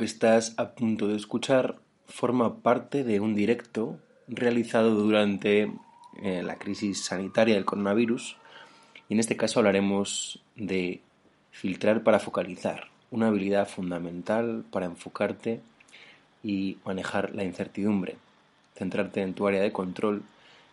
Que 0.00 0.06
estás 0.06 0.54
a 0.56 0.70
punto 0.70 1.08
de 1.08 1.16
escuchar 1.16 1.76
forma 2.06 2.62
parte 2.62 3.04
de 3.04 3.20
un 3.20 3.34
directo 3.34 3.98
realizado 4.28 4.94
durante 4.94 5.70
eh, 6.22 6.42
la 6.42 6.56
crisis 6.56 7.04
sanitaria 7.04 7.54
del 7.54 7.66
coronavirus. 7.66 8.38
Y 9.10 9.12
en 9.12 9.20
este 9.20 9.36
caso 9.36 9.58
hablaremos 9.58 10.40
de 10.56 11.02
filtrar 11.50 12.02
para 12.02 12.18
focalizar, 12.18 12.88
una 13.10 13.26
habilidad 13.26 13.68
fundamental 13.68 14.64
para 14.70 14.86
enfocarte 14.86 15.60
y 16.42 16.78
manejar 16.86 17.34
la 17.34 17.44
incertidumbre, 17.44 18.16
centrarte 18.76 19.20
en 19.20 19.34
tu 19.34 19.46
área 19.46 19.60
de 19.60 19.70
control 19.70 20.22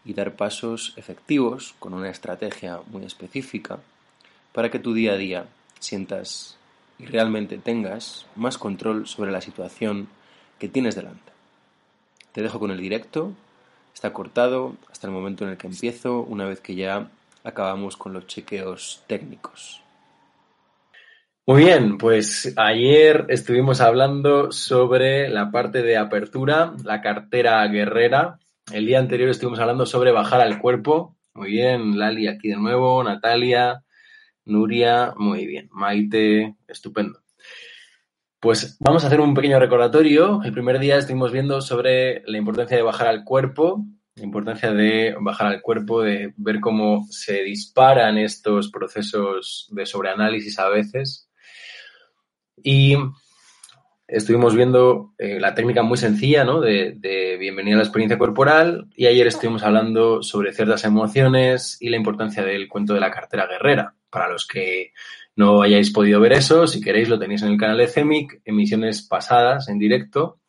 y 0.06 0.14
dar 0.14 0.38
pasos 0.38 0.94
efectivos 0.96 1.76
con 1.80 1.94
una 1.94 2.10
estrategia 2.10 2.80
muy 2.88 3.04
específica 3.04 3.80
para 4.54 4.72
que 4.72 4.80
tu 4.80 4.94
día 4.94 5.12
a 5.12 5.18
día 5.18 5.48
sientas 5.82 6.57
y 7.00 7.06
realmente 7.06 7.58
tengas 7.58 8.26
más 8.36 8.58
control 8.58 9.08
sobre 9.08 9.32
la 9.32 9.42
situación 9.42 10.08
que 10.60 10.68
tienes 10.70 10.96
delante. 10.96 11.32
Te 12.32 12.42
dejo 12.42 12.60
con 12.60 12.72
el 12.72 12.80
directo, 12.80 13.34
está 13.94 14.14
cortado 14.14 14.76
hasta 14.92 15.08
el 15.08 15.14
momento 15.14 15.44
en 15.44 15.52
el 15.52 15.58
que 15.58 15.68
empiezo, 15.68 16.22
una 16.22 16.46
vez 16.46 16.60
que 16.60 16.76
ya 16.76 17.10
acabamos 17.44 17.98
con 17.98 18.14
los 18.14 18.28
chequeos 18.28 19.04
técnicos. 19.08 19.82
Muy 21.46 21.64
bien, 21.64 21.98
pues 21.98 22.54
ayer 22.58 23.26
estuvimos 23.30 23.80
hablando 23.80 24.52
sobre 24.52 25.30
la 25.30 25.50
parte 25.50 25.82
de 25.82 25.96
apertura, 25.96 26.74
la 26.84 27.02
cartera 27.02 27.66
guerrera. 27.68 28.38
El 28.74 28.86
día 28.86 29.00
anterior 29.00 29.30
estuvimos 29.30 29.60
hablando 29.60 29.86
sobre 29.86 30.12
bajar 30.12 30.42
al 30.42 30.60
cuerpo. 30.60 31.16
Muy 31.34 31.52
bien, 31.52 31.98
Lali 31.98 32.28
aquí 32.28 32.50
de 32.50 32.58
nuevo, 32.58 33.02
Natalia, 33.02 33.82
Nuria, 34.48 35.14
muy 35.18 35.46
bien. 35.46 35.70
Maite, 35.72 36.56
estupendo. 36.68 37.20
Pues 38.40 38.78
vamos 38.80 39.04
a 39.04 39.08
hacer 39.08 39.20
un 39.20 39.34
pequeño 39.34 39.60
recordatorio. 39.60 40.42
El 40.44 40.54
primer 40.54 40.80
día 40.80 40.98
estuvimos 40.98 41.32
viendo 41.32 41.60
sobre 41.62 42.22
la 42.26 42.38
importancia 42.38 42.78
de 42.78 42.84
bajar 42.84 43.08
al 43.08 43.24
cuerpo, 43.24 43.86
la 44.16 44.24
importancia 44.24 44.72
de 44.72 45.16
bajar 45.20 45.48
al 45.48 45.62
cuerpo, 45.62 46.02
de 46.02 46.34
ver 46.38 46.60
cómo 46.60 47.06
se 47.10 47.44
disparan 47.44 48.18
estos 48.18 48.72
procesos 48.72 49.68
de 49.72 49.86
sobreanálisis 49.86 50.58
a 50.60 50.70
veces. 50.70 51.30
Y 52.64 52.96
estuvimos 54.08 54.56
viendo 54.56 55.14
eh, 55.18 55.40
la 55.40 55.54
técnica 55.54 55.84
muy 55.84 55.98
sencilla 55.98 56.44
¿no? 56.44 56.62
de, 56.62 56.94
de, 56.98 57.38
bienvenida 57.38 57.76
a 57.76 57.80
la 57.80 57.84
experiencia 57.84 58.18
corporal 58.18 58.88
y 58.96 59.08
ayer 59.08 59.28
estuvimos 59.28 59.64
hablando 59.64 60.24
sobre 60.24 60.54
ciertas 60.54 60.86
emociones 60.86 61.78
y 61.82 61.90
la 61.90 61.98
importancia 61.98 62.44
del 62.44 62.70
cuento 62.70 62.94
de 62.94 63.02
la 63.02 63.12
cartera 63.12 63.48
guerrera. 63.48 63.97
Para 64.18 64.30
los 64.30 64.48
que 64.48 64.94
no 65.36 65.62
hayáis 65.62 65.92
podido 65.92 66.20
ver 66.20 66.34
eso, 66.34 66.66
si 66.66 66.82
queréis 66.82 67.08
lo 67.08 67.20
tenéis 67.20 67.44
en 67.44 67.50
el 67.50 67.58
canal 67.60 67.78
de 67.78 67.88
CEMIC, 67.88 68.42
emisiones 68.46 69.04
pasadas 69.04 69.70
en 69.70 69.78
directo 69.78 70.40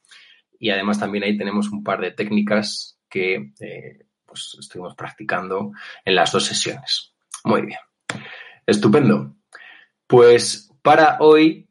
y 0.58 0.70
además 0.70 0.98
también 0.98 1.24
ahí 1.24 1.36
tenemos 1.36 1.68
un 1.68 1.84
par 1.84 2.00
de 2.00 2.12
técnicas 2.12 2.98
que 3.10 3.52
eh, 3.60 4.06
pues 4.24 4.56
estuvimos 4.58 4.94
practicando 4.94 5.72
en 6.02 6.14
las 6.14 6.32
dos 6.32 6.46
sesiones. 6.46 7.12
Muy 7.44 7.60
bien. 7.60 7.78
Estupendo. 8.66 9.36
Pues 10.06 10.72
para 10.80 11.18
hoy 11.20 11.68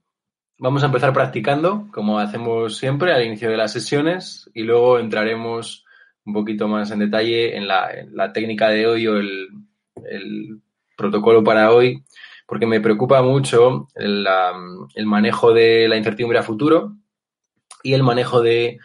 vamos 0.59 0.83
a 0.83 0.85
empezar 0.85 1.13
practicando, 1.13 1.87
como 1.91 2.19
hacemos 2.19 2.77
siempre 2.77 3.11
al 3.11 3.25
inicio 3.25 3.49
de 3.49 3.57
las 3.57 3.73
sesiones, 3.73 4.51
y 4.53 4.61
luego 4.61 4.99
entraremos 4.99 5.83
un 6.25 6.33
poquito 6.33 6.67
más 6.67 6.91
en 6.91 6.99
detalle 6.99 7.57
en 7.57 7.67
la, 7.67 8.31
técnica 8.33 8.69
de 8.69 8.85
hoy 8.85 9.07
o 9.07 9.17
el, 9.17 10.61
protocolo 10.97 11.43
para 11.43 11.71
hoy, 11.71 12.03
porque 12.45 12.65
me 12.65 12.81
preocupa 12.81 13.21
mucho 13.21 13.87
el, 13.95 14.25
manejo 15.05 15.53
de 15.53 15.87
la 15.87 15.95
incertidumbre 15.95 16.39
a 16.39 16.43
futuro 16.43 16.95
y 17.83 17.93
el 17.93 18.03
manejo 18.03 18.41
de 18.41 18.79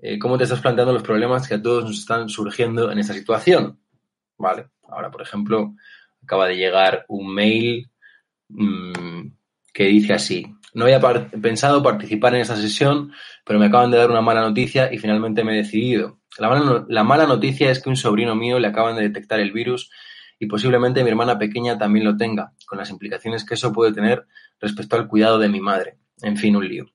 eh, 0.00 0.18
cómo 0.18 0.38
te 0.38 0.44
estás 0.44 0.60
planteando 0.60 0.92
los 0.92 1.02
problemas 1.02 1.46
que 1.46 1.54
a 1.54 1.62
todos 1.62 1.84
nos 1.84 1.98
están 1.98 2.28
surgiendo 2.28 2.90
en 2.90 2.98
esta 2.98 3.12
situación. 3.12 3.78
Vale, 4.38 4.68
ahora, 4.88 5.10
por 5.10 5.22
ejemplo, 5.22 5.74
acaba 6.22 6.46
de 6.46 6.56
llegar 6.56 7.04
un 7.08 7.34
mail 7.34 7.90
mmm, 8.48 9.28
que 9.72 9.84
dice 9.84 10.14
así, 10.14 10.46
no 10.74 10.84
había 10.84 11.00
pensado 11.42 11.82
participar 11.82 12.34
en 12.34 12.42
esta 12.42 12.56
sesión, 12.56 13.12
pero 13.44 13.58
me 13.58 13.66
acaban 13.66 13.90
de 13.90 13.98
dar 13.98 14.10
una 14.10 14.20
mala 14.20 14.42
noticia 14.42 14.92
y 14.92 14.98
finalmente 14.98 15.42
me 15.42 15.54
he 15.54 15.62
decidido. 15.62 16.20
La 16.38 16.48
mala, 16.48 16.84
la 16.88 17.02
mala 17.02 17.26
noticia 17.26 17.70
es 17.70 17.82
que 17.82 17.88
un 17.88 17.96
sobrino 17.96 18.36
mío 18.36 18.60
le 18.60 18.68
acaban 18.68 18.94
de 18.94 19.02
detectar 19.02 19.40
el 19.40 19.50
virus 19.50 19.90
y 20.38 20.46
posiblemente 20.46 21.02
mi 21.02 21.10
hermana 21.10 21.38
pequeña 21.38 21.78
también 21.78 22.04
lo 22.04 22.16
tenga, 22.16 22.52
con 22.66 22.78
las 22.78 22.90
implicaciones 22.90 23.44
que 23.44 23.54
eso 23.54 23.72
puede 23.72 23.92
tener 23.92 24.26
respecto 24.60 24.96
al 24.96 25.08
cuidado 25.08 25.38
de 25.38 25.48
mi 25.48 25.60
madre. 25.60 25.98
En 26.22 26.36
fin, 26.36 26.56
un 26.56 26.68
lío. 26.68 26.86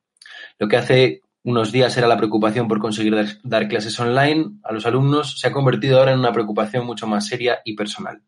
Lo 0.60 0.68
que 0.68 0.78
hace 0.78 1.22
unos 1.44 1.72
días 1.72 1.96
era 1.98 2.08
la 2.08 2.18
preocupación 2.18 2.68
por 2.68 2.80
conseguir 2.80 3.16
dar, 3.44 3.68
clases 3.68 4.00
online 4.00 4.60
a 4.64 4.72
los 4.72 4.86
alumnos 4.86 5.40
se 5.40 5.48
ha 5.48 5.52
convertido 5.52 6.00
ahora 6.00 6.14
en 6.14 6.20
una 6.20 6.32
preocupación 6.32 6.86
mucho 6.86 7.06
más 7.06 7.28
seria 7.28 7.60
y 7.66 7.76
personal. 7.76 8.22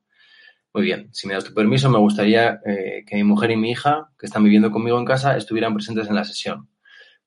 Muy 0.74 0.84
bien, 0.84 1.08
si 1.14 1.26
me 1.28 1.34
das 1.34 1.46
tu 1.46 1.54
permiso, 1.54 1.90
me 1.90 2.00
gustaría 2.00 2.60
eh, 2.66 3.06
que 3.08 3.16
mi 3.16 3.24
mujer 3.24 3.52
y 3.52 3.56
mi 3.56 3.72
hija, 3.72 4.10
que 4.20 4.26
están 4.26 4.44
viviendo 4.44 4.72
conmigo 4.72 5.00
en 5.00 5.06
casa, 5.06 5.38
estuvieran 5.38 5.74
presentes 5.74 6.10
en 6.10 6.16
la 6.16 6.26
sesión. 6.26 6.68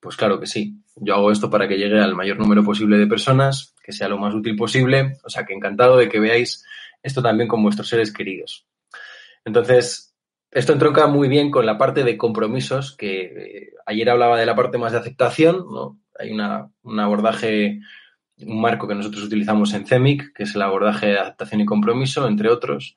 Pues 0.01 0.17
claro 0.17 0.39
que 0.39 0.47
sí. 0.47 0.77
Yo 0.97 1.15
hago 1.15 1.33
esto 1.33 1.49
para 1.49 1.67
que 1.67 1.79
llegue 1.79 1.99
al 1.99 2.15
mayor 2.15 2.39
número 2.39 2.63
posible 2.63 2.99
de 2.99 3.07
personas, 3.07 3.75
que 3.83 3.93
sea 3.93 4.09
lo 4.09 4.19
más 4.19 4.35
útil 4.35 4.55
posible. 4.55 5.17
O 5.25 5.31
sea 5.31 5.45
que 5.45 5.55
encantado 5.55 5.97
de 5.97 6.09
que 6.09 6.21
veáis 6.21 6.65
esto 7.03 7.23
también 7.23 7.49
con 7.49 7.63
vuestros 7.63 7.89
seres 7.89 8.13
queridos. 8.13 8.67
Entonces, 9.45 10.15
esto 10.51 10.73
entronca 10.73 11.07
muy 11.07 11.29
bien 11.29 11.51
con 11.51 11.67
la 11.67 11.79
parte 11.79 12.05
de 12.05 12.17
compromisos, 12.17 12.97
que 12.97 13.21
eh, 13.21 13.73
ayer 13.87 14.09
hablaba 14.09 14.39
de 14.39 14.47
la 14.47 14.55
parte 14.55 14.79
más 14.79 14.93
de 14.93 14.99
aceptación, 14.99 15.67
¿no? 15.71 16.01
Hay 16.19 16.33
una, 16.33 16.71
un 16.83 17.01
abordaje, 17.01 17.81
un 18.39 18.61
marco 18.61 18.89
que 18.89 18.95
nosotros 18.95 19.25
utilizamos 19.25 19.75
en 19.75 19.87
CEMIC, 19.87 20.33
que 20.35 20.45
es 20.45 20.55
el 20.55 20.63
abordaje 20.63 21.07
de 21.07 21.19
aceptación 21.19 21.61
y 21.61 21.67
compromiso, 21.67 22.27
entre 22.27 22.51
otros. 22.51 22.97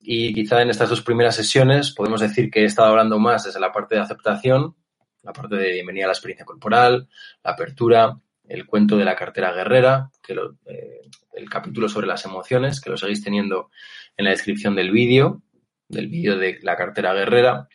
Y 0.00 0.32
quizá 0.32 0.62
en 0.62 0.70
estas 0.70 0.88
dos 0.88 1.02
primeras 1.02 1.36
sesiones 1.36 1.92
podemos 1.92 2.20
decir 2.20 2.50
que 2.50 2.62
he 2.62 2.64
estado 2.64 2.90
hablando 2.90 3.18
más 3.18 3.44
desde 3.44 3.60
la 3.60 3.72
parte 3.72 3.94
de 3.94 4.00
aceptación, 4.00 4.74
la 5.22 5.32
parte 5.32 5.56
de 5.56 5.72
bienvenida 5.72 6.04
a 6.04 6.08
la 6.08 6.12
experiencia 6.12 6.46
corporal, 6.46 7.08
la 7.42 7.50
apertura, 7.52 8.18
el 8.48 8.66
cuento 8.66 8.96
de 8.96 9.04
la 9.04 9.16
cartera 9.16 9.52
guerrera, 9.52 10.10
que 10.22 10.34
lo, 10.34 10.56
eh, 10.66 11.02
el 11.36 11.48
capítulo 11.48 11.88
sobre 11.88 12.06
las 12.06 12.24
emociones, 12.24 12.80
que 12.80 12.90
lo 12.90 12.96
seguís 12.96 13.22
teniendo 13.22 13.70
en 14.16 14.24
la 14.24 14.30
descripción 14.30 14.74
del 14.74 14.90
vídeo, 14.90 15.42
del 15.88 16.08
vídeo 16.08 16.36
de 16.36 16.58
la 16.62 16.76
cartera 16.76 17.14
guerrera. 17.14 17.68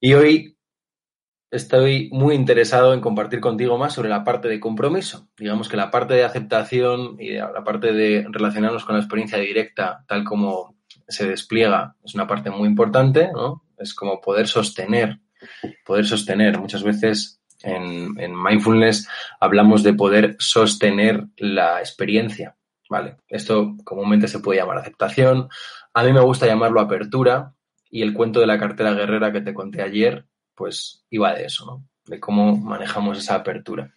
Y 0.00 0.14
hoy 0.14 0.56
estoy 1.50 2.08
muy 2.12 2.34
interesado 2.34 2.94
en 2.94 3.00
compartir 3.00 3.40
contigo 3.40 3.76
más 3.76 3.94
sobre 3.94 4.08
la 4.08 4.22
parte 4.22 4.48
de 4.48 4.60
compromiso. 4.60 5.28
Digamos 5.36 5.68
que 5.68 5.76
la 5.76 5.90
parte 5.90 6.14
de 6.14 6.24
aceptación 6.24 7.16
y 7.18 7.32
la 7.32 7.64
parte 7.64 7.92
de 7.92 8.26
relacionarnos 8.30 8.84
con 8.84 8.94
la 8.94 9.00
experiencia 9.00 9.38
directa, 9.38 10.04
tal 10.06 10.22
como 10.22 10.76
se 11.08 11.28
despliega, 11.28 11.96
es 12.04 12.14
una 12.14 12.26
parte 12.26 12.50
muy 12.50 12.68
importante, 12.68 13.30
¿no? 13.32 13.64
Es 13.76 13.94
como 13.94 14.20
poder 14.20 14.46
sostener 14.46 15.18
poder 15.84 16.06
sostener. 16.06 16.58
Muchas 16.58 16.82
veces 16.82 17.39
en, 17.62 18.18
en 18.18 18.42
mindfulness 18.42 19.08
hablamos 19.40 19.82
de 19.82 19.94
poder 19.94 20.36
sostener 20.38 21.26
la 21.36 21.80
experiencia. 21.80 22.56
¿vale? 22.90 23.16
Esto 23.28 23.76
comúnmente 23.84 24.28
se 24.28 24.40
puede 24.40 24.58
llamar 24.58 24.78
aceptación. 24.78 25.48
A 25.94 26.02
mí 26.02 26.12
me 26.12 26.20
gusta 26.20 26.46
llamarlo 26.46 26.80
apertura 26.80 27.54
y 27.88 28.02
el 28.02 28.12
cuento 28.12 28.40
de 28.40 28.46
la 28.48 28.58
cartera 28.58 28.92
guerrera 28.92 29.32
que 29.32 29.40
te 29.40 29.54
conté 29.54 29.80
ayer, 29.80 30.26
pues 30.54 31.06
iba 31.08 31.32
de 31.32 31.44
eso, 31.44 31.64
¿no? 31.64 31.88
De 32.04 32.18
cómo 32.18 32.56
manejamos 32.56 33.16
esa 33.18 33.36
apertura. 33.36 33.94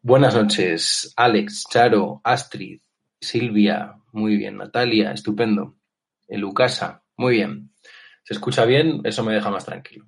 Buenas 0.00 0.34
noches, 0.34 1.12
Alex, 1.16 1.66
Charo, 1.68 2.20
Astrid, 2.24 2.80
Silvia, 3.20 3.96
muy 4.12 4.36
bien, 4.36 4.56
Natalia, 4.56 5.12
estupendo. 5.12 5.76
Lucasa, 6.28 7.02
muy 7.16 7.34
bien. 7.34 7.72
¿Se 8.22 8.34
escucha 8.34 8.64
bien? 8.64 9.00
Eso 9.04 9.24
me 9.24 9.34
deja 9.34 9.50
más 9.50 9.64
tranquilo. 9.64 10.06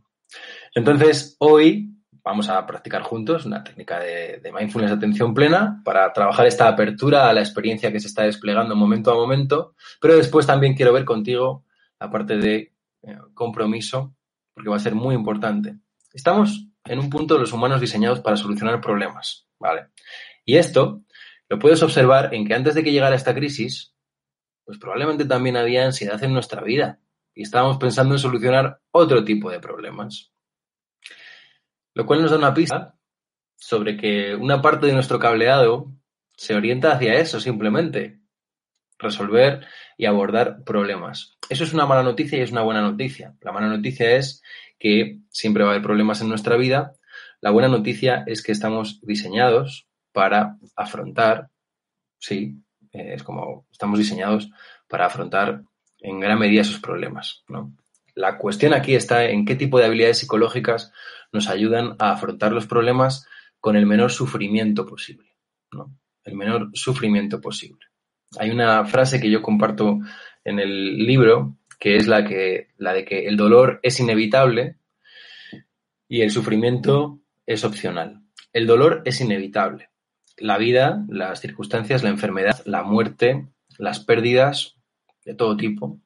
Entonces, 0.75 1.37
hoy 1.39 1.98
vamos 2.23 2.49
a 2.49 2.67
practicar 2.67 3.03
juntos 3.03 3.47
una 3.47 3.63
técnica 3.63 3.99
de, 4.01 4.41
mindfulness 4.53 4.91
de 4.91 4.97
atención 4.97 5.35
plena 5.35 5.81
para 5.85 6.13
trabajar 6.13 6.47
esta 6.47 6.69
apertura 6.69 7.29
a 7.29 7.33
la 7.33 7.41
experiencia 7.41 7.93
que 7.93 8.01
se 8.01 8.09
está 8.09 8.25
desplegando 8.25 8.77
momento 8.77 9.11
a 9.11 9.15
momento, 9.15 9.75
pero 10.01 10.17
después 10.17 10.47
también 10.47 10.75
quiero 10.75 10.93
ver 10.93 11.05
contigo 11.05 11.65
la 12.01 12.11
parte 12.11 12.37
de 12.37 12.73
eh, 13.03 13.19
compromiso, 13.35 14.15
porque 14.55 14.71
va 14.71 14.77
a 14.77 14.81
ser 14.81 14.95
muy 14.95 15.15
importante. 15.15 15.77
Estamos 16.13 16.67
en 16.85 16.99
un 16.99 17.11
punto 17.11 17.35
de 17.35 17.41
los 17.41 17.53
humanos 17.53 17.81
diseñados 17.81 18.21
para 18.21 18.37
solucionar 18.37 18.81
problemas, 18.81 19.47
¿vale? 19.59 19.89
Y 20.45 20.57
esto 20.57 21.03
lo 21.49 21.59
puedes 21.59 21.83
observar 21.83 22.35
en 22.35 22.47
que 22.47 22.55
antes 22.55 22.75
de 22.75 22.83
que 22.83 22.93
llegara 22.93 23.17
esta 23.17 23.35
crisis, 23.35 23.95
pues 24.65 24.79
probablemente 24.79 25.25
también 25.25 25.57
había 25.57 25.85
ansiedad 25.85 26.23
en 26.23 26.33
nuestra 26.33 26.63
vida 26.63 27.01
y 27.35 27.43
estábamos 27.43 27.79
pensando 27.79 28.15
en 28.15 28.19
solucionar 28.19 28.81
otro 28.91 29.25
tipo 29.25 29.51
de 29.51 29.61
problemas. 29.61 30.33
Lo 31.99 32.07
cual 32.07 32.23
nos 32.23 32.31
da 32.31 32.37
una 32.37 32.55
pista 32.55 32.95
sobre 33.57 33.97
que 33.97 34.37
una 34.37 34.63
parte 34.63 34.87
de 34.87 34.93
nuestro 34.93 35.19
cableado 35.19 35.91
se 36.37 36.55
orienta 36.55 36.93
hacia 36.93 37.15
eso 37.15 37.41
simplemente, 37.41 38.21
resolver 39.01 39.67
y 39.97 40.07
abordar 40.07 40.63
problemas. 40.63 41.37
Eso 41.49 41.65
es 41.65 41.75
una 41.75 41.87
mala 41.87 42.05
noticia 42.05 42.39
y 42.39 42.43
es 42.43 42.53
una 42.53 42.63
buena 42.63 42.83
noticia. 42.83 43.35
La 43.41 43.51
mala 43.51 43.67
noticia 43.67 44.15
es 44.15 44.45
que 44.79 45.19
siempre 45.31 45.65
va 45.65 45.71
a 45.71 45.73
haber 45.73 45.83
problemas 45.83 46.21
en 46.21 46.29
nuestra 46.29 46.57
vida. 46.57 46.93
La 47.41 47.51
buena 47.51 47.67
noticia 47.67 48.23
es 48.29 48.45
que 48.45 48.53
estamos 48.53 49.01
diseñados 49.03 49.89
para 50.13 50.57
afrontar, 50.77 51.49
sí, 52.21 52.63
eh, 52.93 53.15
es 53.15 53.25
como 53.25 53.67
estamos 53.73 53.99
diseñados 53.99 54.53
para 54.87 55.07
afrontar 55.07 55.63
en 55.99 56.21
gran 56.21 56.39
medida 56.39 56.61
esos 56.61 56.79
problemas. 56.79 57.43
¿no? 57.49 57.73
La 58.15 58.39
cuestión 58.39 58.73
aquí 58.73 58.95
está 58.95 59.25
en 59.25 59.45
qué 59.45 59.57
tipo 59.57 59.81
de 59.81 59.87
habilidades 59.87 60.19
psicológicas 60.19 60.93
nos 61.33 61.49
ayudan 61.49 61.97
a 61.99 62.13
afrontar 62.13 62.53
los 62.53 62.67
problemas 62.67 63.27
con 63.61 63.77
el 63.77 63.87
menor 63.87 64.11
sufrimiento 64.11 64.87
posible. 64.87 65.37
¿no? 65.73 65.97
El 66.25 66.35
menor 66.35 66.71
sufrimiento 66.75 67.41
posible. 67.41 67.87
Hay 68.39 68.51
una 68.51 68.85
frase 68.85 69.21
que 69.21 69.31
yo 69.31 69.43
comparto 69.43 69.99
en 70.45 70.59
el 70.59 70.99
libro 70.99 71.57
que 71.79 71.97
es 71.97 72.07
la, 72.07 72.25
que, 72.25 72.69
la 72.77 72.93
de 72.93 73.05
que 73.05 73.27
el 73.27 73.37
dolor 73.37 73.81
es 73.83 74.01
inevitable 74.01 74.79
y 76.09 76.23
el 76.23 76.31
sufrimiento 76.31 77.21
es 77.47 77.65
opcional. 77.65 78.23
El 78.53 78.67
dolor 78.67 79.03
es 79.05 79.21
inevitable. 79.21 79.91
La 80.37 80.59
vida, 80.59 81.05
las 81.09 81.41
circunstancias, 81.41 82.03
la 82.03 82.09
enfermedad, 82.11 82.63
la 82.65 82.83
muerte, 82.83 83.49
las 83.79 84.01
pérdidas 84.01 84.77
de 85.25 85.35
todo 85.35 85.57
tipo, 85.57 86.01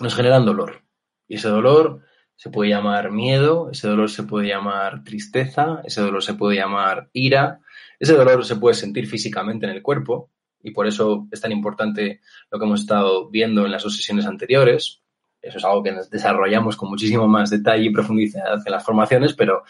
nos 0.00 0.14
generan 0.14 0.46
dolor. 0.46 0.82
Y 1.26 1.36
ese 1.36 1.48
dolor 1.48 2.02
se 2.38 2.50
puede 2.50 2.70
llamar 2.70 3.10
miedo, 3.10 3.68
ese 3.72 3.88
dolor 3.88 4.08
se 4.08 4.22
puede 4.22 4.46
llamar 4.46 5.02
tristeza, 5.02 5.82
ese 5.84 6.00
dolor 6.00 6.22
se 6.22 6.34
puede 6.34 6.54
llamar 6.56 7.10
ira, 7.12 7.58
ese 7.98 8.14
dolor 8.14 8.44
se 8.44 8.54
puede 8.54 8.76
sentir 8.76 9.08
físicamente 9.08 9.66
en 9.66 9.72
el 9.72 9.82
cuerpo, 9.82 10.30
y 10.62 10.70
por 10.70 10.86
eso 10.86 11.26
es 11.32 11.40
tan 11.40 11.50
importante 11.50 12.20
lo 12.48 12.60
que 12.60 12.64
hemos 12.64 12.82
estado 12.82 13.28
viendo 13.28 13.66
en 13.66 13.72
las 13.72 13.82
dos 13.82 13.96
sesiones 13.96 14.24
anteriores. 14.24 15.02
Eso 15.42 15.58
es 15.58 15.64
algo 15.64 15.82
que 15.82 15.96
desarrollamos 16.12 16.76
con 16.76 16.90
muchísimo 16.90 17.26
más 17.26 17.50
detalle 17.50 17.86
y 17.86 17.90
profundidad 17.90 18.62
en 18.64 18.72
las 18.72 18.84
formaciones, 18.84 19.34
pero 19.34 19.64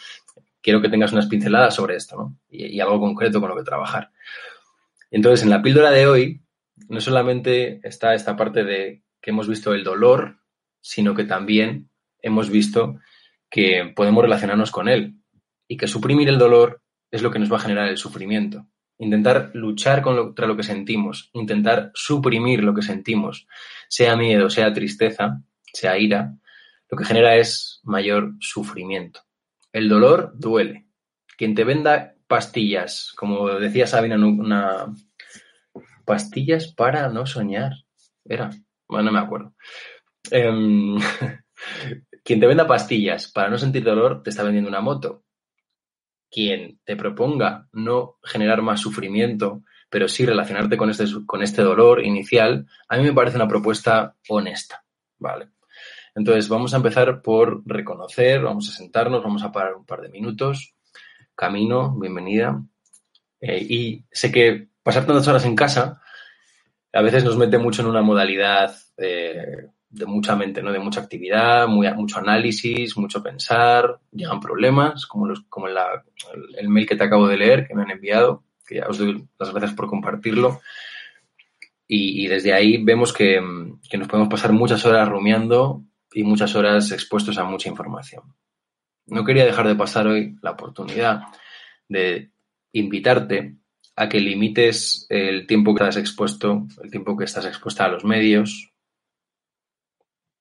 quiero 0.61 0.83
que 0.83 0.91
tengas 0.91 1.13
unas 1.13 1.27
pinceladas 1.27 1.75
sobre 1.75 1.97
esto 1.97 2.17
¿no? 2.19 2.39
y, 2.51 2.81
algo 2.81 3.01
concreto 3.01 3.41
con 3.41 3.49
lo 3.49 3.57
que 3.57 3.63
trabajar. 3.63 4.11
Entonces, 5.11 5.43
en 5.43 5.49
la 5.49 5.63
píldora 5.63 5.91
de 5.91 6.07
hoy, 6.07 6.43
no 6.91 7.01
solamente 7.01 7.81
está 7.83 8.15
esta 8.15 8.37
parte 8.37 8.63
de 8.63 9.03
que 9.23 9.31
hemos 9.31 9.49
visto 9.49 9.73
el 9.73 9.85
dolor, 9.85 10.37
sino 10.83 11.15
que 11.15 11.25
también 11.25 11.89
hemos 12.21 12.51
visto 12.51 12.99
que 13.51 13.93
podemos 13.95 14.23
relacionarnos 14.23 14.71
con 14.71 14.89
él 14.89 15.17
y 15.67 15.77
que 15.77 15.87
suprimir 15.87 16.29
el 16.29 16.39
dolor 16.39 16.83
es 17.11 17.23
lo 17.23 17.31
que 17.31 17.39
nos 17.39 17.53
va 17.53 17.57
a 17.57 17.61
generar 17.61 17.89
el 17.89 17.99
sufrimiento 17.99 18.67
intentar 18.99 19.51
luchar 19.55 20.03
contra 20.03 20.47
lo 20.47 20.57
que 20.57 20.63
sentimos, 20.63 21.31
intentar 21.33 21.91
suprimir 21.95 22.63
lo 22.63 22.75
que 22.75 22.83
sentimos, 22.83 23.47
sea 23.89 24.17
miedo, 24.17 24.51
sea 24.51 24.73
tristeza, 24.73 25.41
sea 25.73 25.97
ira, 25.99 26.35
lo 26.91 26.99
que 26.99 27.05
genera 27.05 27.37
es 27.37 27.81
mayor 27.85 28.33
sufrimiento. 28.41 29.21
El 29.73 29.89
dolor 29.89 30.33
duele. 30.35 30.87
Quien 31.37 31.55
te 31.55 31.65
venda 31.65 32.15
pastillas, 32.27 33.13
como 33.17 33.49
decía 33.49 33.87
Sabina, 33.87 34.17
una 34.17 34.93
pastillas 36.05 36.73
para 36.73 37.09
no 37.09 37.27
soñar. 37.27 37.73
Era, 38.25 38.51
bueno, 38.89 39.05
no 39.05 39.13
me 39.13 39.19
acuerdo. 39.21 39.55
Em, 40.31 40.99
quien 42.29 42.41
te 42.41 42.47
venda 42.47 42.67
pastillas 42.67 43.33
para 43.33 43.49
no 43.49 43.57
sentir 43.57 43.83
dolor 43.83 44.23
te 44.23 44.29
está 44.29 44.43
vendiendo 44.43 44.69
una 44.69 44.83
moto 44.83 45.25
quien 46.31 46.79
te 46.85 46.95
proponga 46.95 47.71
no 47.73 48.19
generar 48.23 48.61
más 48.61 48.81
sufrimiento, 48.81 49.63
pero 49.89 50.09
sí 50.09 50.27
relacionarte 50.27 50.77
con 50.77 50.91
este, 50.91 51.07
con 51.25 51.43
este 51.43 51.63
dolor 51.63 52.05
inicial, 52.05 52.67
a 52.87 52.99
mí 52.99 53.03
me 53.03 53.15
parece 53.15 53.37
una 53.37 53.49
propuesta 53.49 54.15
honesta, 54.29 54.85
¿vale? 55.17 55.49
Entonces, 56.15 56.51
vamos 56.51 56.75
a 56.75 56.77
empezar 56.77 57.23
por 57.23 57.63
reconocer, 57.65 58.43
vamos 58.43 58.69
a 58.69 58.75
sentarnos, 58.75 59.23
vamos 59.23 59.43
a 59.43 59.51
parar 59.51 59.77
un 59.77 59.87
par 59.87 60.03
de 60.03 60.11
minutos. 60.11 60.75
Camino, 61.35 61.99
bienvenida. 61.99 62.63
Eh, 63.41 63.67
y 63.67 64.05
sé 64.11 64.31
que 64.31 64.69
pasar 64.83 65.07
tantas 65.07 65.27
horas 65.29 65.47
en 65.47 65.57
casa 65.57 66.03
a 66.93 67.01
veces 67.01 67.25
nos 67.25 67.39
mete 67.39 67.57
mucho 67.57 67.81
en 67.81 67.89
una 67.89 68.03
modalidad 68.03 68.75
eh, 68.99 69.69
de 69.99 70.07
mucha 70.07 70.37
mente, 70.37 70.63
¿no? 70.63 70.73
De 70.73 70.79
mucha 70.79 71.01
actividad, 71.01 71.67
mucho 71.69 72.19
análisis, 72.19 72.97
mucho 72.97 73.23
pensar, 73.23 73.99
llegan 74.13 74.41
problemas, 74.41 75.07
como, 75.07 75.27
los, 75.27 75.41
como 75.49 75.67
el, 75.69 76.69
mail 76.69 76.87
que 76.87 76.97
te 76.97 77.05
acabo 77.05 77.27
de 77.27 77.37
leer, 77.37 77.67
que 77.67 77.75
me 77.75 77.83
han 77.83 77.91
enviado, 77.91 78.45
que 78.67 78.77
ya 78.77 78.87
os 78.89 78.99
doy 78.99 79.27
las 79.39 79.51
gracias 79.51 79.75
por 79.75 79.89
compartirlo. 79.89 80.61
Y, 81.91 82.27
desde 82.29 82.53
ahí 82.53 82.85
vemos 82.85 83.15
que, 83.15 83.41
que, 83.89 83.97
nos 83.97 84.09
podemos 84.09 84.29
pasar 84.29 84.53
muchas 84.53 84.85
horas 84.85 85.09
rumiando 85.09 85.83
y 86.13 86.23
muchas 86.23 86.55
horas 86.55 86.93
expuestos 86.93 87.39
a 87.39 87.45
mucha 87.45 87.71
información. 87.71 88.25
No 89.07 89.25
quería 89.25 89.47
dejar 89.47 89.67
de 89.67 89.75
pasar 89.75 90.07
hoy 90.07 90.37
la 90.43 90.51
oportunidad 90.51 91.23
de 91.89 92.31
invitarte 92.73 93.57
a 93.97 94.09
que 94.09 94.21
limites 94.21 95.07
el 95.09 95.47
tiempo 95.47 95.75
que 95.75 95.83
estás 95.83 95.97
expuesto, 95.97 96.67
el 96.83 96.91
tiempo 96.91 97.17
que 97.17 97.25
estás 97.25 97.47
expuesta 97.47 97.85
a 97.85 97.89
los 97.89 98.05
medios, 98.05 98.71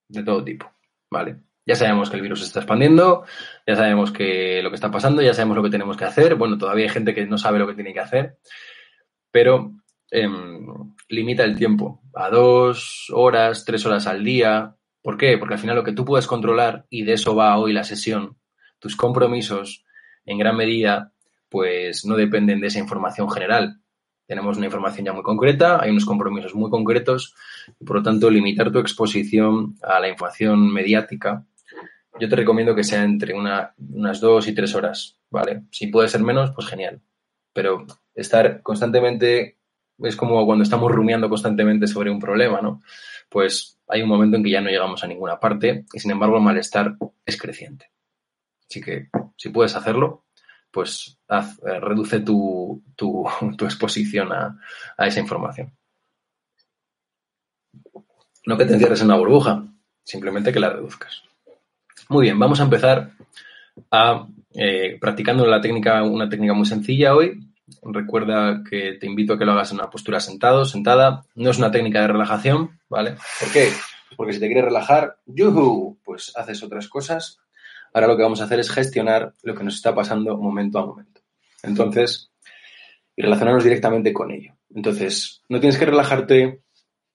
de 0.08 0.24
todo 0.24 0.44
tipo, 0.44 0.72
¿vale? 1.10 1.38
Ya 1.66 1.76
sabemos 1.76 2.10
que 2.10 2.16
el 2.16 2.22
virus 2.22 2.40
se 2.40 2.46
está 2.46 2.62
expandiendo, 2.62 3.26
ya 3.68 3.76
sabemos 3.76 4.12
que 4.12 4.62
lo 4.64 4.70
que 4.70 4.76
está 4.76 4.90
pasando, 4.90 5.22
ya 5.22 5.34
sabemos 5.34 5.58
lo 5.58 5.64
que 5.64 5.70
tenemos 5.70 5.98
que 5.98 6.06
hacer. 6.06 6.36
Bueno, 6.36 6.58
todavía 6.58 6.86
hay 6.86 6.90
gente 6.90 7.14
que 7.14 7.26
no 7.26 7.38
sabe 7.38 7.60
lo 7.60 7.68
que 7.68 7.74
tiene 7.74 7.94
que 7.94 8.00
hacer, 8.00 8.38
pero 9.32 9.74
em, 10.10 10.94
limita 11.10 11.44
el 11.44 11.58
tiempo 11.58 12.02
a 12.16 12.30
dos 12.30 13.12
horas, 13.14 13.66
tres 13.66 13.86
horas 13.86 14.08
al 14.08 14.24
día. 14.24 14.76
¿Por 15.02 15.18
qué? 15.18 15.38
Porque 15.38 15.56
al 15.56 15.60
final 15.60 15.76
lo 15.76 15.84
que 15.84 15.92
tú 15.92 16.06
puedes 16.06 16.26
controlar, 16.26 16.86
y 16.90 17.04
de 17.04 17.14
eso 17.14 17.36
va 17.36 17.58
hoy 17.58 17.74
la 17.74 17.84
sesión, 17.84 18.38
tus 18.80 18.96
compromisos, 18.96 19.84
en 20.26 20.38
gran 20.38 20.56
medida, 20.56 21.12
pues 21.50 22.06
no 22.06 22.16
dependen 22.16 22.62
de 22.62 22.68
esa 22.68 22.80
información 22.80 23.30
general. 23.30 23.82
Tenemos 24.28 24.58
una 24.58 24.66
información 24.66 25.06
ya 25.06 25.14
muy 25.14 25.24
concreta, 25.24 25.82
hay 25.82 25.90
unos 25.90 26.06
compromisos 26.06 26.54
muy 26.54 26.70
concretos 26.70 27.34
y 27.80 27.86
por 27.86 27.96
lo 27.98 28.04
tanto 28.04 28.30
limitar 28.30 28.72
tu 28.72 28.80
exposición 28.80 29.76
a 29.82 30.00
la 30.00 30.10
información 30.10 30.72
mediática. 30.72 31.46
Yo 32.20 32.28
te 32.28 32.36
recomiendo 32.36 32.76
que 32.76 32.84
sea 32.84 33.04
entre 33.04 33.34
unas 33.34 34.20
dos 34.20 34.48
y 34.48 34.54
tres 34.54 34.76
horas, 34.76 35.18
¿vale? 35.30 35.64
Si 35.72 35.88
puede 35.88 36.10
ser 36.10 36.22
menos, 36.24 36.52
pues 36.52 36.68
genial. 36.68 37.02
Pero 37.54 37.86
estar 38.14 38.62
constantemente, 38.62 39.58
es 40.00 40.16
como 40.16 40.46
cuando 40.46 40.64
estamos 40.64 40.92
rumiando 40.92 41.30
constantemente 41.30 41.88
sobre 41.88 42.12
un 42.12 42.20
problema, 42.20 42.60
¿no? 42.62 42.82
Pues 43.30 43.80
hay 43.88 44.02
un 44.02 44.10
momento 44.10 44.36
en 44.36 44.44
que 44.44 44.50
ya 44.50 44.62
no 44.62 44.70
llegamos 44.70 45.04
a 45.04 45.08
ninguna 45.08 45.40
parte 45.40 45.86
y 45.94 46.00
sin 46.00 46.12
embargo 46.12 46.38
el 46.38 46.44
malestar 46.44 46.98
es 47.26 47.40
creciente. 47.40 47.92
Así 48.70 48.82
que 48.82 49.08
si 49.38 49.50
puedes 49.50 49.76
hacerlo, 49.76 50.26
pues 50.72 51.18
eh, 51.30 51.80
reduce 51.80 52.20
tu, 52.20 52.84
exposición 53.62 54.32
a, 54.32 54.60
esa 55.00 55.20
información. 55.20 55.72
No 58.46 58.58
que 58.58 58.66
te 58.66 58.74
encierres 58.74 59.02
en 59.02 59.08
una 59.08 59.18
burbuja, 59.18 59.66
simplemente 60.04 60.54
que 60.54 60.60
la 60.60 60.70
reduzcas. 60.70 61.24
Muy 62.10 62.24
bien, 62.24 62.40
vamos 62.40 62.60
a 62.60 62.64
empezar 62.64 63.12
a 63.92 64.28
eh, 64.54 64.98
practicando 65.00 65.46
la 65.46 65.60
técnica, 65.60 66.04
una 66.04 66.30
técnica 66.30 66.54
muy 66.54 66.66
sencilla 66.66 67.16
hoy. 67.16 67.40
Recuerda 67.84 68.64
que 68.70 68.94
te 68.94 69.06
invito 69.06 69.34
a 69.34 69.38
que 69.38 69.44
lo 69.44 69.52
hagas 69.52 69.72
en 69.72 69.80
una 69.80 69.90
postura 69.90 70.22
sentado, 70.22 70.64
sentada. 70.64 71.26
No 71.36 71.50
es 71.50 71.58
una 71.58 71.72
técnica 71.72 72.02
de 72.02 72.08
relajación, 72.08 72.80
¿vale? 72.88 73.18
¿Por 73.40 73.52
qué? 73.52 73.70
Porque 74.16 74.34
si 74.34 74.40
te 74.40 74.48
quieres 74.48 74.66
relajar, 74.66 75.18
¡yuhu! 75.26 75.98
pues 76.04 76.32
haces 76.36 76.64
otras 76.64 76.88
cosas. 76.88 77.40
Ahora 77.94 78.08
lo 78.08 78.18
que 78.18 78.24
vamos 78.24 78.42
a 78.42 78.46
hacer 78.46 78.60
es 78.60 78.70
gestionar 78.70 79.34
lo 79.44 79.56
que 79.56 79.64
nos 79.64 79.76
está 79.76 79.94
pasando 79.96 80.38
momento 80.38 80.80
a 80.80 80.86
momento. 80.86 81.22
Entonces, 81.64 82.32
y 83.16 83.22
relacionarnos 83.22 83.64
directamente 83.64 84.14
con 84.14 84.32
ello. 84.32 84.54
Entonces, 84.74 85.44
no 85.50 85.60
tienes 85.60 85.78
que 85.78 85.86
relajarte, 85.86 86.62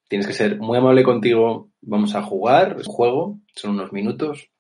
tienes 0.09 0.27
que 0.27 0.33
ser 0.33 0.59
muy 0.59 0.77
amable 0.79 1.05
contigo. 1.05 1.71
Vamos 1.81 2.15
a 2.15 2.23
jugar, 2.23 2.77
es 2.81 2.87
un 2.87 2.93
juego, 2.93 3.39
son 3.55 3.73
unos 3.73 3.93
minutos, 3.93 4.51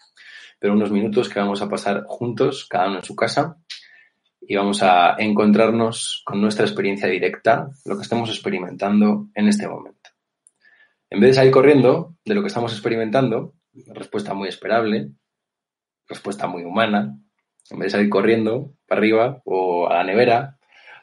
pero 0.58 0.74
unos 0.74 0.92
minutos 0.92 1.28
que 1.28 1.40
vamos 1.40 1.60
a 1.60 1.68
pasar 1.68 2.04
juntos, 2.06 2.66
cada 2.68 2.88
uno 2.88 2.98
en 2.98 3.04
su 3.04 3.16
casa, 3.16 3.56
y 4.40 4.54
vamos 4.56 4.82
a 4.82 5.16
encontrarnos 5.18 6.22
con 6.24 6.40
nuestra 6.40 6.64
experiencia 6.64 7.08
directa, 7.08 7.68
lo 7.84 7.96
que 7.96 8.02
estamos 8.02 8.28
experimentando 8.30 9.28
en 9.34 9.48
este 9.48 9.68
momento. 9.68 10.10
En 11.10 11.20
vez 11.20 11.30
de 11.30 11.34
salir 11.34 11.52
corriendo 11.52 12.14
de 12.24 12.34
lo 12.34 12.40
que 12.40 12.48
estamos 12.48 12.72
experimentando, 12.72 13.54
respuesta 13.88 14.34
muy 14.34 14.48
esperable, 14.48 15.10
respuesta 16.12 16.46
muy 16.46 16.64
humana, 16.64 17.18
en 17.70 17.78
vez 17.78 17.86
de 17.86 17.98
salir 17.98 18.10
corriendo 18.10 18.74
para 18.86 19.00
arriba 19.00 19.42
o 19.44 19.88
a 19.88 19.94
la 19.94 20.04
nevera 20.04 20.58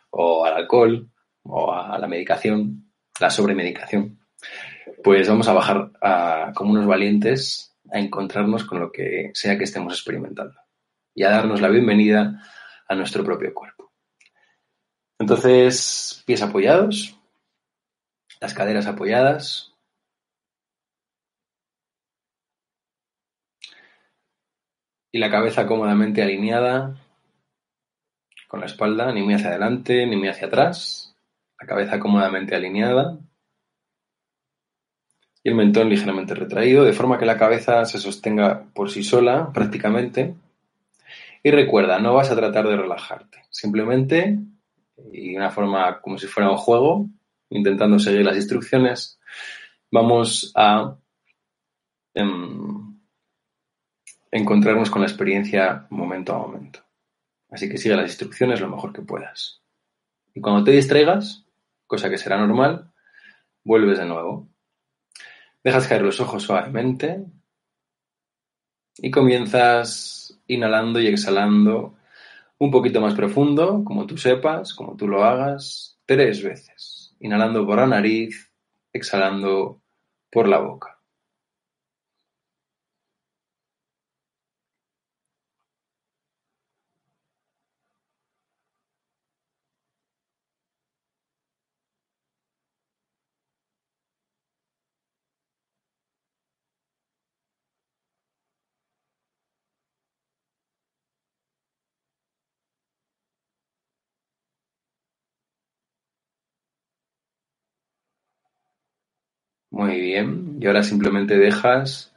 o 0.09 0.45
al 0.45 0.53
alcohol 0.53 1.09
o 1.43 1.71
a 1.71 1.97
la 1.97 2.07
medicación, 2.07 2.91
la 3.19 3.29
sobremedicación, 3.29 4.19
pues 5.03 5.27
vamos 5.27 5.47
a 5.47 5.53
bajar 5.53 5.91
como 6.53 6.71
unos 6.71 6.85
valientes 6.85 7.75
a 7.91 7.99
encontrarnos 7.99 8.65
con 8.65 8.79
lo 8.79 8.91
que 8.91 9.31
sea 9.33 9.57
que 9.57 9.63
estemos 9.63 9.93
experimentando 9.93 10.59
y 11.15 11.23
a 11.23 11.31
darnos 11.31 11.61
la 11.61 11.69
bienvenida 11.69 12.43
a 12.87 12.95
nuestro 12.95 13.23
propio 13.23 13.53
cuerpo. 13.53 13.91
Entonces, 15.17 16.23
pies 16.25 16.41
apoyados, 16.41 17.15
las 18.39 18.53
caderas 18.53 18.87
apoyadas. 18.87 19.73
Y 25.11 25.19
la 25.19 25.31
cabeza 25.31 25.65
cómodamente 25.65 26.21
alineada 26.21 26.95
con 28.47 28.59
la 28.59 28.65
espalda, 28.65 29.11
ni 29.11 29.21
muy 29.21 29.33
hacia 29.33 29.49
adelante, 29.49 30.05
ni 30.05 30.15
muy 30.15 30.27
hacia 30.27 30.47
atrás. 30.47 31.15
La 31.59 31.67
cabeza 31.67 31.99
cómodamente 31.99 32.55
alineada 32.55 33.17
y 35.43 35.49
el 35.49 35.55
mentón 35.55 35.89
ligeramente 35.89 36.35
retraído, 36.35 36.83
de 36.83 36.93
forma 36.93 37.17
que 37.17 37.25
la 37.25 37.37
cabeza 37.37 37.85
se 37.85 37.97
sostenga 37.97 38.65
por 38.73 38.89
sí 38.89 39.03
sola 39.03 39.51
prácticamente. 39.53 40.35
Y 41.41 41.51
recuerda, 41.51 41.99
no 41.99 42.13
vas 42.13 42.29
a 42.31 42.35
tratar 42.35 42.67
de 42.67 42.75
relajarte, 42.75 43.45
simplemente, 43.49 44.37
y 45.13 45.31
de 45.31 45.37
una 45.37 45.51
forma 45.51 46.01
como 46.01 46.17
si 46.17 46.27
fuera 46.27 46.51
un 46.51 46.57
juego, 46.57 47.07
intentando 47.49 47.97
seguir 47.99 48.25
las 48.25 48.35
instrucciones, 48.35 49.19
vamos 49.89 50.51
a 50.55 50.97
em, 52.13 52.88
encontrarnos 54.31 54.89
con 54.89 55.01
la 55.01 55.07
experiencia 55.07 55.87
momento 55.89 56.33
a 56.33 56.39
momento. 56.39 56.79
Así 57.49 57.67
que 57.67 57.77
sigue 57.77 57.95
las 57.95 58.09
instrucciones 58.11 58.61
lo 58.61 58.69
mejor 58.69 58.93
que 58.93 59.01
puedas. 59.01 59.61
Y 60.33 60.41
cuando 60.41 60.63
te 60.63 60.71
distraigas, 60.71 61.45
cosa 61.87 62.09
que 62.09 62.17
será 62.17 62.37
normal, 62.37 62.91
vuelves 63.63 63.97
de 63.97 64.05
nuevo. 64.05 64.47
Dejas 65.63 65.87
caer 65.87 66.03
los 66.03 66.19
ojos 66.19 66.43
suavemente 66.43 67.25
y 68.97 69.11
comienzas 69.11 70.39
inhalando 70.47 70.99
y 70.99 71.07
exhalando 71.07 71.95
un 72.59 72.71
poquito 72.71 73.01
más 73.01 73.15
profundo, 73.15 73.83
como 73.83 74.05
tú 74.05 74.17
sepas, 74.17 74.73
como 74.73 74.95
tú 74.95 75.07
lo 75.07 75.23
hagas, 75.23 75.99
tres 76.05 76.43
veces. 76.43 77.15
Inhalando 77.19 77.65
por 77.65 77.77
la 77.77 77.87
nariz, 77.87 78.51
exhalando 78.93 79.81
por 80.29 80.47
la 80.47 80.59
boca. 80.59 80.98
Muy 109.79 109.97
bien. 109.97 110.57
Y 110.59 110.67
ahora 110.67 110.83
simplemente 110.83 111.37
dejas 111.37 112.13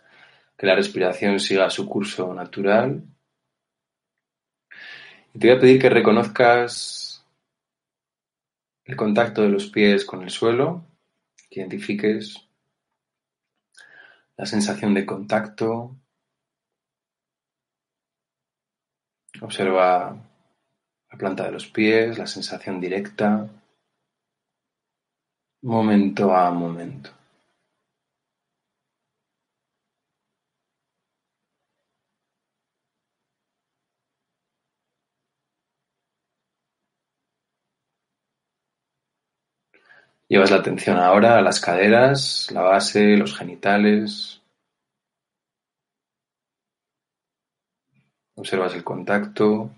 que 0.58 0.66
la 0.66 0.74
respiración 0.74 1.38
siga 1.38 1.70
su 1.70 1.88
curso 1.88 2.34
natural. 2.34 3.04
Y 5.32 5.38
te 5.38 5.46
voy 5.46 5.56
a 5.56 5.60
pedir 5.60 5.80
que 5.80 5.88
reconozcas 5.88 7.24
el 8.84 8.96
contacto 8.96 9.42
de 9.42 9.50
los 9.50 9.70
pies 9.70 10.04
con 10.04 10.24
el 10.24 10.30
suelo, 10.30 10.84
que 11.48 11.60
identifiques 11.60 12.36
la 14.36 14.44
sensación 14.44 14.92
de 14.92 15.06
contacto. 15.06 15.94
Observa 19.40 20.16
la 21.12 21.16
planta 21.16 21.44
de 21.44 21.52
los 21.52 21.68
pies, 21.68 22.18
la 22.18 22.26
sensación 22.26 22.80
directa, 22.80 23.48
momento 25.62 26.34
a 26.34 26.50
momento. 26.50 27.21
Llevas 40.32 40.50
la 40.50 40.56
atención 40.56 40.96
ahora 40.96 41.36
a 41.36 41.42
las 41.42 41.60
caderas, 41.60 42.48
la 42.52 42.62
base, 42.62 43.18
los 43.18 43.36
genitales. 43.36 44.40
Observas 48.34 48.74
el 48.74 48.82
contacto 48.82 49.70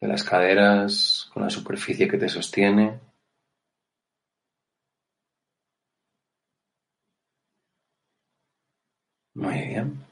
de 0.00 0.08
las 0.08 0.24
caderas 0.24 1.30
con 1.32 1.44
la 1.44 1.50
superficie 1.50 2.08
que 2.08 2.18
te 2.18 2.28
sostiene. 2.28 2.98
Muy 9.34 9.68
bien. 9.68 10.04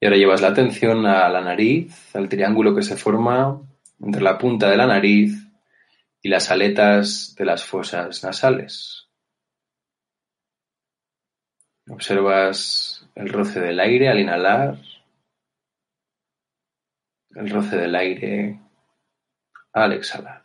Y 0.00 0.06
ahora 0.06 0.16
llevas 0.16 0.42
la 0.42 0.48
atención 0.50 1.06
a 1.06 1.28
la 1.28 1.40
nariz, 1.40 2.14
al 2.14 2.28
triángulo 2.28 2.72
que 2.72 2.82
se 2.82 2.96
forma 2.96 3.60
entre 3.98 4.22
la 4.22 4.38
punta 4.38 4.70
de 4.70 4.76
la 4.76 4.86
nariz 4.86 5.45
y 6.26 6.28
las 6.28 6.50
aletas 6.50 7.36
de 7.38 7.44
las 7.44 7.64
fosas 7.64 8.24
nasales. 8.24 9.08
Observas 11.88 13.08
el 13.14 13.28
roce 13.28 13.60
del 13.60 13.78
aire 13.78 14.08
al 14.08 14.18
inhalar, 14.18 14.76
el 17.30 17.48
roce 17.48 17.76
del 17.76 17.94
aire 17.94 18.60
al 19.72 19.92
exhalar. 19.92 20.44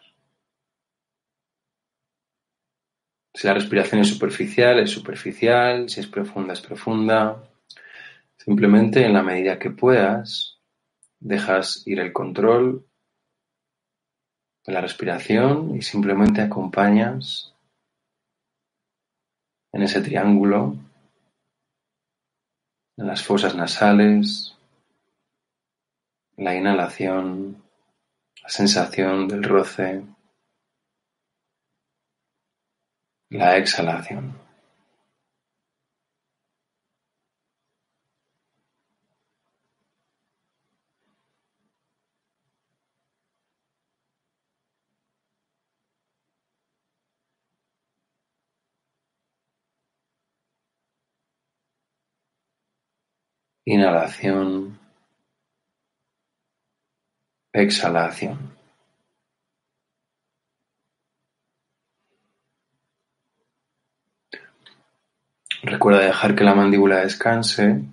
Si 3.34 3.48
la 3.48 3.56
respiración 3.56 4.02
es 4.02 4.10
superficial, 4.10 4.78
es 4.82 4.92
superficial, 4.92 5.90
si 5.90 6.00
es 6.00 6.06
profunda, 6.06 6.54
es 6.54 6.62
profunda. 6.62 7.44
Simplemente 8.38 9.04
en 9.04 9.14
la 9.14 9.24
medida 9.24 9.58
que 9.58 9.72
puedas, 9.72 10.60
dejas 11.20 11.82
ir 11.88 12.00
el 12.00 12.14
control 12.14 12.86
la 14.66 14.82
respiración 14.82 15.76
y 15.76 15.82
simplemente 15.82 16.42
acompañas 16.42 17.54
en 19.74 19.84
ese 19.84 20.02
triángulo, 20.02 20.76
en 22.98 23.08
las 23.08 23.24
fosas 23.24 23.56
nasales, 23.56 24.56
la 26.38 26.56
inhalación, 26.56 27.64
la 28.44 28.50
sensación 28.50 29.28
del 29.28 29.44
roce, 29.44 30.04
la 33.30 33.58
exhalación. 33.58 34.51
Inhalación. 53.66 54.80
Exhalación. 57.54 58.52
Recuerda 65.64 66.00
dejar 66.02 66.36
que 66.36 66.44
la 66.44 66.56
mandíbula 66.56 67.02
descanse, 67.02 67.84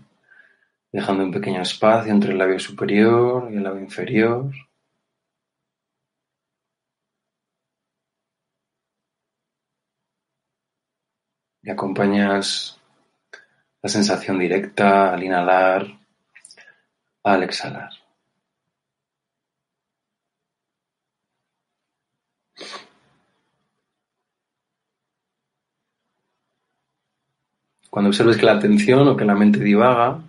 dejando 0.93 1.25
un 1.25 1.33
pequeño 1.33 1.63
espacio 1.63 2.13
entre 2.13 2.33
el 2.33 2.39
labio 2.39 2.59
superior 2.59 3.51
y 3.53 3.57
el 3.57 3.63
labio 3.63 3.83
inferior. 3.83 4.51
Y 11.63 11.71
acompañas 11.71 12.78
la 13.83 13.89
sensación 13.89 14.39
directa 14.39 15.13
al 15.13 15.23
inhalar, 15.23 15.87
al 17.23 17.43
exhalar. 17.43 17.91
Cuando 27.91 28.11
observes 28.11 28.37
que 28.37 28.47
la 28.47 28.53
atención 28.53 29.09
o 29.09 29.17
que 29.17 29.25
la 29.25 29.35
mente 29.35 29.61
divaga 29.61 30.21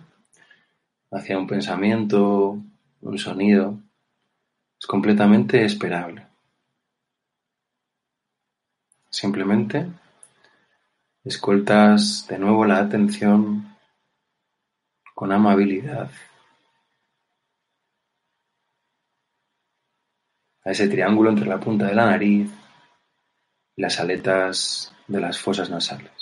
hacia 1.10 1.38
un 1.38 1.46
pensamiento, 1.46 2.58
un 3.02 3.18
sonido, 3.18 3.78
es 4.78 4.86
completamente 4.86 5.64
esperable. 5.64 6.26
Simplemente 9.10 9.86
escoltas 11.24 12.26
de 12.28 12.38
nuevo 12.38 12.64
la 12.64 12.78
atención 12.78 13.76
con 15.14 15.32
amabilidad 15.32 16.10
a 20.64 20.70
ese 20.70 20.88
triángulo 20.88 21.30
entre 21.30 21.46
la 21.46 21.60
punta 21.60 21.86
de 21.86 21.94
la 21.94 22.06
nariz 22.06 22.50
y 23.76 23.82
las 23.82 24.00
aletas 24.00 24.94
de 25.08 25.20
las 25.20 25.38
fosas 25.38 25.68
nasales. 25.70 26.19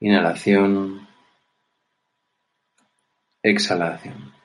Inhalación, 0.00 1.06
exhalación. 3.42 4.39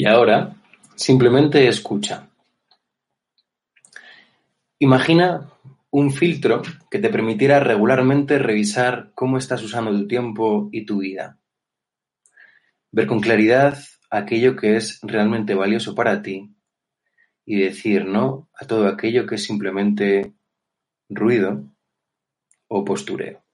Y 0.00 0.06
ahora, 0.06 0.56
simplemente 0.94 1.68
escucha. 1.68 2.30
Imagina 4.78 5.50
un 5.90 6.10
filtro 6.10 6.62
que 6.90 7.00
te 7.00 7.10
permitiera 7.10 7.60
regularmente 7.60 8.38
revisar 8.38 9.12
cómo 9.14 9.36
estás 9.36 9.62
usando 9.62 9.90
tu 9.90 10.08
tiempo 10.08 10.70
y 10.72 10.86
tu 10.86 11.00
vida. 11.00 11.38
Ver 12.90 13.06
con 13.06 13.20
claridad 13.20 13.76
aquello 14.08 14.56
que 14.56 14.76
es 14.76 15.00
realmente 15.02 15.54
valioso 15.54 15.94
para 15.94 16.22
ti 16.22 16.50
y 17.44 17.60
decir 17.60 18.06
no 18.06 18.48
a 18.58 18.66
todo 18.66 18.88
aquello 18.88 19.26
que 19.26 19.34
es 19.34 19.44
simplemente 19.44 20.32
ruido 21.10 21.62
o 22.68 22.86
postureo. 22.86 23.44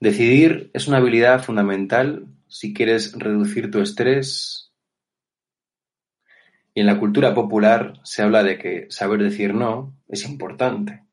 Decidir 0.00 0.68
es 0.74 0.88
una 0.88 0.96
habilidad 0.96 1.44
fundamental 1.44 2.26
si 2.52 2.74
quieres 2.74 3.14
reducir 3.14 3.70
tu 3.70 3.80
estrés. 3.80 4.70
Y 6.74 6.80
en 6.80 6.86
la 6.86 6.98
cultura 6.98 7.34
popular 7.34 7.94
se 8.04 8.22
habla 8.22 8.42
de 8.42 8.58
que 8.58 8.86
saber 8.90 9.22
decir 9.22 9.54
no 9.54 9.96
es 10.06 10.28
importante. 10.28 11.06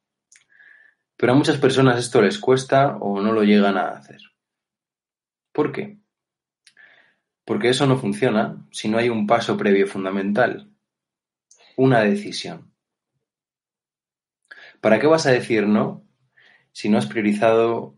Pero 1.16 1.32
a 1.32 1.36
muchas 1.36 1.58
personas 1.58 1.98
esto 1.98 2.22
les 2.22 2.40
cuesta 2.40 2.98
o 2.98 3.22
no 3.22 3.32
lo 3.32 3.44
llegan 3.44 3.78
a 3.78 3.88
hacer. 3.88 4.20
¿Por 5.54 5.72
qué? 5.72 5.98
Porque 7.46 7.70
eso 7.70 7.88
no 7.88 7.98
funciona 7.98 8.68
si 8.72 8.90
no 8.90 8.98
hay 8.98 9.08
un 9.08 9.26
paso 9.26 9.56
previo 9.56 9.88
fundamental, 9.88 10.70
una 11.78 12.02
decisión. 12.02 12.74
¿Para 14.82 15.00
qué 15.00 15.08
vas 15.08 15.26
a 15.26 15.32
decir 15.32 15.68
no 15.68 16.06
si 16.74 16.90
no 16.90 16.98
has 16.98 17.08
priorizado 17.08 17.98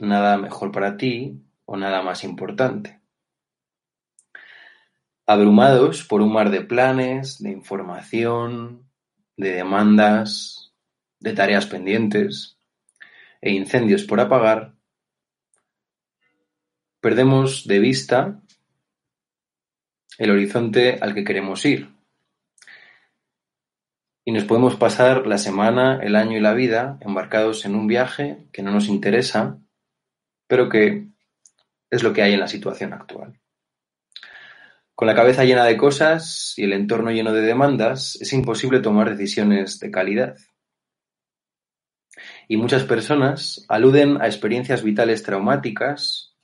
nada 0.00 0.38
mejor 0.38 0.72
para 0.72 0.96
ti 0.96 1.40
o 1.70 1.76
nada 1.76 2.02
más 2.02 2.24
importante. 2.24 3.00
Abrumados 5.24 6.02
por 6.02 6.20
un 6.20 6.32
mar 6.32 6.50
de 6.50 6.62
planes, 6.62 7.40
de 7.40 7.50
información, 7.50 8.90
de 9.36 9.52
demandas, 9.52 10.72
de 11.20 11.32
tareas 11.32 11.66
pendientes 11.66 12.58
e 13.40 13.52
incendios 13.52 14.02
por 14.02 14.18
apagar, 14.18 14.74
perdemos 17.00 17.68
de 17.68 17.78
vista 17.78 18.42
el 20.18 20.32
horizonte 20.32 20.98
al 21.00 21.14
que 21.14 21.22
queremos 21.22 21.64
ir. 21.64 21.88
Y 24.24 24.32
nos 24.32 24.42
podemos 24.42 24.74
pasar 24.74 25.28
la 25.28 25.38
semana, 25.38 26.00
el 26.02 26.16
año 26.16 26.36
y 26.36 26.40
la 26.40 26.52
vida 26.52 26.98
embarcados 27.00 27.64
en 27.64 27.76
un 27.76 27.86
viaje 27.86 28.48
que 28.52 28.62
no 28.64 28.72
nos 28.72 28.88
interesa, 28.88 29.60
pero 30.48 30.68
que 30.68 31.09
es 31.90 32.02
lo 32.02 32.12
que 32.12 32.22
hay 32.22 32.34
en 32.34 32.40
la 32.40 32.48
situación 32.48 32.92
actual. 32.92 33.38
Con 34.94 35.06
la 35.06 35.14
cabeza 35.14 35.44
llena 35.44 35.64
de 35.64 35.76
cosas 35.76 36.52
y 36.56 36.64
el 36.64 36.74
entorno 36.74 37.10
lleno 37.10 37.32
de 37.32 37.40
demandas, 37.40 38.18
es 38.20 38.32
imposible 38.32 38.80
tomar 38.80 39.10
decisiones 39.10 39.78
de 39.80 39.90
calidad. 39.90 40.36
Y 42.48 42.56
muchas 42.58 42.84
personas 42.84 43.64
aluden 43.68 44.20
a 44.20 44.26
experiencias 44.26 44.82
vitales 44.82 45.22
traumáticas, 45.22 46.36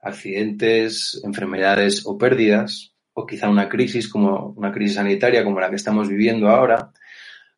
accidentes, 0.00 1.20
enfermedades 1.24 2.06
o 2.06 2.16
pérdidas, 2.16 2.94
o 3.14 3.26
quizá 3.26 3.48
una 3.48 3.68
crisis 3.68 4.08
como 4.08 4.50
una 4.56 4.72
crisis 4.72 4.96
sanitaria 4.96 5.42
como 5.42 5.60
la 5.60 5.70
que 5.70 5.76
estamos 5.76 6.08
viviendo 6.08 6.50
ahora, 6.50 6.92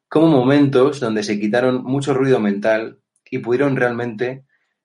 como 0.09 0.29
momentos 0.29 1.01
donde 1.01 1.23
se 1.23 1.39
quitaron 1.41 1.83
mucho 1.83 2.15
ruido 2.15 2.41
mental 2.41 3.01
y 3.31 3.39
pudieron 3.39 3.77
realmente 3.77 4.45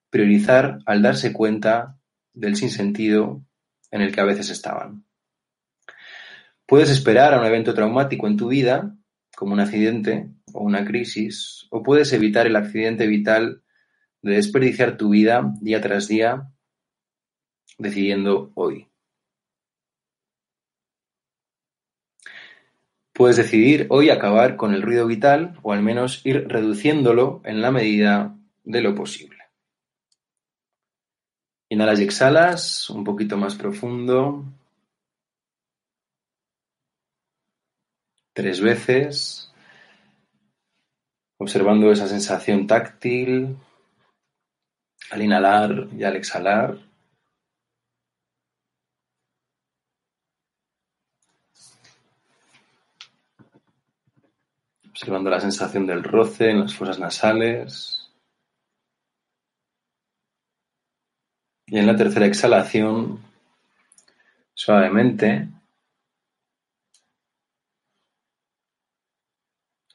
priorizar 0.10 0.80
al 0.86 1.02
darse 1.02 1.32
cuenta 1.32 1.97
del 2.34 2.56
sinsentido 2.56 3.44
en 3.91 4.02
el 4.02 4.13
que 4.13 4.22
a 4.22 4.26
veces 4.26 4.50
estaban. 4.50 5.06
Puedes 6.65 6.89
esperar 6.89 7.34
a 7.34 7.39
un 7.39 7.46
evento 7.46 7.74
traumático 7.74 8.28
en 8.28 8.38
tu 8.38 8.48
vida, 8.48 8.96
como 9.36 9.54
un 9.54 9.60
accidente 9.60 10.30
o 10.54 10.63
una 10.63 10.86
crisis, 10.86 11.67
o 11.70 11.84
puedes 11.84 12.13
evitar 12.13 12.48
el 12.48 12.56
accidente 12.56 13.08
vital 13.08 13.63
de 14.22 14.36
desperdiciar 14.36 14.98
tu 14.98 15.10
vida 15.10 15.54
día 15.62 15.82
tras 15.82 16.08
día 16.08 16.52
decidiendo 17.78 18.52
hoy. 18.56 18.88
Puedes 23.13 23.36
decidir 23.36 23.88
hoy 23.89 24.10
acabar 24.10 24.56
con 24.56 24.74
el 24.74 24.82
ruido 24.82 25.06
vital 25.06 25.60
o 25.63 25.74
al 25.74 25.82
menos 25.82 26.26
ir 26.26 26.48
reduciéndolo 26.48 27.41
en 27.44 27.62
la 27.62 27.72
medida 27.72 28.38
de 28.63 28.82
lo 28.82 28.96
posible. 28.96 29.40
Inhalas 31.71 32.01
y 32.01 32.03
exhalas 32.03 32.89
un 32.89 33.05
poquito 33.05 33.38
más 33.38 33.55
profundo. 33.55 34.43
Tres 38.34 38.60
veces. 38.60 39.53
Observando 41.38 41.89
esa 41.89 42.10
sensación 42.10 42.67
táctil 42.67 43.55
al 45.12 45.21
inhalar 45.21 45.88
y 45.97 46.03
al 46.03 46.17
exhalar. 46.17 46.77
Observando 54.89 55.29
la 55.29 55.39
sensación 55.39 55.88
del 55.88 56.03
roce 56.03 56.49
en 56.49 56.60
las 56.60 56.75
fosas 56.75 56.99
nasales. 56.99 58.01
Y 61.71 61.77
en 61.79 61.88
la 61.88 61.95
tercera 61.95 62.25
exhalación, 62.25 63.21
suavemente, 64.53 65.47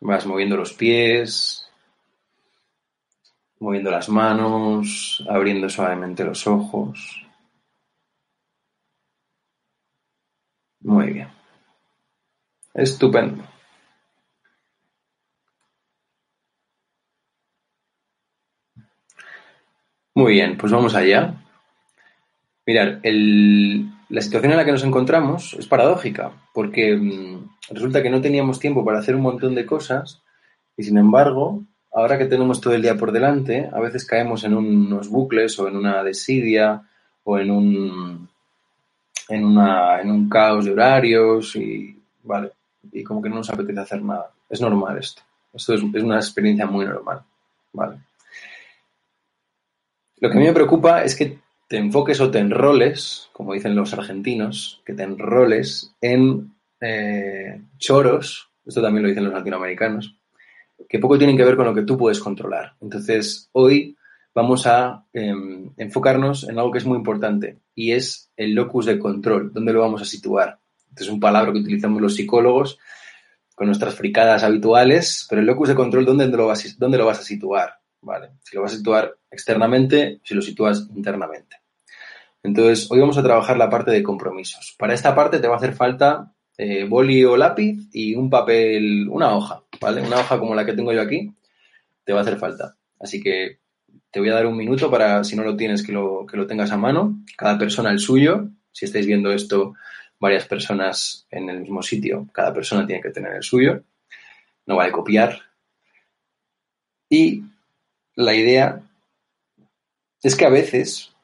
vas 0.01 0.25
moviendo 0.25 0.57
los 0.57 0.73
pies, 0.73 1.71
moviendo 3.61 3.91
las 3.91 4.09
manos, 4.09 5.23
abriendo 5.29 5.69
suavemente 5.69 6.25
los 6.25 6.47
ojos. 6.47 7.23
Muy 10.81 11.13
bien. 11.13 11.29
Estupendo. 12.73 13.45
Muy 20.15 20.33
bien, 20.33 20.57
pues 20.57 20.73
vamos 20.73 20.95
allá. 20.95 21.43
Mirar, 22.67 23.01
la 24.09 24.21
situación 24.21 24.51
en 24.51 24.59
la 24.59 24.65
que 24.65 24.73
nos 24.73 24.83
encontramos 24.83 25.55
es 25.55 25.69
paradójica, 25.69 26.33
porque 26.53 26.97
mm, 26.97 27.49
resulta 27.71 28.03
que 28.03 28.11
no 28.11 28.21
teníamos 28.21 28.59
tiempo 28.59 28.85
para 28.85 28.99
hacer 28.99 29.15
un 29.15 29.23
montón 29.23 29.55
de 29.55 29.65
cosas 29.65 30.21
y 30.77 30.83
sin 30.83 30.99
embargo, 30.99 31.63
ahora 31.93 32.19
que 32.19 32.27
tenemos 32.27 32.61
todo 32.61 32.75
el 32.75 32.83
día 32.83 32.97
por 32.97 33.13
delante, 33.13 33.71
a 33.73 33.79
veces 33.79 34.05
caemos 34.05 34.43
en 34.43 34.55
unos 34.55 35.09
bucles 35.09 35.57
o 35.61 35.69
en 35.69 35.77
una 35.77 36.03
desidia 36.03 36.83
o 37.23 37.39
en 37.39 37.53
un, 37.53 38.29
en, 39.29 39.45
un 40.11 40.29
caos 40.29 40.65
de 40.65 40.73
horarios 40.73 41.55
y, 41.55 41.97
vale, 42.25 42.51
y 42.93 43.05
como 43.05 43.23
que 43.23 43.29
no 43.29 43.37
nos 43.37 43.51
apetece 43.51 43.79
hacer 43.79 44.03
nada. 44.03 44.33
Es 44.51 44.61
normal 44.61 44.99
esto. 44.99 45.23
Esto 45.55 45.75
es, 45.75 45.83
es 45.95 46.03
una 46.03 46.17
experiencia 46.17 46.67
muy 46.67 46.85
normal, 46.85 47.23
¿vale? 47.73 47.99
Lo 50.19 50.31
que 50.31 50.37
a 50.37 50.41
mí 50.41 50.47
me 50.47 50.53
preocupa 50.53 51.03
es 51.05 51.15
que 51.15 51.39
te 51.69 51.79
enfoques 51.79 52.21
o 52.21 52.31
te 52.31 52.39
enroles, 52.39 53.29
como 53.33 53.53
dicen 53.53 53.75
los 53.75 53.93
argentinos, 53.93 54.83
que 54.85 54.95
te 54.95 55.03
enroles 55.03 55.95
en 56.01 56.55
eh, 56.81 57.61
choros, 57.79 58.51
esto 58.65 58.83
también 58.83 59.03
lo 59.03 59.09
dicen 59.09 59.25
los 59.25 59.33
latinoamericanos, 59.33 60.17
que 60.89 60.99
poco 60.99 61.19
tienen 61.19 61.37
que 61.37 61.45
ver 61.45 61.57
con 61.57 61.67
lo 61.67 61.75
que 61.75 61.83
tú 61.83 61.97
puedes 61.97 62.21
controlar. 62.21 62.75
Entonces, 62.81 63.49
hoy 63.53 63.97
vamos 64.35 64.67
a 64.67 65.07
em, 65.13 65.71
enfocarnos 65.77 66.49
en 66.49 66.59
algo 66.59 66.71
que 66.71 66.79
es 66.79 66.87
muy 66.87 66.99
importante 66.99 67.59
y 67.75 67.93
es 67.93 68.31
el 68.37 68.55
locus 68.55 68.87
de 68.87 68.99
control, 68.99 69.53
dónde 69.53 69.73
lo 69.73 69.81
vamos 69.81 70.03
a 70.03 70.05
situar. 70.05 70.59
Este 70.91 71.05
es 71.05 71.11
un 71.11 71.21
palabra 71.21 71.53
que 71.53 71.59
utilizamos 71.59 72.01
los 72.01 72.15
psicólogos 72.15 72.79
con 73.55 73.67
nuestras 73.67 73.95
fricadas 73.95 74.45
habituales, 74.45 75.27
pero 75.29 75.41
el 75.41 75.47
locus 75.47 75.71
de 75.71 75.75
control, 75.75 76.05
¿dónde 76.05 76.29
lo 76.29 76.47
vas, 76.47 76.79
dónde 76.79 76.99
lo 76.99 77.07
vas 77.07 77.21
a 77.21 77.23
situar? 77.23 77.76
¿Vale? 78.01 78.31
Si 78.45 78.57
lo 78.57 78.63
vas 78.63 78.75
a 78.75 78.77
situar 78.77 79.17
externamente, 79.31 80.21
si 80.25 80.35
lo 80.35 80.43
sitúas 80.43 80.89
internamente. 80.95 81.57
Entonces, 82.43 82.91
hoy 82.91 83.01
vamos 83.01 83.19
a 83.19 83.23
trabajar 83.23 83.57
la 83.57 83.69
parte 83.69 83.91
de 83.91 84.03
compromisos. 84.03 84.75
Para 84.79 84.95
esta 84.95 85.15
parte 85.15 85.41
te 85.41 85.49
va 85.49 85.55
a 85.55 85.59
hacer 85.59 85.75
falta 85.75 86.33
eh, 86.57 86.85
boli 86.85 87.25
o 87.25 87.37
lápiz 87.37 87.89
y 87.93 88.15
un 88.15 88.31
papel, 88.31 89.09
una 89.09 89.35
hoja, 89.35 89.63
¿vale? 89.81 90.01
Una 90.03 90.21
hoja 90.21 90.39
como 90.39 90.55
la 90.55 90.65
que 90.65 90.73
tengo 90.73 90.93
yo 90.93 91.03
aquí, 91.03 91.35
te 92.05 92.13
va 92.13 92.21
a 92.21 92.23
hacer 92.23 92.39
falta. 92.39 92.77
Así 93.01 93.23
que 93.23 93.59
te 94.11 94.21
voy 94.21 94.31
a 94.31 94.35
dar 94.35 94.47
un 94.47 94.57
minuto 94.57 94.91
para, 94.91 95.25
si 95.25 95.37
no 95.37 95.43
lo 95.43 95.57
tienes, 95.57 95.85
que 95.85 95.93
lo, 95.93 96.25
que 96.25 96.37
lo 96.37 96.47
tengas 96.47 96.71
a 96.71 96.77
mano. 96.77 97.23
Cada 97.37 97.59
persona 97.59 97.91
el 97.91 97.99
suyo. 97.99 98.49
Si 98.73 98.85
estáis 98.85 99.07
viendo 99.07 99.33
esto, 99.33 99.75
varias 100.19 100.47
personas 100.47 101.27
en 101.31 101.51
el 101.51 101.61
mismo 101.61 101.83
sitio, 101.83 102.29
cada 102.33 102.53
persona 102.53 102.87
tiene 102.87 103.03
que 103.03 103.11
tener 103.11 103.35
el 103.35 103.43
suyo. 103.43 103.83
No 104.67 104.77
vale 104.77 104.93
copiar. 104.93 105.41
Y 107.09 107.43
la 108.17 108.35
idea 108.35 108.83
es 110.23 110.35
que 110.35 110.47
a 110.47 110.51
veces, 110.51 111.15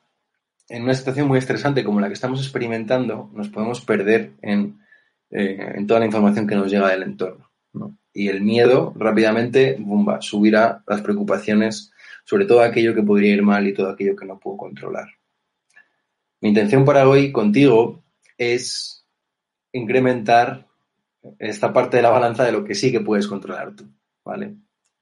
en 0.68 0.84
una 0.84 0.94
situación 0.94 1.26
muy 1.26 1.38
estresante 1.38 1.82
como 1.82 2.00
la 2.00 2.06
que 2.06 2.14
estamos 2.14 2.40
experimentando, 2.40 3.30
nos 3.34 3.48
podemos 3.48 3.80
perder 3.80 4.32
en, 4.42 4.78
eh, 5.30 5.84
toda 5.88 6.00
la 6.00 6.06
información 6.06 6.46
que 6.46 6.54
nos 6.54 6.70
llega 6.70 6.88
del 6.90 7.02
entorno. 7.02 7.50
Y 8.14 8.28
el 8.28 8.42
miedo 8.42 8.92
rápidamente 8.94 9.78
subirá 10.20 10.84
las 10.86 11.00
preocupaciones 11.00 11.90
sobre 12.24 12.44
todo 12.44 12.60
aquello 12.60 12.94
que 12.94 13.02
podría 13.02 13.34
ir 13.34 13.42
mal 13.42 13.66
y 13.66 13.74
todo 13.74 13.90
aquello 13.90 14.14
que 14.14 14.26
no 14.26 14.38
puedo 14.38 14.58
controlar. 14.58 15.08
Mi 16.40 16.50
intención 16.50 16.84
para 16.84 17.08
hoy 17.08 17.32
contigo 17.32 18.04
es 18.36 19.04
incrementar 19.72 20.66
esta 21.38 21.72
parte 21.72 21.96
de 21.96 22.02
la 22.02 22.10
balanza 22.10 22.44
de 22.44 22.52
lo 22.52 22.64
que 22.64 22.74
sí 22.74 22.92
que 22.92 23.00
puedes 23.00 23.26
controlar 23.26 23.74
tú, 23.74 23.86
¿vale? 24.24 24.56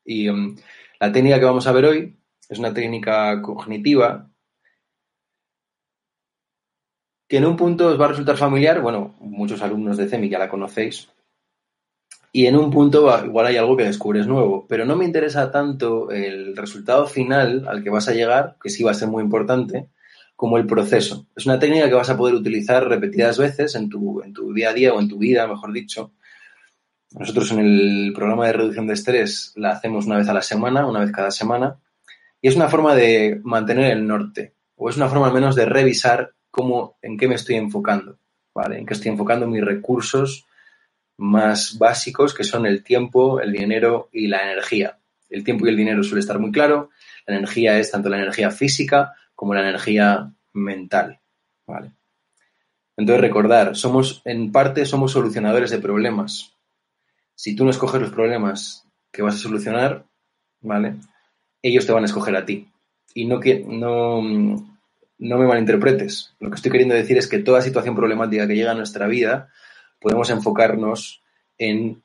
Y 0.05 0.29
um, 0.29 0.57
la 1.01 1.11
técnica 1.11 1.39
que 1.39 1.47
vamos 1.47 1.67
a 1.67 1.73
ver 1.73 1.87
hoy 1.87 2.17
es 2.49 2.59
una 2.59 2.75
técnica 2.75 3.41
cognitiva 3.41 4.31
que 7.27 7.39
en 7.39 7.47
un 7.47 7.57
punto 7.57 7.87
os 7.87 8.01
va 8.01 8.07
a 8.07 8.09
resultar 8.09 8.37
familiar, 8.37 8.83
bueno, 8.83 9.15
muchos 9.21 9.63
alumnos 9.63 9.97
de 9.97 10.09
CEMI 10.09 10.29
ya 10.29 10.39
la 10.39 10.49
conocéis, 10.49 11.09
y 12.33 12.47
en 12.47 12.57
un 12.57 12.71
punto 12.71 13.09
igual 13.25 13.47
hay 13.47 13.57
algo 13.57 13.77
que 13.77 13.85
descubres 13.85 14.27
nuevo, 14.27 14.67
pero 14.69 14.85
no 14.85 14.97
me 14.97 15.05
interesa 15.05 15.51
tanto 15.51 16.11
el 16.11 16.57
resultado 16.57 17.07
final 17.07 17.67
al 17.69 17.83
que 17.83 17.91
vas 17.91 18.09
a 18.09 18.15
llegar, 18.15 18.57
que 18.63 18.69
sí 18.69 18.83
va 18.83 18.91
a 18.91 18.95
ser 18.95 19.09
muy 19.09 19.23
importante, 19.23 19.89
como 20.37 20.59
el 20.59 20.67
proceso. 20.67 21.27
Es 21.37 21.47
una 21.47 21.59
técnica 21.59 21.89
que 21.89 21.95
vas 21.95 22.11
a 22.11 22.17
poder 22.17 22.35
utilizar 22.35 22.89
repetidas 22.89 23.39
veces 23.39 23.75
en 23.75 23.89
tu, 23.89 24.23
en 24.23 24.33
tu 24.33 24.53
día 24.53 24.71
a 24.71 24.75
día 24.75 24.93
o 24.93 25.01
en 25.01 25.09
tu 25.09 25.19
vida, 25.19 25.47
mejor 25.47 25.73
dicho, 25.73 26.13
nosotros 27.13 27.51
en 27.53 27.59
el 27.59 28.13
programa 28.15 28.47
de 28.47 28.53
reducción 28.53 28.87
de 28.87 28.95
estrés 28.95 29.53
la 29.57 29.71
hacemos 29.71 30.07
una 30.07 30.17
vez 30.19 30.29
a 30.29 30.35
la 30.35 30.43
semana, 30.43 30.87
una 30.87 31.01
vez 31.01 31.11
cada 31.11 31.31
semana, 31.31 31.77
y 32.41 32.49
es 32.49 32.57
una 32.57 32.69
forma 32.69 32.95
de 32.95 33.41
mantener 33.43 33.91
el 33.91 34.07
norte, 34.07 34.55
o 34.77 34.89
es 34.89 34.97
una 34.97 35.09
forma 35.09 35.27
al 35.27 35.35
menos 35.35 35.57
de 35.57 35.67
revisar 35.67 36.33
cómo, 36.51 36.97
en 37.03 37.19
qué 37.19 37.29
me 37.29 37.35
estoy 37.35 37.57
enfocando, 37.57 38.19
¿vale? 38.55 38.79
En 38.79 38.87
qué 38.87 38.95
estoy 38.95 39.11
enfocando 39.11 39.47
mis 39.47 39.65
recursos 39.65 40.47
más 41.17 41.77
básicos, 41.79 42.33
que 42.33 42.45
son 42.45 42.65
el 42.65 42.83
tiempo, 42.83 43.41
el 43.41 43.53
dinero 43.53 44.09
y 44.13 44.29
la 44.29 44.43
energía. 44.43 44.99
El 45.29 45.45
tiempo 45.45 45.67
y 45.67 45.71
el 45.71 45.77
dinero 45.77 46.03
suele 46.03 46.21
estar 46.21 46.39
muy 46.39 46.51
claro, 46.51 46.91
la 47.27 47.37
energía 47.37 47.79
es 47.79 47.91
tanto 47.91 48.09
la 48.09 48.17
energía 48.17 48.51
física 48.51 49.15
como 49.35 49.55
la 49.55 49.61
energía 49.61 50.33
mental, 50.53 51.21
¿vale? 51.67 51.93
Entonces 52.97 53.21
recordar, 53.21 53.77
somos, 53.77 54.23
en 54.25 54.51
parte 54.53 54.85
somos 54.85 55.13
solucionadores 55.13 55.71
de 55.71 55.79
problemas, 55.79 56.55
si 57.41 57.57
tú 57.57 57.65
no 57.65 57.71
escoges 57.71 58.03
los 58.03 58.11
problemas 58.11 58.87
que 59.11 59.23
vas 59.23 59.37
a 59.37 59.39
solucionar, 59.39 60.05
¿vale? 60.61 60.97
Ellos 61.63 61.87
te 61.87 61.93
van 61.93 62.03
a 62.03 62.07
escoger 62.07 62.37
a 62.37 62.45
ti. 62.45 62.69
Y 63.15 63.25
no, 63.25 63.41
no, 63.67 64.21
no 65.19 65.39
me 65.39 65.47
malinterpretes. 65.47 66.35
Lo 66.39 66.51
que 66.51 66.57
estoy 66.57 66.71
queriendo 66.71 66.95
decir 66.95 67.17
es 67.17 67.27
que 67.29 67.39
toda 67.39 67.63
situación 67.63 67.97
problemática 67.97 68.47
que 68.47 68.57
llega 68.57 68.73
a 68.73 68.75
nuestra 68.75 69.07
vida, 69.07 69.49
podemos 69.99 70.29
enfocarnos 70.29 71.23
en 71.57 72.03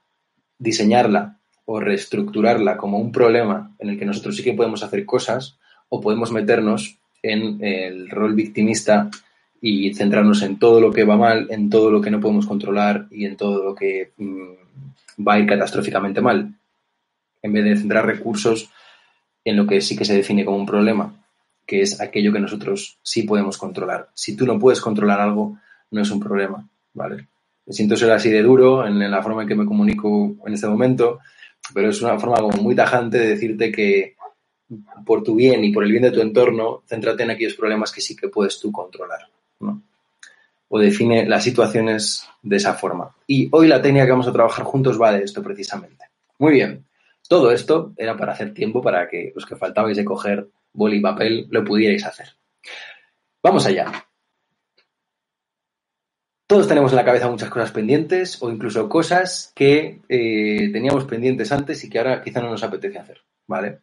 diseñarla 0.58 1.38
o 1.66 1.82
reestructurarla 1.82 2.78
como 2.78 2.98
un 2.98 3.12
problema 3.12 3.76
en 3.80 3.90
el 3.90 4.00
que 4.00 4.06
nosotros 4.06 4.38
sí 4.38 4.44
que 4.44 4.54
podemos 4.54 4.84
hacer 4.84 5.06
cosas 5.06 5.58
o 5.90 6.00
podemos 6.00 6.32
meternos 6.32 6.98
en 7.22 7.62
el 7.62 8.10
rol 8.10 8.36
victimista 8.36 9.10
y 9.60 9.94
centrarnos 9.96 10.44
en 10.44 10.60
todo 10.60 10.80
lo 10.80 10.94
que 10.94 11.04
va 11.04 11.18
mal, 11.18 11.48
en 11.50 11.70
todo 11.70 11.92
lo 11.92 12.00
que 12.00 12.12
no 12.12 12.22
podemos 12.22 12.46
controlar 12.46 13.08
y 13.12 13.26
en 13.26 13.36
todo 13.36 13.66
lo 13.66 13.76
que 13.76 14.14
mm, 14.16 14.66
va 15.18 15.34
a 15.34 15.40
ir 15.40 15.48
catastróficamente 15.48 16.22
mal, 16.22 16.54
en 17.42 17.54
vez 17.54 17.64
de 17.64 17.78
centrar 17.78 18.06
recursos 18.06 18.70
en 19.44 19.56
lo 19.56 19.68
que 19.68 19.82
sí 19.82 19.96
que 19.96 20.06
se 20.06 20.16
define 20.16 20.44
como 20.44 20.58
un 20.58 20.66
problema, 20.66 21.14
que 21.66 21.82
es 21.82 22.02
aquello 22.02 22.34
que 22.34 22.40
nosotros 22.40 22.98
sí 23.04 23.24
podemos 23.24 23.58
controlar. 23.58 24.10
Si 24.14 24.36
tú 24.36 24.46
no 24.46 24.60
puedes 24.60 24.82
controlar 24.82 25.22
algo, 25.22 25.58
no 25.92 26.02
es 26.02 26.12
un 26.12 26.20
problema, 26.20 26.68
¿vale? 26.94 27.28
Siento 27.68 27.96
ser 27.96 28.12
así 28.12 28.30
de 28.30 28.44
duro 28.44 28.86
en 28.86 29.00
la 29.00 29.24
forma 29.24 29.44
en 29.44 29.48
que 29.48 29.56
me 29.56 29.66
comunico 29.66 30.36
en 30.46 30.54
este 30.54 30.68
momento, 30.68 31.20
pero 31.74 31.90
es 31.90 32.02
una 32.02 32.20
forma 32.20 32.38
como 32.38 32.62
muy 32.62 32.76
tajante 32.76 33.18
de 33.18 33.30
decirte 33.30 33.72
que 33.72 34.16
por 35.06 35.24
tu 35.24 35.36
bien 35.36 35.64
y 35.64 35.72
por 35.72 35.84
el 35.84 35.92
bien 35.92 36.04
de 36.04 36.12
tu 36.12 36.22
entorno, 36.22 36.84
céntrate 36.88 37.24
en 37.24 37.32
aquellos 37.32 37.56
problemas 37.56 37.92
que 37.92 38.02
sí 38.02 38.16
que 38.16 38.28
puedes 38.28 38.60
tú 38.60 38.72
controlar, 38.72 39.30
¿no? 39.60 39.82
O 40.68 40.80
define 40.80 41.28
las 41.28 41.44
situaciones 41.44 42.28
de 42.42 42.56
esa 42.58 42.74
forma. 42.74 43.16
Y 43.28 43.50
hoy 43.52 43.68
la 43.68 43.82
técnica 43.82 44.06
que 44.06 44.12
vamos 44.12 44.28
a 44.28 44.34
trabajar 44.34 44.66
juntos 44.66 45.00
va 45.02 45.12
de 45.12 45.24
esto 45.24 45.42
precisamente. 45.44 46.06
Muy 46.40 46.54
bien. 46.54 46.86
Todo 47.28 47.52
esto 47.52 47.94
era 47.98 48.16
para 48.16 48.34
hacer 48.34 48.54
tiempo 48.54 48.82
para 48.82 49.08
que 49.08 49.32
los 49.34 49.46
que 49.46 49.56
faltabais 49.56 49.98
de 49.98 50.06
coger 50.06 50.48
boli 50.74 50.98
y 50.98 51.02
papel 51.02 51.48
lo 51.50 51.64
pudierais 51.64 52.06
hacer. 52.06 52.28
Vamos 53.42 53.66
allá. 53.66 53.92
Todos 56.48 56.68
tenemos 56.68 56.92
en 56.92 56.98
la 56.98 57.06
cabeza 57.06 57.30
muchas 57.30 57.50
cosas 57.50 57.72
pendientes 57.72 58.42
o 58.42 58.52
incluso 58.52 58.88
cosas 58.88 59.52
que 59.56 60.02
eh, 60.08 60.70
teníamos 60.72 61.06
pendientes 61.06 61.52
antes 61.52 61.84
y 61.84 61.90
que 61.90 61.98
ahora 61.98 62.22
quizá 62.22 62.42
no 62.42 62.52
nos 62.52 62.64
apetece 62.64 63.00
hacer, 63.00 63.22
¿vale? 63.48 63.80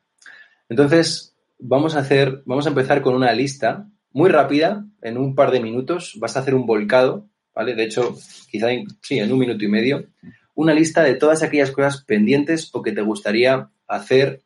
Entonces, 0.69 1.37
vamos 1.59 1.97
a 1.97 2.01
hacer, 2.01 2.43
vamos 2.45 2.67
a 2.67 2.69
empezar 2.69 3.03
con 3.03 3.15
una 3.15 3.33
lista 3.33 3.89
muy 4.13 4.31
rápida, 4.31 4.85
en 5.01 5.19
un 5.19 5.35
par 5.35 5.51
de 5.51 5.61
minutos, 5.61 6.17
vas 6.19 6.37
a 6.37 6.41
hacer 6.41 6.55
un 6.55 6.67
volcado, 6.67 7.29
¿vale? 7.55 7.75
De 7.75 7.85
hecho, 7.85 8.17
quizá 8.51 8.69
sí, 9.01 9.19
en 9.19 9.33
un 9.33 9.39
minuto 9.39 9.65
y 9.65 9.69
medio, 9.69 10.07
una 10.55 10.75
lista 10.75 11.03
de 11.03 11.15
todas 11.15 11.43
aquellas 11.43 11.71
cosas 11.71 12.03
pendientes 12.05 12.71
o 12.73 12.83
que 12.83 12.93
te 12.93 13.01
gustaría 13.01 13.71
hacer 13.87 14.43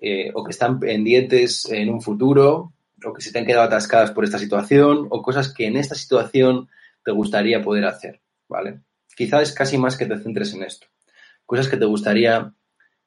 eh, 0.00 0.30
o 0.34 0.44
que 0.44 0.52
están 0.52 0.78
pendientes 0.78 1.68
en 1.70 1.90
un 1.90 2.00
futuro 2.00 2.72
o 3.04 3.12
que 3.12 3.22
se 3.22 3.32
te 3.32 3.38
han 3.38 3.46
quedado 3.46 3.64
atascadas 3.64 4.10
por 4.10 4.24
esta 4.24 4.38
situación, 4.38 5.06
o 5.10 5.22
cosas 5.22 5.52
que 5.52 5.66
en 5.66 5.76
esta 5.76 5.94
situación 5.94 6.68
te 7.04 7.12
gustaría 7.12 7.62
poder 7.62 7.84
hacer, 7.84 8.20
¿vale? 8.48 8.80
Quizás 9.16 9.42
es 9.42 9.52
casi 9.52 9.78
más 9.78 9.96
que 9.96 10.06
te 10.06 10.18
centres 10.18 10.52
en 10.54 10.62
esto. 10.62 10.86
Cosas 11.46 11.68
que 11.68 11.76
te 11.76 11.84
gustaría 11.84 12.52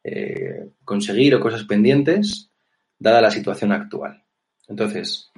eh, 0.03 0.69
conseguir 0.83 1.35
o 1.35 1.39
cosas 1.39 1.63
pendientes 1.63 2.49
dada 2.97 3.21
la 3.21 3.31
situación 3.31 3.71
actual. 3.71 4.23
Entonces, 4.67 5.31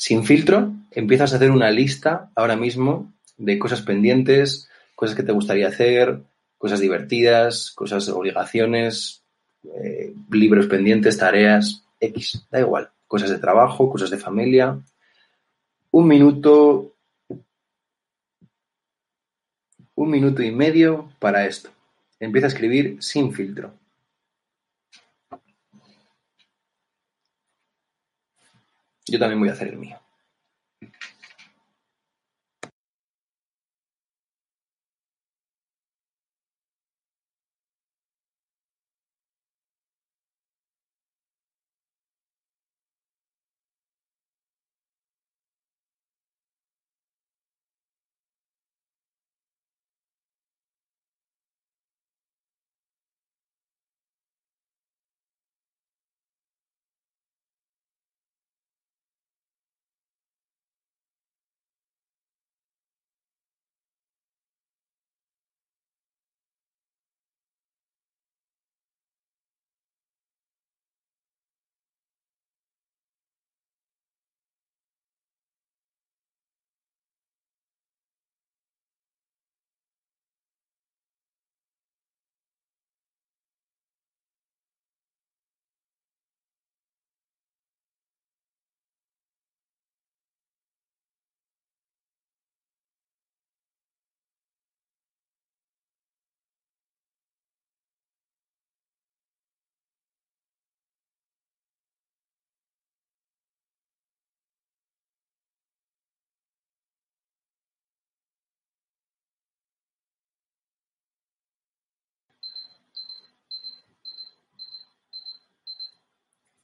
sin 0.00 0.24
filtro, 0.24 0.72
empiezas 0.92 1.34
a 1.34 1.36
hacer 1.36 1.50
una 1.50 1.70
lista 1.70 2.30
ahora 2.34 2.56
mismo 2.56 3.12
de 3.36 3.58
cosas 3.58 3.82
pendientes, 3.82 4.66
cosas 4.94 5.14
que 5.14 5.22
te 5.22 5.32
gustaría 5.32 5.68
hacer, 5.68 6.22
cosas 6.56 6.80
divertidas, 6.80 7.70
cosas 7.72 8.08
obligaciones, 8.08 9.22
eh, 9.62 10.14
libros 10.30 10.68
pendientes, 10.68 11.18
tareas, 11.18 11.84
X, 12.00 12.46
da 12.50 12.60
igual, 12.60 12.88
cosas 13.06 13.28
de 13.28 13.38
trabajo, 13.38 13.90
cosas 13.90 14.08
de 14.08 14.16
familia. 14.16 14.80
Un 15.90 16.08
minuto, 16.08 16.94
un 19.96 20.10
minuto 20.10 20.42
y 20.42 20.50
medio 20.50 21.12
para 21.18 21.44
esto. 21.44 21.68
Empieza 22.18 22.46
a 22.46 22.48
escribir 22.48 22.96
sin 23.02 23.34
filtro. 23.34 23.74
Yo 29.10 29.18
también 29.18 29.40
voy 29.40 29.48
a 29.48 29.52
hacer 29.52 29.68
el 29.68 29.76
mío. 29.76 30.00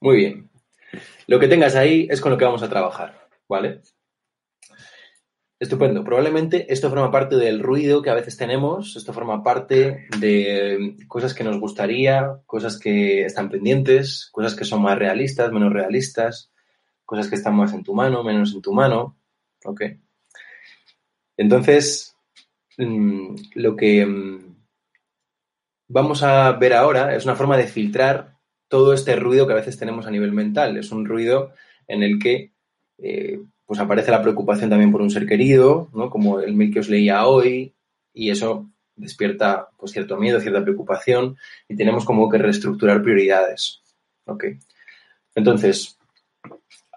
Muy 0.07 0.15
bien. 0.15 0.49
Lo 1.27 1.37
que 1.37 1.49
tengas 1.49 1.75
ahí 1.75 2.07
es 2.09 2.21
con 2.21 2.31
lo 2.31 2.37
que 2.37 2.45
vamos 2.45 2.63
a 2.63 2.69
trabajar, 2.69 3.27
¿vale? 3.49 3.81
Estupendo. 5.59 6.01
Probablemente 6.05 6.71
esto 6.71 6.89
forma 6.89 7.11
parte 7.11 7.35
del 7.35 7.61
ruido 7.61 8.01
que 8.01 8.09
a 8.09 8.13
veces 8.13 8.37
tenemos, 8.37 8.95
esto 8.95 9.11
forma 9.11 9.43
parte 9.43 10.07
de 10.17 10.95
cosas 11.09 11.33
que 11.33 11.43
nos 11.43 11.59
gustaría, 11.59 12.39
cosas 12.45 12.79
que 12.79 13.25
están 13.25 13.49
pendientes, 13.49 14.29
cosas 14.31 14.55
que 14.55 14.63
son 14.63 14.81
más 14.81 14.97
realistas, 14.97 15.51
menos 15.51 15.73
realistas, 15.73 16.53
cosas 17.03 17.27
que 17.27 17.35
están 17.35 17.57
más 17.57 17.73
en 17.73 17.83
tu 17.83 17.93
mano, 17.93 18.23
menos 18.23 18.53
en 18.53 18.61
tu 18.61 18.71
mano, 18.71 19.17
¿ok? 19.65 19.81
Entonces, 21.35 22.15
mm, 22.77 23.35
lo 23.55 23.75
que 23.75 24.05
mm, 24.05 24.55
vamos 25.89 26.23
a 26.23 26.53
ver 26.53 26.75
ahora 26.75 27.13
es 27.13 27.25
una 27.25 27.35
forma 27.35 27.57
de 27.57 27.67
filtrar 27.67 28.36
todo 28.67 28.93
este 28.93 29.15
ruido 29.15 29.47
que 29.47 29.53
a 29.53 29.57
veces 29.57 29.77
tenemos 29.77 30.07
a 30.07 30.11
nivel 30.11 30.31
mental. 30.31 30.77
Es 30.77 30.91
un 30.91 31.05
ruido 31.05 31.53
en 31.87 32.03
el 32.03 32.19
que 32.19 32.51
eh, 32.97 33.39
pues 33.65 33.79
aparece 33.79 34.11
la 34.11 34.21
preocupación 34.21 34.69
también 34.69 34.91
por 34.91 35.01
un 35.01 35.11
ser 35.11 35.25
querido, 35.25 35.89
¿no? 35.93 36.09
como 36.09 36.39
el 36.39 36.55
mail 36.55 36.73
que 36.73 36.79
os 36.79 36.89
leía 36.89 37.27
hoy, 37.27 37.73
y 38.13 38.29
eso 38.29 38.69
despierta 38.95 39.69
pues, 39.77 39.91
cierto 39.91 40.17
miedo, 40.17 40.39
cierta 40.39 40.63
preocupación, 40.63 41.37
y 41.67 41.75
tenemos 41.75 42.05
como 42.05 42.29
que 42.29 42.37
reestructurar 42.37 43.01
prioridades. 43.01 43.81
Entonces, 45.35 45.97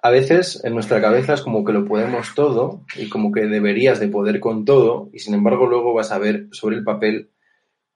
a 0.02 0.10
veces 0.10 0.64
en 0.64 0.74
nuestra 0.74 1.00
cabeza 1.00 1.34
es 1.34 1.42
como 1.42 1.64
que 1.64 1.72
lo 1.72 1.84
podemos 1.84 2.34
todo 2.34 2.84
y 2.96 3.08
como 3.08 3.32
que 3.32 3.46
deberías 3.46 4.00
de 4.00 4.08
poder 4.08 4.40
con 4.40 4.64
todo, 4.64 5.10
y 5.12 5.18
sin 5.18 5.34
embargo 5.34 5.66
luego 5.66 5.92
vas 5.92 6.10
a 6.12 6.18
ver 6.18 6.48
sobre 6.52 6.76
el 6.76 6.84
papel 6.84 7.30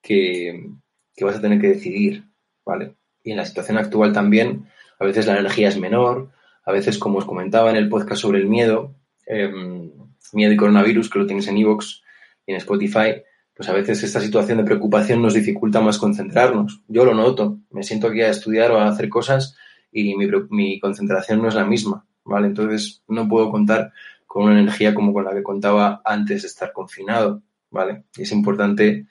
que, 0.03 0.69
que 1.15 1.25
vas 1.25 1.37
a 1.37 1.41
tener 1.41 1.61
que 1.61 1.69
decidir, 1.69 2.25
¿vale? 2.65 2.95
Y 3.25 3.33
en 3.33 3.39
la 3.39 3.45
situación 3.45 3.79
actual 3.79 4.13
también, 4.13 4.67
a 5.01 5.05
veces 5.05 5.27
la 5.27 5.39
energía 5.39 5.69
es 5.69 5.79
menor, 5.79 6.31
a 6.65 6.73
veces, 6.73 6.99
como 6.99 7.19
os 7.19 7.25
comentaba 7.25 7.71
en 7.71 7.77
el 7.77 7.89
podcast 7.89 8.23
sobre 8.23 8.39
el 8.39 8.47
miedo, 8.47 8.95
em, 9.27 9.91
miedo 10.33 10.53
y 10.53 10.57
coronavirus, 10.57 11.11
que 11.11 11.19
lo 11.19 11.27
tienes 11.27 11.49
en 11.49 11.59
Evox 11.59 12.03
y 12.47 12.53
en 12.53 12.59
Spotify, 12.59 13.23
pues 13.55 13.69
a 13.69 13.73
veces 13.73 14.03
esta 14.03 14.21
situación 14.21 14.59
de 14.59 14.65
preocupación 14.65 15.23
nos 15.23 15.35
dificulta 15.35 15.81
más 15.81 15.99
concentrarnos. 15.99 16.83
Yo 16.89 17.05
lo 17.05 17.15
noto, 17.15 17.59
me 17.71 17.83
siento 17.83 18.09
aquí 18.09 18.21
a 18.21 18.31
estudiar 18.31 18.71
o 18.73 18.79
a 18.79 18.89
hacer 18.89 19.09
cosas 19.09 19.57
y 19.93 20.15
mi, 20.17 20.27
mi 20.51 20.81
concentración 20.81 21.41
no 21.41 21.49
es 21.49 21.55
la 21.55 21.65
misma, 21.65 22.05
¿vale? 22.25 22.49
Entonces 22.49 23.03
no 23.09 23.29
puedo 23.29 23.51
contar 23.51 23.93
con 24.27 24.45
una 24.45 24.59
energía 24.59 24.95
como 24.95 25.13
con 25.13 25.25
la 25.25 25.33
que 25.33 25.43
contaba 25.43 26.03
antes 26.05 26.43
de 26.43 26.49
estar 26.49 26.73
confinado, 26.73 27.43
¿vale? 27.71 28.05
Es 28.17 28.33
importante 28.33 29.07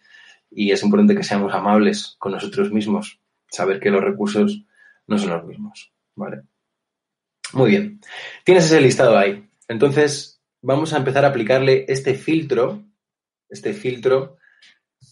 y 0.51 0.71
es 0.71 0.83
importante 0.83 1.15
que 1.15 1.23
seamos 1.23 1.53
amables 1.53 2.15
con 2.19 2.33
nosotros 2.33 2.71
mismos, 2.71 3.21
saber 3.53 3.79
que 3.79 3.91
los 3.91 4.03
recursos 4.03 4.65
no 5.07 5.17
son 5.17 5.29
los 5.29 5.45
mismos. 5.45 5.93
¿Vale? 6.15 6.41
Muy 7.53 7.69
bien. 7.69 8.01
Tienes 8.43 8.65
ese 8.65 8.81
listado 8.81 9.17
ahí. 9.17 9.47
Entonces, 9.67 10.41
vamos 10.61 10.93
a 10.93 10.97
empezar 10.97 11.23
a 11.23 11.29
aplicarle 11.29 11.85
este 11.87 12.15
filtro, 12.15 12.83
este 13.49 13.73
filtro, 13.73 14.37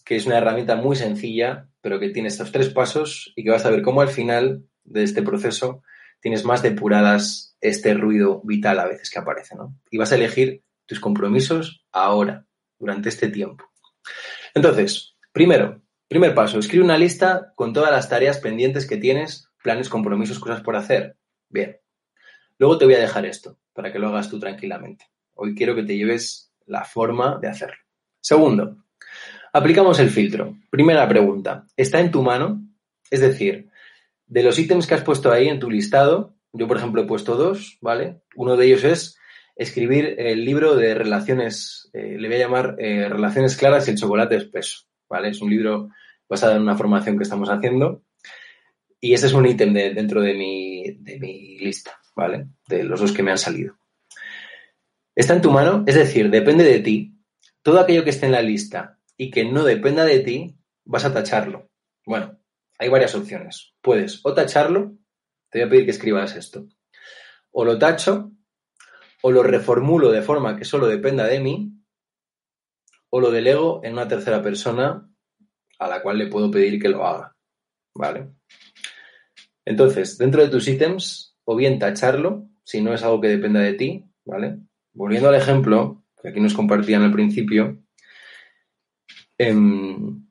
que 0.04 0.16
es 0.16 0.26
una 0.26 0.38
herramienta 0.38 0.76
muy 0.76 0.96
sencilla, 0.96 1.70
pero 1.82 2.00
que 2.00 2.10
tiene 2.10 2.30
estos 2.30 2.52
tres 2.52 2.70
pasos 2.70 3.32
y 3.36 3.44
que 3.44 3.52
vas 3.52 3.66
a 3.66 3.70
ver 3.70 3.84
cómo 3.84 4.02
al 4.02 4.10
final 4.10 4.66
de 4.84 5.04
este 5.04 5.22
proceso 5.22 5.84
tienes 6.20 6.44
más 6.44 6.62
depuradas 6.64 7.56
este 7.62 7.94
ruido 7.94 8.42
vital 8.44 8.80
a 8.80 8.88
veces 8.88 9.10
que 9.12 9.20
aparece, 9.20 9.56
¿no? 9.56 9.76
Y 9.92 9.98
vas 9.98 10.12
a 10.12 10.16
elegir 10.16 10.64
tus 10.88 11.00
compromisos 11.00 11.86
ahora, 11.92 12.46
durante 12.80 13.10
este 13.10 13.30
tiempo. 13.30 13.66
Entonces, 14.54 15.16
primero, 15.32 15.82
Primer 16.12 16.36
paso, 16.36 16.60
escribe 16.60 16.84
una 16.84 16.98
lista 16.98 17.54
con 17.56 17.72
todas 17.72 17.90
las 17.90 18.10
tareas 18.10 18.40
pendientes 18.40 18.86
que 18.86 18.98
tienes, 18.98 19.48
planes, 19.64 19.88
compromisos, 19.88 20.40
cosas 20.40 20.60
por 20.60 20.76
hacer. 20.76 21.16
Bien. 21.48 21.78
Luego 22.58 22.78
te 22.78 22.84
voy 22.84 22.96
a 22.96 23.00
dejar 23.00 23.26
esto 23.26 23.60
para 23.72 23.94
que 23.94 24.00
lo 24.00 24.10
hagas 24.10 24.30
tú 24.30 24.38
tranquilamente. 24.38 25.06
Hoy 25.36 25.56
quiero 25.56 25.74
que 25.74 25.84
te 25.84 25.96
lleves 25.96 26.52
la 26.66 26.84
forma 26.84 27.40
de 27.42 27.48
hacerlo. 27.48 27.78
Segundo, 28.20 28.84
aplicamos 29.54 30.02
el 30.02 30.10
filtro. 30.10 30.58
Primera 30.70 31.08
pregunta, 31.08 31.66
¿está 31.78 32.02
en 32.02 32.12
tu 32.12 32.22
mano? 32.22 32.62
Es 33.10 33.22
decir, 33.22 33.70
de 34.28 34.44
los 34.44 34.60
ítems 34.60 34.88
que 34.88 34.96
has 34.96 35.04
puesto 35.04 35.32
ahí 35.32 35.48
en 35.48 35.62
tu 35.62 35.72
listado, 35.72 36.36
yo 36.52 36.68
por 36.68 36.76
ejemplo 36.76 37.04
he 37.04 37.08
puesto 37.08 37.38
dos, 37.38 37.78
¿vale? 37.80 38.20
Uno 38.36 38.58
de 38.58 38.66
ellos 38.66 38.84
es 38.84 39.18
escribir 39.56 40.16
el 40.18 40.44
libro 40.44 40.76
de 40.76 40.94
relaciones, 40.94 41.90
eh, 41.94 42.18
le 42.20 42.28
voy 42.28 42.36
a 42.36 42.40
llamar 42.42 42.76
eh, 42.80 43.08
Relaciones 43.08 43.56
claras 43.56 43.88
y 43.88 43.92
el 43.92 43.98
chocolate 43.98 44.36
espeso, 44.36 44.90
¿vale? 45.08 45.30
Es 45.30 45.42
un 45.42 45.50
libro 45.50 45.88
basada 46.32 46.56
en 46.56 46.62
una 46.62 46.78
formación 46.78 47.18
que 47.18 47.24
estamos 47.24 47.50
haciendo. 47.50 48.06
Y 49.02 49.14
ese 49.14 49.28
es 49.28 49.34
un 49.34 49.46
ítem 49.46 49.74
dentro 49.74 50.22
de 50.22 50.34
mi, 50.34 50.96
de 51.00 51.20
mi 51.20 51.60
lista, 51.60 52.00
¿vale? 52.16 52.48
De 52.70 52.86
los 52.86 53.02
dos 53.02 53.12
que 53.12 53.22
me 53.22 53.32
han 53.32 53.38
salido. 53.38 53.76
Está 55.14 55.34
en 55.34 55.42
tu 55.42 55.52
mano, 55.52 55.84
es 55.86 55.96
decir, 55.96 56.30
depende 56.30 56.64
de 56.64 56.80
ti. 56.80 57.18
Todo 57.62 57.82
aquello 57.82 58.06
que 58.06 58.12
esté 58.12 58.28
en 58.28 58.32
la 58.32 58.42
lista 58.42 58.98
y 59.18 59.30
que 59.30 59.44
no 59.44 59.66
dependa 59.66 60.06
de 60.06 60.20
ti, 60.20 60.56
vas 60.86 61.04
a 61.04 61.14
tacharlo. 61.14 61.70
Bueno, 62.06 62.40
hay 62.80 62.88
varias 62.88 63.14
opciones. 63.14 63.74
Puedes 63.82 64.22
o 64.24 64.34
tacharlo, 64.34 64.94
te 65.50 65.60
voy 65.60 65.68
a 65.68 65.70
pedir 65.70 65.86
que 65.86 65.92
escribas 65.92 66.38
esto. 66.38 66.66
o 67.52 67.66
lo 67.66 67.78
tacho, 67.78 68.32
o 69.22 69.32
lo 69.32 69.44
reformulo 69.44 70.12
de 70.12 70.22
forma 70.22 70.56
que 70.56 70.64
solo 70.64 70.88
dependa 70.88 71.26
de 71.26 71.42
mí, 71.42 71.74
o 73.10 73.20
lo 73.20 73.32
delego 73.32 73.82
en 73.84 73.94
una 73.94 74.08
tercera 74.08 74.42
persona 74.42 75.11
a 75.82 75.88
la 75.88 76.02
cual 76.02 76.20
le 76.20 76.28
puedo 76.28 76.52
pedir 76.52 76.80
que 76.80 76.90
lo 76.90 77.06
haga. 77.06 77.36
¿Vale? 77.96 78.30
Entonces, 79.66 80.18
dentro 80.18 80.42
de 80.42 80.50
tus 80.50 80.68
ítems, 80.68 81.36
o 81.44 81.56
bien 81.56 81.80
tacharlo, 81.80 82.48
si 82.64 82.82
no 82.82 82.94
es 82.94 83.04
algo 83.04 83.20
que 83.20 83.30
dependa 83.30 83.60
de 83.60 83.74
ti, 83.74 84.06
¿vale? 84.24 84.60
Volviendo 84.94 85.30
al 85.30 85.36
ejemplo 85.36 86.04
que 86.22 86.30
aquí 86.30 86.40
nos 86.40 86.54
compartían 86.54 87.02
al 87.02 87.12
principio, 87.12 87.84
em, 89.40 90.24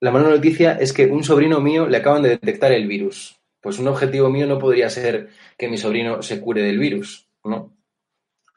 la 0.00 0.10
mala 0.10 0.28
noticia 0.28 0.72
es 0.72 0.92
que 0.92 1.06
un 1.06 1.24
sobrino 1.24 1.60
mío 1.60 1.88
le 1.88 1.96
acaban 1.96 2.22
de 2.22 2.30
detectar 2.30 2.72
el 2.72 2.86
virus. 2.86 3.40
Pues 3.60 3.78
un 3.78 3.88
objetivo 3.88 4.28
mío 4.28 4.46
no 4.46 4.58
podría 4.58 4.90
ser 4.90 5.30
que 5.56 5.68
mi 5.68 5.78
sobrino 5.78 6.22
se 6.22 6.40
cure 6.40 6.62
del 6.62 6.78
virus, 6.78 7.28
¿no? 7.42 7.74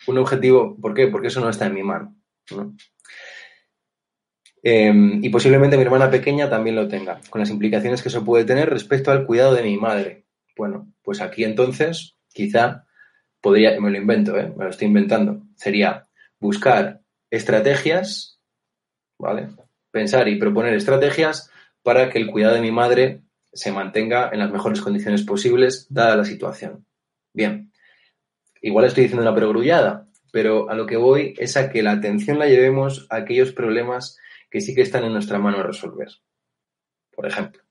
Un 0.08 0.18
objetivo, 0.18 0.78
¿por 0.80 0.94
qué? 0.94 1.08
Porque 1.08 1.28
eso 1.28 1.40
no 1.40 1.50
está 1.50 1.68
en 1.68 1.74
mi 1.74 1.84
mano, 1.84 2.16
¿no? 2.52 2.76
Em, 4.64 5.24
y 5.24 5.30
posiblemente 5.30 5.76
mi 5.76 5.84
hermana 5.84 6.12
pequeña 6.12 6.50
también 6.50 6.76
lo 6.76 6.88
tenga, 6.88 7.20
con 7.30 7.40
las 7.40 7.50
implicaciones 7.50 8.02
que 8.02 8.10
eso 8.10 8.24
puede 8.24 8.46
tener 8.46 8.70
respecto 8.70 9.12
al 9.12 9.26
cuidado 9.26 9.56
de 9.56 9.64
mi 9.64 9.78
madre. 9.78 10.26
Bueno, 10.56 10.94
pues 11.02 11.22
aquí 11.22 11.44
entonces 11.44 12.16
quizá 12.30 12.86
podría, 13.42 13.80
me 13.80 13.90
lo 13.90 13.98
invento, 13.98 14.38
¿eh? 14.38 14.54
me 14.56 14.66
lo 14.66 14.70
estoy 14.70 14.88
inventando, 14.88 15.42
sería 15.56 16.08
buscar 16.40 17.02
estrategias, 17.32 18.40
¿vale? 19.18 19.50
Pensar 19.90 20.28
y 20.28 20.38
proponer 20.38 20.74
estrategias 20.76 21.50
para 21.82 22.10
que 22.10 22.20
el 22.20 22.28
cuidado 22.28 22.56
de 22.56 22.62
mi 22.62 22.72
madre 22.72 23.22
se 23.52 23.72
mantenga 23.72 24.30
en 24.32 24.40
las 24.40 24.52
mejores 24.52 24.82
condiciones 24.82 25.24
posibles, 25.24 25.88
dada 25.90 26.16
la 26.16 26.26
situación. 26.26 26.86
Bien, 27.34 27.72
igual 28.62 28.86
estoy 28.86 29.04
diciendo 29.04 29.24
una 29.24 29.36
perogrullada, 29.36 30.08
pero 30.32 30.70
a 30.70 30.76
lo 30.76 30.86
que 30.86 30.98
voy 30.98 31.34
es 31.38 31.58
a 31.58 31.70
que 31.70 31.82
la 31.82 31.92
atención 31.92 32.38
la 32.40 32.48
llevemos 32.48 33.08
a 33.10 33.18
aquellos 33.18 33.52
problemas 33.52 34.18
que 34.52 34.62
sí 34.62 34.76
que 34.76 34.82
están 34.82 35.06
en 35.06 35.14
nuestra 35.14 35.40
mano 35.40 35.64
resolver. 35.64 36.10
Por 37.16 37.26
ejemplo, 37.26 37.64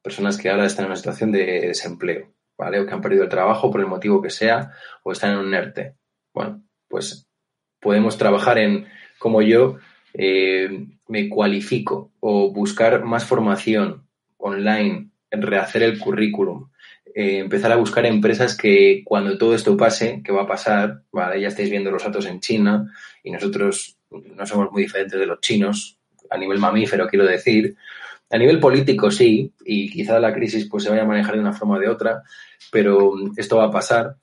personas 0.00 0.38
que 0.38 0.48
ahora 0.48 0.64
están 0.66 0.84
en 0.84 0.92
una 0.92 0.96
situación 0.96 1.32
de 1.32 1.62
desempleo, 1.66 2.32
¿vale? 2.56 2.80
O 2.80 2.86
que 2.86 2.94
han 2.94 3.02
perdido 3.02 3.24
el 3.24 3.28
trabajo 3.28 3.70
por 3.70 3.80
el 3.80 3.88
motivo 3.88 4.22
que 4.22 4.30
sea, 4.30 4.72
o 5.02 5.12
están 5.12 5.32
en 5.32 5.38
un 5.38 5.52
ERTE. 5.52 5.96
Bueno, 6.32 6.62
pues 6.88 7.26
podemos 7.80 8.16
trabajar 8.16 8.58
en 8.58 8.86
cómo 9.18 9.42
yo 9.42 9.78
eh, 10.14 10.86
me 11.08 11.28
cualifico 11.28 12.12
o 12.20 12.52
buscar 12.52 13.04
más 13.04 13.24
formación 13.24 14.06
online, 14.36 15.10
rehacer 15.30 15.82
el 15.82 15.98
currículum, 15.98 16.70
eh, 17.14 17.38
empezar 17.38 17.72
a 17.72 17.76
buscar 17.76 18.06
empresas 18.06 18.56
que 18.56 19.02
cuando 19.04 19.36
todo 19.38 19.54
esto 19.54 19.76
pase, 19.76 20.22
que 20.22 20.32
va 20.32 20.42
a 20.42 20.46
pasar, 20.46 21.02
¿vale? 21.10 21.40
Ya 21.40 21.48
estáis 21.48 21.70
viendo 21.70 21.90
los 21.90 22.04
datos 22.04 22.26
en 22.26 22.40
China 22.40 22.92
y 23.24 23.30
nosotros 23.30 23.98
no 24.10 24.46
somos 24.46 24.70
muy 24.70 24.82
diferentes 24.82 25.18
de 25.18 25.26
los 25.26 25.40
chinos, 25.40 25.95
a 26.30 26.38
nivel 26.38 26.58
mamífero 26.58 27.06
quiero 27.08 27.24
decir. 27.24 27.76
A 28.28 28.38
nivel 28.38 28.58
político 28.58 29.10
sí, 29.10 29.52
y 29.64 29.88
quizá 29.88 30.18
la 30.18 30.34
crisis 30.34 30.68
pues 30.68 30.82
se 30.82 30.90
vaya 30.90 31.02
a 31.02 31.06
manejar 31.06 31.34
de 31.34 31.40
una 31.40 31.52
forma 31.52 31.76
o 31.76 31.78
de 31.78 31.88
otra, 31.88 32.22
pero 32.72 33.14
esto 33.36 33.58
va 33.58 33.66
a 33.66 33.70
pasar 33.70 34.16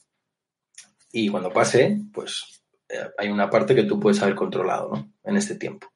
y 1.15 1.29
cuando 1.29 1.51
pase, 1.51 2.01
pues 2.11 2.63
eh, 2.89 3.07
hay 3.19 3.29
una 3.29 3.49
parte 3.49 3.75
que 3.75 3.83
tú 3.83 3.99
puedes 3.99 4.21
haber 4.21 4.33
controlado 4.33 4.89
¿no? 4.89 5.13
en 5.23 5.37
este 5.37 5.55
tiempo. 5.55 5.93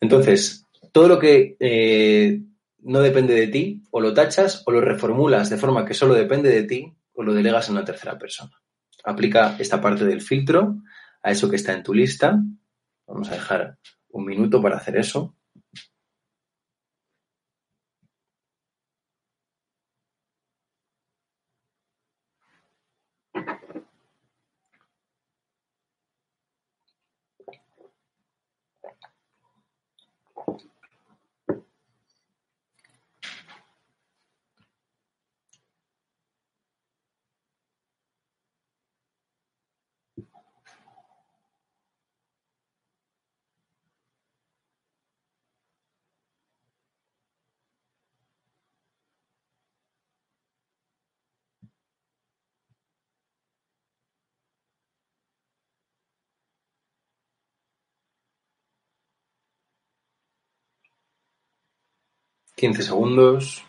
Entonces, 0.00 0.66
todo 0.92 1.08
lo 1.08 1.18
que 1.18 1.56
eh, 1.58 2.40
no 2.78 3.00
depende 3.00 3.34
de 3.34 3.48
ti, 3.48 3.82
o 3.90 4.00
lo 4.00 4.14
tachas 4.14 4.62
o 4.66 4.70
lo 4.70 4.80
reformulas 4.80 5.50
de 5.50 5.56
forma 5.56 5.84
que 5.84 5.94
solo 5.94 6.14
depende 6.14 6.48
de 6.48 6.62
ti, 6.62 6.94
o 7.12 7.24
lo 7.24 7.34
delegas 7.34 7.68
a 7.68 7.72
una 7.72 7.84
tercera 7.84 8.16
persona. 8.16 8.52
Aplica 9.02 9.56
esta 9.58 9.80
parte 9.80 10.04
del 10.04 10.22
filtro 10.22 10.76
a 11.22 11.32
eso 11.32 11.50
que 11.50 11.56
está 11.56 11.72
en 11.72 11.82
tu 11.82 11.92
lista. 11.92 12.40
Vamos 13.08 13.28
a 13.30 13.34
dejar 13.34 13.78
un 14.12 14.24
minuto 14.24 14.62
para 14.62 14.76
hacer 14.76 14.96
eso. 14.96 15.34
15 62.60 62.82
segundos. 62.82 63.64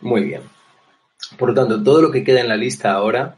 Muy 0.00 0.22
bien. 0.24 0.42
Por 1.38 1.50
lo 1.50 1.54
tanto, 1.54 1.82
todo 1.82 2.00
lo 2.00 2.10
que 2.10 2.24
queda 2.24 2.40
en 2.40 2.48
la 2.48 2.56
lista 2.56 2.92
ahora 2.92 3.36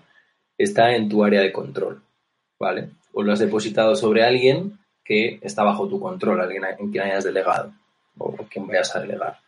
está 0.57 0.95
en 0.95 1.09
tu 1.09 1.25
área 1.25 1.41
de 1.41 1.53
control, 1.53 2.03
¿vale? 2.59 2.91
O 3.12 3.23
lo 3.25 3.33
has 3.33 3.41
depositado 3.41 3.97
sobre 3.97 4.25
alguien 4.25 4.79
que 5.05 5.41
está 5.43 5.65
bajo 5.65 5.89
tu 5.89 5.99
control, 5.99 6.41
alguien 6.41 6.65
en 6.79 6.91
quien 6.93 7.05
hayas 7.05 7.25
delegado 7.25 7.73
o 8.19 8.33
quien 8.49 8.67
vayas 8.69 8.95
a 8.95 9.01
delegar. 9.01 9.46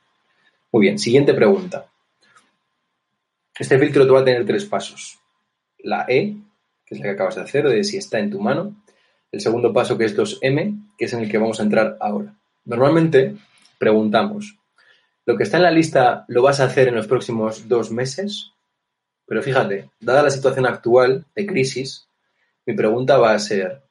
Muy 0.70 0.82
bien, 0.82 0.98
siguiente 0.98 1.32
pregunta. 1.32 1.86
Este 3.58 3.78
filtro 3.78 4.04
te 4.04 4.12
va 4.12 4.20
a 4.20 4.24
tener 4.24 4.44
tres 4.44 4.64
pasos. 4.66 5.18
La 5.78 6.04
E, 6.08 6.36
que 6.84 6.94
es 6.94 7.00
la 7.00 7.06
que 7.06 7.12
acabas 7.12 7.36
de 7.36 7.42
hacer, 7.42 7.68
de 7.68 7.82
si 7.84 7.96
está 7.96 8.18
en 8.18 8.30
tu 8.30 8.40
mano. 8.40 8.76
El 9.32 9.40
segundo 9.40 9.72
paso, 9.72 9.96
que 9.96 10.04
es 10.04 10.16
2M, 10.16 10.94
que 10.96 11.06
es 11.06 11.12
en 11.12 11.20
el 11.20 11.30
que 11.30 11.38
vamos 11.38 11.60
a 11.60 11.62
entrar 11.62 11.96
ahora. 12.00 12.34
Normalmente 12.64 13.36
preguntamos, 13.78 14.58
¿lo 15.24 15.36
que 15.36 15.44
está 15.44 15.56
en 15.56 15.62
la 15.62 15.70
lista 15.70 16.24
lo 16.28 16.42
vas 16.42 16.60
a 16.60 16.64
hacer 16.64 16.88
en 16.88 16.96
los 16.96 17.06
próximos 17.06 17.68
dos 17.68 17.90
meses? 17.90 18.52
Pero 19.26 19.42
fíjate, 19.42 19.90
dada 20.00 20.22
la 20.22 20.30
situación 20.30 20.66
actual 20.66 21.26
de 21.34 21.46
crisis, 21.46 22.08
mi 22.66 22.74
pregunta 22.74 23.18
va 23.18 23.32
a 23.32 23.38
ser, 23.38 23.82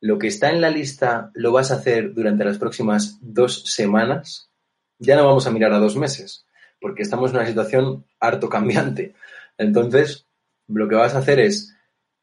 ¿lo 0.00 0.18
que 0.18 0.28
está 0.28 0.50
en 0.50 0.60
la 0.60 0.70
lista 0.70 1.30
lo 1.34 1.52
vas 1.52 1.70
a 1.70 1.76
hacer 1.76 2.12
durante 2.12 2.44
las 2.44 2.58
próximas 2.58 3.18
dos 3.20 3.62
semanas? 3.72 4.50
Ya 4.98 5.16
no 5.16 5.26
vamos 5.26 5.46
a 5.46 5.50
mirar 5.50 5.72
a 5.72 5.78
dos 5.78 5.96
meses, 5.96 6.46
porque 6.80 7.02
estamos 7.02 7.30
en 7.30 7.38
una 7.38 7.46
situación 7.46 8.06
harto 8.20 8.48
cambiante. 8.48 9.14
Entonces, 9.58 10.26
lo 10.66 10.88
que 10.88 10.94
vas 10.94 11.14
a 11.14 11.18
hacer 11.18 11.40
es, 11.40 11.76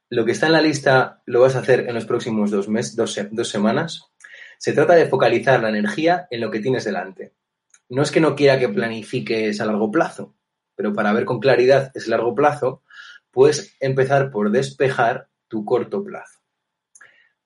lo 0.09 0.25
que 0.25 0.31
está 0.31 0.47
en 0.47 0.53
la 0.53 0.61
lista 0.61 1.21
lo 1.25 1.41
vas 1.41 1.55
a 1.55 1.59
hacer 1.59 1.87
en 1.87 1.95
los 1.95 2.05
próximos 2.05 2.51
dos 2.51 2.67
meses, 2.67 2.95
dos, 2.95 3.17
dos 3.31 3.49
semanas. 3.49 4.11
Se 4.57 4.73
trata 4.73 4.93
de 4.93 5.07
focalizar 5.07 5.61
la 5.61 5.69
energía 5.69 6.27
en 6.29 6.41
lo 6.41 6.51
que 6.51 6.59
tienes 6.59 6.83
delante. 6.83 7.33
No 7.89 8.01
es 8.03 8.11
que 8.11 8.19
no 8.19 8.35
quiera 8.35 8.59
que 8.59 8.69
planifiques 8.69 9.59
a 9.59 9.65
largo 9.65 9.91
plazo, 9.91 10.35
pero 10.75 10.93
para 10.93 11.13
ver 11.13 11.25
con 11.25 11.39
claridad 11.39 11.91
ese 11.93 12.09
largo 12.09 12.35
plazo, 12.35 12.83
puedes 13.31 13.75
empezar 13.79 14.31
por 14.31 14.51
despejar 14.51 15.29
tu 15.47 15.65
corto 15.65 16.03
plazo. 16.03 16.39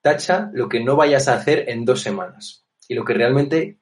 Tacha 0.02 0.50
lo 0.54 0.70
que 0.70 0.84
no 0.84 0.96
vayas 0.96 1.28
a 1.28 1.34
hacer 1.34 1.70
en 1.70 1.86
dos 1.86 2.02
semanas 2.02 2.66
y 2.88 2.94
lo 2.94 3.04
que 3.06 3.14
realmente 3.14 3.80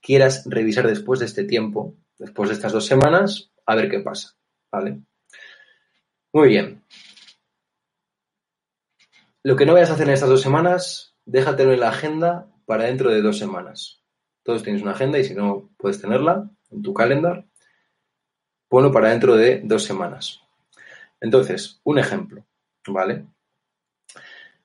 quieras 0.00 0.44
revisar 0.46 0.86
después 0.86 1.20
de 1.20 1.26
este 1.26 1.44
tiempo, 1.44 1.94
después 2.18 2.48
de 2.48 2.54
estas 2.54 2.72
dos 2.72 2.86
semanas, 2.86 3.50
a 3.66 3.74
ver 3.74 3.90
qué 3.90 4.00
pasa. 4.00 4.36
¿Vale? 4.70 5.00
Muy 6.32 6.48
bien. 6.48 6.82
Lo 9.42 9.56
que 9.56 9.66
no 9.66 9.74
vayas 9.74 9.90
a 9.90 9.94
hacer 9.94 10.06
en 10.06 10.14
estas 10.14 10.28
dos 10.28 10.40
semanas, 10.40 11.16
déjatelo 11.24 11.72
en 11.72 11.80
la 11.80 11.88
agenda 11.88 12.46
para 12.64 12.84
dentro 12.84 13.10
de 13.10 13.22
dos 13.22 13.38
semanas. 13.38 14.02
Todos 14.44 14.62
tienes 14.62 14.82
una 14.82 14.92
agenda 14.92 15.18
y 15.18 15.24
si 15.24 15.34
no 15.34 15.70
puedes 15.76 16.00
tenerla 16.00 16.50
en 16.70 16.82
tu 16.82 16.94
calendar, 16.94 17.46
ponlo 18.68 18.90
para 18.92 19.10
dentro 19.10 19.36
de 19.36 19.60
dos 19.64 19.84
semanas. 19.84 20.40
Entonces, 21.20 21.80
un 21.84 21.98
ejemplo, 21.98 22.44
¿vale? 22.86 23.26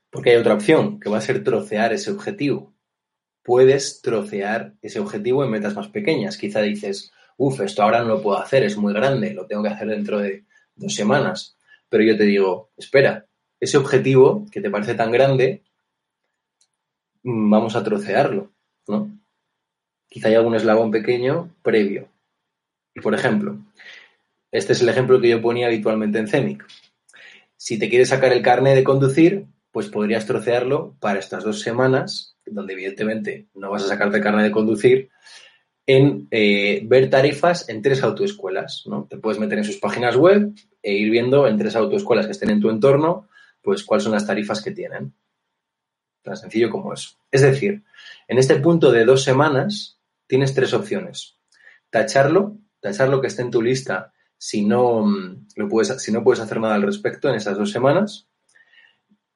Porque 0.09 0.31
hay 0.31 0.37
otra 0.37 0.53
opción, 0.53 0.99
que 0.99 1.09
va 1.09 1.17
a 1.17 1.21
ser 1.21 1.43
trocear 1.43 1.91
ese 1.91 2.11
objetivo 2.11 2.73
puedes 3.47 4.01
trocear 4.01 4.73
ese 4.81 4.99
objetivo 4.99 5.41
en 5.41 5.49
metas 5.49 5.73
más 5.73 5.87
pequeñas. 5.87 6.37
Quizá 6.37 6.61
dices, 6.61 7.13
uff, 7.37 7.61
esto 7.61 7.81
ahora 7.81 8.01
no 8.01 8.09
lo 8.09 8.21
puedo 8.21 8.37
hacer, 8.37 8.63
es 8.63 8.75
muy 8.75 8.93
grande, 8.93 9.33
lo 9.33 9.45
tengo 9.47 9.63
que 9.63 9.69
hacer 9.69 9.87
dentro 9.87 10.19
de 10.19 10.43
dos 10.75 10.93
semanas. 10.93 11.57
pero 11.87 12.03
yo 12.03 12.17
te 12.17 12.25
digo, 12.25 12.71
espera, 12.75 13.25
ese 13.61 13.77
objetivo 13.77 14.45
que 14.51 14.59
te 14.59 14.69
parece 14.69 14.95
tan 14.95 15.09
grande, 15.09 15.63
mm, 17.23 17.49
vamos 17.49 17.77
a 17.77 17.83
trocearlo, 17.85 18.51
¿no? 18.89 19.17
Quizá 20.09 20.27
hay 20.27 20.35
algún 20.35 20.55
eslabón 20.55 20.91
pequeño 20.91 21.55
previo. 21.61 22.09
Por 23.01 23.13
ejemplo, 23.15 23.59
este 24.51 24.73
es 24.73 24.81
el 24.81 24.89
ejemplo 24.89 25.21
que 25.21 25.29
yo 25.29 25.41
ponía 25.41 25.67
habitualmente 25.67 26.19
en 26.19 26.27
CEMIC. 26.27 26.65
Si 27.55 27.79
te 27.79 27.89
quieres 27.89 28.09
sacar 28.09 28.33
el 28.33 28.41
carnet 28.41 28.75
de 28.75 28.83
conducir, 28.83 29.45
pues 29.71 29.87
podrías 29.87 30.25
trocearlo 30.25 30.97
para 30.99 31.19
estas 31.19 31.45
dos 31.45 31.61
semanas, 31.61 32.36
donde 32.51 32.73
evidentemente 32.73 33.47
no 33.55 33.71
vas 33.71 33.83
a 33.83 33.87
sacarte 33.87 34.17
el 34.17 34.23
carnet 34.23 34.45
de 34.45 34.51
conducir, 34.51 35.09
en 35.85 36.27
eh, 36.31 36.81
ver 36.85 37.09
tarifas 37.09 37.69
en 37.69 37.81
tres 37.81 38.03
autoescuelas. 38.03 38.83
¿no? 38.87 39.07
Te 39.09 39.17
puedes 39.17 39.39
meter 39.39 39.57
en 39.57 39.63
sus 39.63 39.77
páginas 39.77 40.15
web 40.17 40.53
e 40.83 40.93
ir 40.93 41.09
viendo 41.09 41.47
en 41.47 41.57
tres 41.57 41.75
autoescuelas 41.75 42.25
que 42.25 42.33
estén 42.33 42.49
en 42.49 42.59
tu 42.59 42.69
entorno, 42.69 43.29
pues 43.61 43.83
cuáles 43.83 44.03
son 44.03 44.13
las 44.13 44.27
tarifas 44.27 44.61
que 44.61 44.71
tienen. 44.71 45.13
Tan 46.21 46.35
sencillo 46.35 46.69
como 46.69 46.93
eso. 46.93 47.11
Es 47.31 47.41
decir, 47.41 47.83
en 48.27 48.37
este 48.37 48.57
punto 48.57 48.91
de 48.91 49.05
dos 49.05 49.23
semanas 49.23 49.97
tienes 50.27 50.53
tres 50.53 50.73
opciones. 50.73 51.37
Tacharlo, 51.89 52.57
tachar 52.81 53.07
lo 53.07 53.21
que 53.21 53.27
esté 53.27 53.43
en 53.43 53.51
tu 53.51 53.61
lista 53.61 54.13
si 54.37 54.65
no, 54.65 55.05
mm, 55.05 55.47
lo 55.55 55.69
puedes, 55.69 56.01
si 56.01 56.11
no 56.11 56.23
puedes 56.23 56.41
hacer 56.41 56.59
nada 56.59 56.75
al 56.75 56.83
respecto 56.83 57.29
en 57.29 57.35
esas 57.35 57.57
dos 57.57 57.71
semanas, 57.71 58.27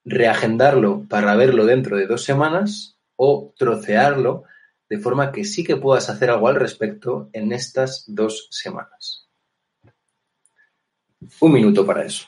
reagendarlo 0.03 1.05
para 1.07 1.35
verlo 1.35 1.65
dentro 1.65 1.97
de 1.97 2.07
dos 2.07 2.23
semanas 2.23 2.97
o 3.23 3.53
trocearlo 3.55 4.45
de 4.89 4.97
forma 4.97 5.31
que 5.31 5.45
sí 5.45 5.63
que 5.63 5.77
puedas 5.77 6.09
hacer 6.09 6.31
algo 6.31 6.47
al 6.47 6.55
respecto 6.55 7.29
en 7.33 7.51
estas 7.51 8.03
dos 8.07 8.47
semanas. 8.49 9.29
Un 11.39 11.51
minuto 11.51 11.85
para 11.85 12.03
eso. 12.03 12.25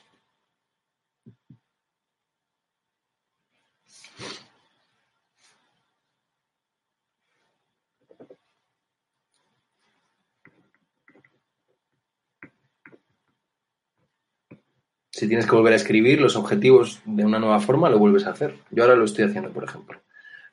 Si 15.09 15.27
tienes 15.27 15.47
que 15.47 15.55
volver 15.55 15.73
a 15.73 15.77
escribir 15.77 16.21
los 16.21 16.35
objetivos 16.35 17.01
de 17.05 17.25
una 17.25 17.39
nueva 17.39 17.59
forma, 17.59 17.89
lo 17.89 17.97
vuelves 17.97 18.27
a 18.27 18.31
hacer. 18.31 18.59
Yo 18.69 18.83
ahora 18.83 18.95
lo 18.95 19.05
estoy 19.05 19.25
haciendo, 19.25 19.51
por 19.51 19.63
ejemplo. 19.63 20.03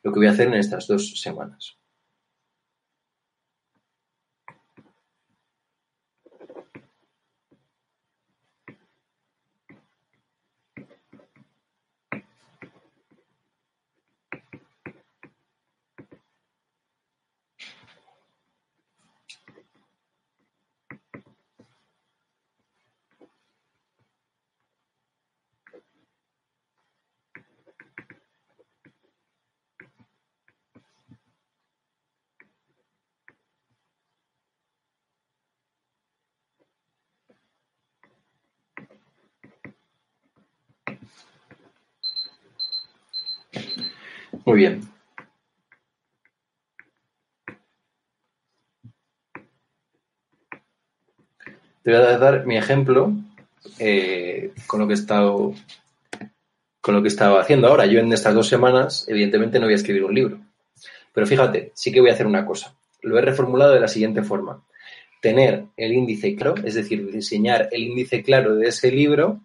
Lo 0.03 0.13
que 0.13 0.21
voy 0.21 0.29
a 0.29 0.33
hacer 0.33 0.49
en 0.49 0.55
estas 0.55 0.87
dos 0.87 1.21
semanas. 1.21 1.80
Muy 44.51 44.59
bien. 44.59 44.81
Te 51.85 51.93
voy 51.93 51.95
a 51.95 52.19
dar 52.19 52.45
mi 52.47 52.57
ejemplo 52.57 53.13
eh, 53.79 54.53
con 54.67 54.81
lo 54.81 54.89
que 54.89 54.95
he 54.95 54.97
estado 54.97 55.55
con 56.81 56.97
lo 56.97 57.01
que 57.01 57.07
estaba 57.07 57.41
haciendo 57.41 57.69
ahora. 57.69 57.87
Yo 57.87 58.01
en 58.01 58.13
estas 58.13 58.35
dos 58.35 58.49
semanas, 58.49 59.05
evidentemente, 59.07 59.61
no 59.61 59.67
voy 59.67 59.75
a 59.75 59.77
escribir 59.77 60.03
un 60.03 60.17
libro. 60.17 60.41
Pero 61.15 61.29
fíjate, 61.29 61.71
sí 61.77 61.93
que 61.93 62.01
voy 62.01 62.11
a 62.11 62.15
hacer 62.15 62.27
una 62.27 62.45
cosa. 62.45 62.75
Lo 63.03 63.19
he 63.19 63.23
reformulado 63.23 63.73
de 63.73 63.79
la 63.79 63.87
siguiente 63.87 64.25
forma. 64.25 64.65
Tener 65.23 65.67
el 65.77 65.93
índice 65.93 66.35
claro, 66.35 66.57
es 66.65 66.75
decir, 66.75 67.09
diseñar 67.13 67.69
el 67.71 67.85
índice 67.85 68.25
claro 68.25 68.57
de 68.57 68.67
ese 68.67 68.91
libro, 68.91 69.43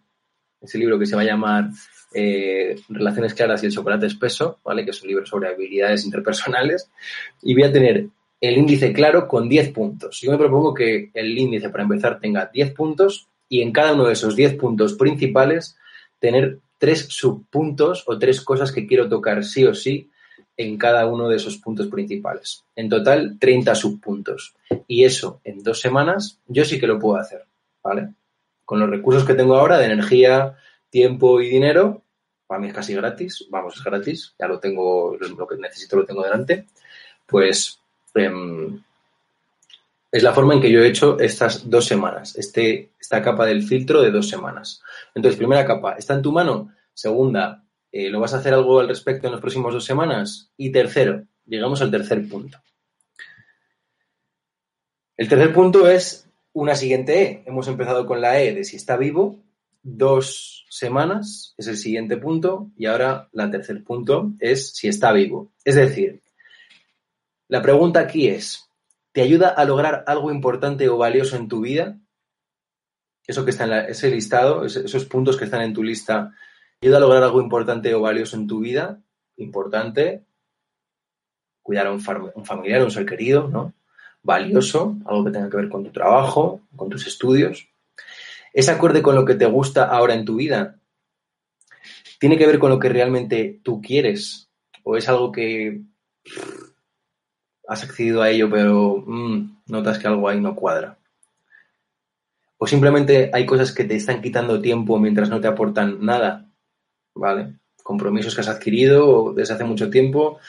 ese 0.61 0.79
libro 0.79 0.97
que 0.97 1.05
se 1.05 1.15
va 1.15 1.21
a 1.21 1.25
llamar 1.25 1.69
eh, 2.17 2.77
Relaciones 2.87 3.33
Claras 3.33 3.61
y 3.61 3.65
el 3.65 3.73
Chocolate 3.73 4.05
Espeso, 4.05 4.59
¿vale? 4.63 4.85
Que 4.85 4.91
es 4.91 5.01
un 5.01 5.09
libro 5.09 5.25
sobre 5.25 5.49
habilidades 5.49 6.05
interpersonales. 6.05 6.89
Y 7.41 7.53
voy 7.53 7.63
a 7.63 7.71
tener 7.73 8.07
el 8.39 8.57
índice 8.57 8.93
claro 8.93 9.27
con 9.27 9.49
10 9.49 9.71
puntos. 9.71 10.21
Yo 10.21 10.31
me 10.31 10.37
propongo 10.37 10.73
que 10.73 11.11
el 11.13 11.37
índice, 11.37 11.69
para 11.69 11.83
empezar, 11.83 12.19
tenga 12.19 12.49
10 12.51 12.71
puntos 12.71 13.27
y 13.49 13.61
en 13.61 13.73
cada 13.73 13.93
uno 13.93 14.05
de 14.05 14.13
esos 14.13 14.35
10 14.35 14.55
puntos 14.55 14.93
principales 14.93 15.77
tener 16.19 16.59
tres 16.79 17.07
subpuntos 17.09 18.03
o 18.07 18.17
tres 18.17 18.41
cosas 18.41 18.71
que 18.71 18.87
quiero 18.87 19.09
tocar 19.09 19.43
sí 19.43 19.65
o 19.65 19.73
sí 19.73 20.09
en 20.55 20.77
cada 20.77 21.05
uno 21.05 21.27
de 21.27 21.35
esos 21.35 21.57
puntos 21.57 21.87
principales. 21.87 22.63
En 22.77 22.87
total, 22.87 23.37
30 23.39 23.75
subpuntos. 23.75 24.55
Y 24.87 25.03
eso 25.03 25.41
en 25.43 25.63
dos 25.63 25.81
semanas, 25.81 26.39
yo 26.47 26.63
sí 26.63 26.79
que 26.79 26.87
lo 26.87 26.97
puedo 26.97 27.17
hacer, 27.17 27.43
¿vale? 27.83 28.13
Con 28.63 28.79
los 28.79 28.89
recursos 28.89 29.25
que 29.25 29.33
tengo 29.33 29.55
ahora 29.55 29.77
de 29.77 29.85
energía, 29.85 30.55
tiempo 30.89 31.41
y 31.41 31.49
dinero, 31.49 32.03
para 32.47 32.59
mí 32.59 32.67
es 32.67 32.73
casi 32.73 32.93
gratis, 32.93 33.45
vamos, 33.49 33.75
es 33.77 33.83
gratis, 33.83 34.35
ya 34.39 34.47
lo 34.47 34.59
tengo, 34.59 35.17
lo 35.17 35.47
que 35.47 35.57
necesito 35.57 35.97
lo 35.97 36.05
tengo 36.05 36.23
delante, 36.23 36.67
pues 37.25 37.79
em, 38.13 38.81
es 40.11 40.23
la 40.23 40.33
forma 40.33 40.53
en 40.53 40.61
que 40.61 40.71
yo 40.71 40.81
he 40.81 40.87
hecho 40.87 41.19
estas 41.19 41.69
dos 41.69 41.85
semanas, 41.85 42.35
este, 42.37 42.91
esta 42.99 43.21
capa 43.21 43.45
del 43.45 43.63
filtro 43.63 44.01
de 44.01 44.11
dos 44.11 44.29
semanas. 44.29 44.81
Entonces, 45.13 45.37
primera 45.37 45.65
capa, 45.65 45.95
¿está 45.97 46.13
en 46.13 46.21
tu 46.21 46.31
mano? 46.31 46.71
Segunda, 46.93 47.65
eh, 47.91 48.09
¿lo 48.09 48.19
vas 48.19 48.33
a 48.33 48.37
hacer 48.37 48.53
algo 48.53 48.79
al 48.79 48.87
respecto 48.87 49.27
en 49.27 49.33
las 49.33 49.41
próximas 49.41 49.73
dos 49.73 49.83
semanas? 49.83 50.51
Y 50.55 50.71
tercero, 50.71 51.23
llegamos 51.45 51.81
al 51.81 51.91
tercer 51.91 52.27
punto. 52.29 52.59
El 55.17 55.27
tercer 55.27 55.53
punto 55.53 55.87
es 55.89 56.29
una 56.53 56.75
siguiente 56.75 57.21
E. 57.21 57.43
Hemos 57.45 57.67
empezado 57.67 58.05
con 58.05 58.21
la 58.21 58.41
E 58.41 58.53
de 58.53 58.63
si 58.63 58.77
está 58.77 58.95
vivo, 58.95 59.37
dos 59.83 60.54
semanas 60.77 61.53
es 61.57 61.67
el 61.67 61.77
siguiente 61.77 62.17
punto 62.17 62.71
y 62.77 62.85
ahora 62.85 63.29
la 63.31 63.49
tercer 63.49 63.83
punto 63.83 64.33
es 64.39 64.75
si 64.75 64.87
está 64.87 65.11
vivo. 65.13 65.51
Es 65.63 65.75
decir, 65.75 66.21
la 67.47 67.61
pregunta 67.61 67.99
aquí 67.99 68.27
es, 68.27 68.69
¿te 69.11 69.21
ayuda 69.21 69.49
a 69.49 69.63
lograr 69.65 70.03
algo 70.07 70.31
importante 70.31 70.89
o 70.89 70.97
valioso 70.97 71.37
en 71.37 71.47
tu 71.47 71.61
vida? 71.61 71.97
Eso 73.25 73.45
que 73.45 73.51
está 73.51 73.63
en 73.65 73.89
ese 73.89 74.11
listado, 74.11 74.65
esos 74.65 75.05
puntos 75.05 75.37
que 75.37 75.45
están 75.45 75.61
en 75.61 75.73
tu 75.73 75.83
lista, 75.83 76.33
¿ayuda 76.81 76.97
a 76.97 77.01
lograr 77.01 77.23
algo 77.23 77.41
importante 77.41 77.93
o 77.93 78.01
valioso 78.01 78.35
en 78.35 78.47
tu 78.47 78.59
vida? 78.59 79.01
Importante, 79.37 80.25
cuidar 81.61 81.87
a 81.87 81.91
un, 81.91 82.03
un 82.35 82.45
familiar, 82.45 82.83
un 82.83 82.91
ser 82.91 83.05
querido, 83.05 83.47
¿no? 83.47 83.73
Valioso, 84.21 84.97
algo 85.05 85.25
que 85.25 85.31
tenga 85.31 85.49
que 85.49 85.57
ver 85.57 85.69
con 85.69 85.83
tu 85.83 85.91
trabajo, 85.91 86.61
con 86.75 86.89
tus 86.89 87.07
estudios. 87.07 87.67
¿Es 88.55 88.69
acorde 88.69 89.01
con 89.01 89.15
lo 89.15 89.25
que 89.25 89.35
te 89.35 89.47
gusta 89.47 89.83
ahora 89.83 90.13
en 90.13 90.23
tu 90.23 90.37
vida? 90.37 90.79
¿Tiene 92.21 92.37
que 92.37 92.47
ver 92.47 92.57
con 92.57 92.69
lo 92.69 92.79
que 92.79 92.87
realmente 92.87 93.59
tú 93.61 93.81
quieres? 93.81 94.49
¿O 94.83 94.95
es 94.95 95.09
algo 95.09 95.29
que 95.29 95.81
has 97.67 97.83
accedido 97.83 98.21
a 98.21 98.29
ello, 98.29 98.49
pero 98.49 99.03
mm, 99.05 99.63
notas 99.67 99.99
que 99.99 100.07
algo 100.07 100.29
ahí 100.29 100.39
no 100.39 100.55
cuadra? 100.55 100.97
¿O 102.57 102.65
simplemente 102.65 103.29
hay 103.33 103.45
cosas 103.45 103.73
que 103.73 103.83
te 103.83 103.97
están 103.97 104.21
quitando 104.21 104.61
tiempo 104.61 104.97
mientras 104.99 105.29
no 105.29 105.41
te 105.41 105.49
aportan 105.49 106.05
nada? 106.05 106.49
¿Vale? 107.13 107.59
Compromisos 107.83 108.33
que 108.33 108.39
has 108.39 108.47
adquirido 108.47 109.33
desde 109.33 109.55
hace 109.55 109.65
mucho 109.65 109.89
tiempo, 109.89 110.39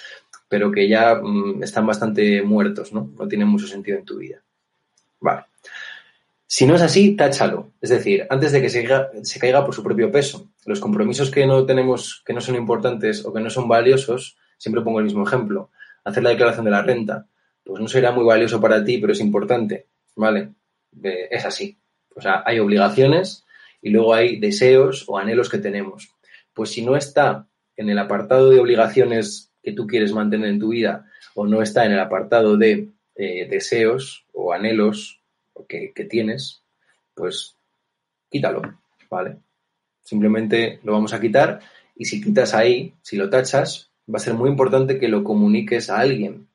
pero 0.49 0.71
que 0.71 0.89
ya 0.89 1.17
mm, 1.17 1.61
están 1.61 1.85
bastante 1.85 2.41
muertos, 2.43 2.93
¿no? 2.93 3.11
No 3.19 3.27
tienen 3.27 3.49
mucho 3.49 3.67
sentido 3.67 3.99
en 3.99 4.05
tu 4.05 4.19
vida. 4.19 4.45
Vale. 5.19 5.47
Si 6.49 6.67
no 6.67 6.77
es 6.77 6.83
así, 6.83 7.17
táchalo. 7.17 7.73
Es 7.81 7.91
decir, 7.91 8.27
antes 8.31 8.53
de 8.53 8.63
que 8.63 8.71
se 8.71 8.85
caiga, 9.41 9.65
por 9.65 9.75
su 9.75 9.83
propio 9.83 10.13
peso. 10.13 10.51
Los 10.65 10.81
compromisos 10.81 11.31
que 11.31 11.47
no 11.47 11.67
tenemos, 11.67 12.23
que 12.25 12.33
no 12.33 12.41
son 12.41 12.55
importantes 12.55 13.25
o 13.25 13.33
que 13.33 13.41
no 13.41 13.51
son 13.51 13.69
valiosos, 13.69 14.37
siempre 14.57 14.83
pongo 14.83 15.01
el 15.01 15.07
mismo 15.07 15.27
ejemplo. 15.27 15.71
Hacer 16.05 16.23
la 16.23 16.31
declaración 16.31 16.65
de 16.65 16.71
la 16.71 16.83
renta. 16.83 17.27
Pues 17.65 17.81
no 17.81 17.89
será 17.89 18.13
muy 18.13 18.25
valioso 18.25 18.61
para 18.61 18.85
ti, 18.85 18.99
pero 18.99 19.13
es 19.13 19.21
importante. 19.21 19.87
¿Vale? 20.15 20.51
es 21.03 21.45
así. 21.45 21.79
O 22.15 22.23
sea, 22.23 22.43
hay 22.47 22.59
obligaciones 22.59 23.45
y 23.83 23.91
luego 23.91 24.15
hay 24.15 24.39
deseos 24.41 25.05
o 25.07 25.19
anhelos 25.19 25.51
que 25.51 25.59
tenemos. 25.59 26.11
Pues 26.55 26.71
si 26.71 26.83
no 26.83 26.97
está 26.97 27.47
en 27.77 27.91
el 27.91 27.99
apartado 27.99 28.51
de 28.51 28.61
obligaciones 28.61 29.53
que 29.63 29.73
tú 29.73 29.87
quieres 29.87 30.13
mantener 30.13 30.49
en 30.49 30.59
tu 30.59 30.69
vida 30.69 31.07
o 31.35 31.47
no 31.47 31.61
está 31.61 31.85
en 31.85 31.93
el 31.93 32.01
apartado 32.01 32.57
de 32.57 32.89
eh, 33.15 33.47
deseos 33.49 34.27
o 34.33 34.53
anhelos 34.55 35.16
que, 35.67 35.93
tienes, 36.11 36.63
pues 37.15 37.57
quítalo, 38.31 38.63
¿vale? 39.09 39.39
Simplemente 40.03 40.81
lo 40.83 40.93
vamos 40.93 41.15
a 41.15 41.21
quitar 41.21 41.61
y 41.95 42.05
si 42.05 42.21
quitas 42.21 42.53
ahí, 42.55 42.95
si 43.03 43.17
lo 43.17 43.31
tachas, 43.31 43.91
va 44.13 44.19
a 44.19 44.21
ser 44.21 44.35
muy 44.35 44.51
importante 44.51 44.99
que 44.99 45.09
lo 45.09 45.25
comuniques 45.25 45.89
a 45.89 46.01
alguien. 46.01 46.49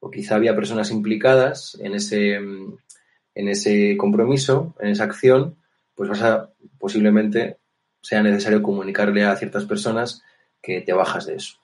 O 0.00 0.10
quizá 0.10 0.36
había 0.36 0.56
personas 0.56 0.90
implicadas 0.90 1.76
en 1.80 1.94
ese, 1.94 2.34
en 2.34 3.48
ese 3.48 3.96
compromiso, 3.96 4.74
en 4.80 4.88
esa 4.88 5.04
acción, 5.04 5.56
pues 5.94 6.08
vas 6.08 6.22
a 6.22 6.50
posiblemente 6.78 7.58
sea 8.00 8.22
necesario 8.22 8.62
comunicarle 8.62 9.24
a 9.24 9.36
ciertas 9.36 9.64
personas 9.64 10.22
que 10.60 10.80
te 10.80 10.92
bajas 10.92 11.26
de 11.26 11.36
eso. 11.36 11.56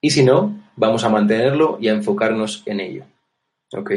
Y 0.00 0.10
si 0.10 0.22
no, 0.22 0.62
vamos 0.76 1.04
a 1.04 1.08
mantenerlo 1.08 1.78
y 1.80 1.88
a 1.88 1.92
enfocarnos 1.92 2.62
en 2.66 2.80
ello. 2.80 3.04
¿Ok? 3.74 3.92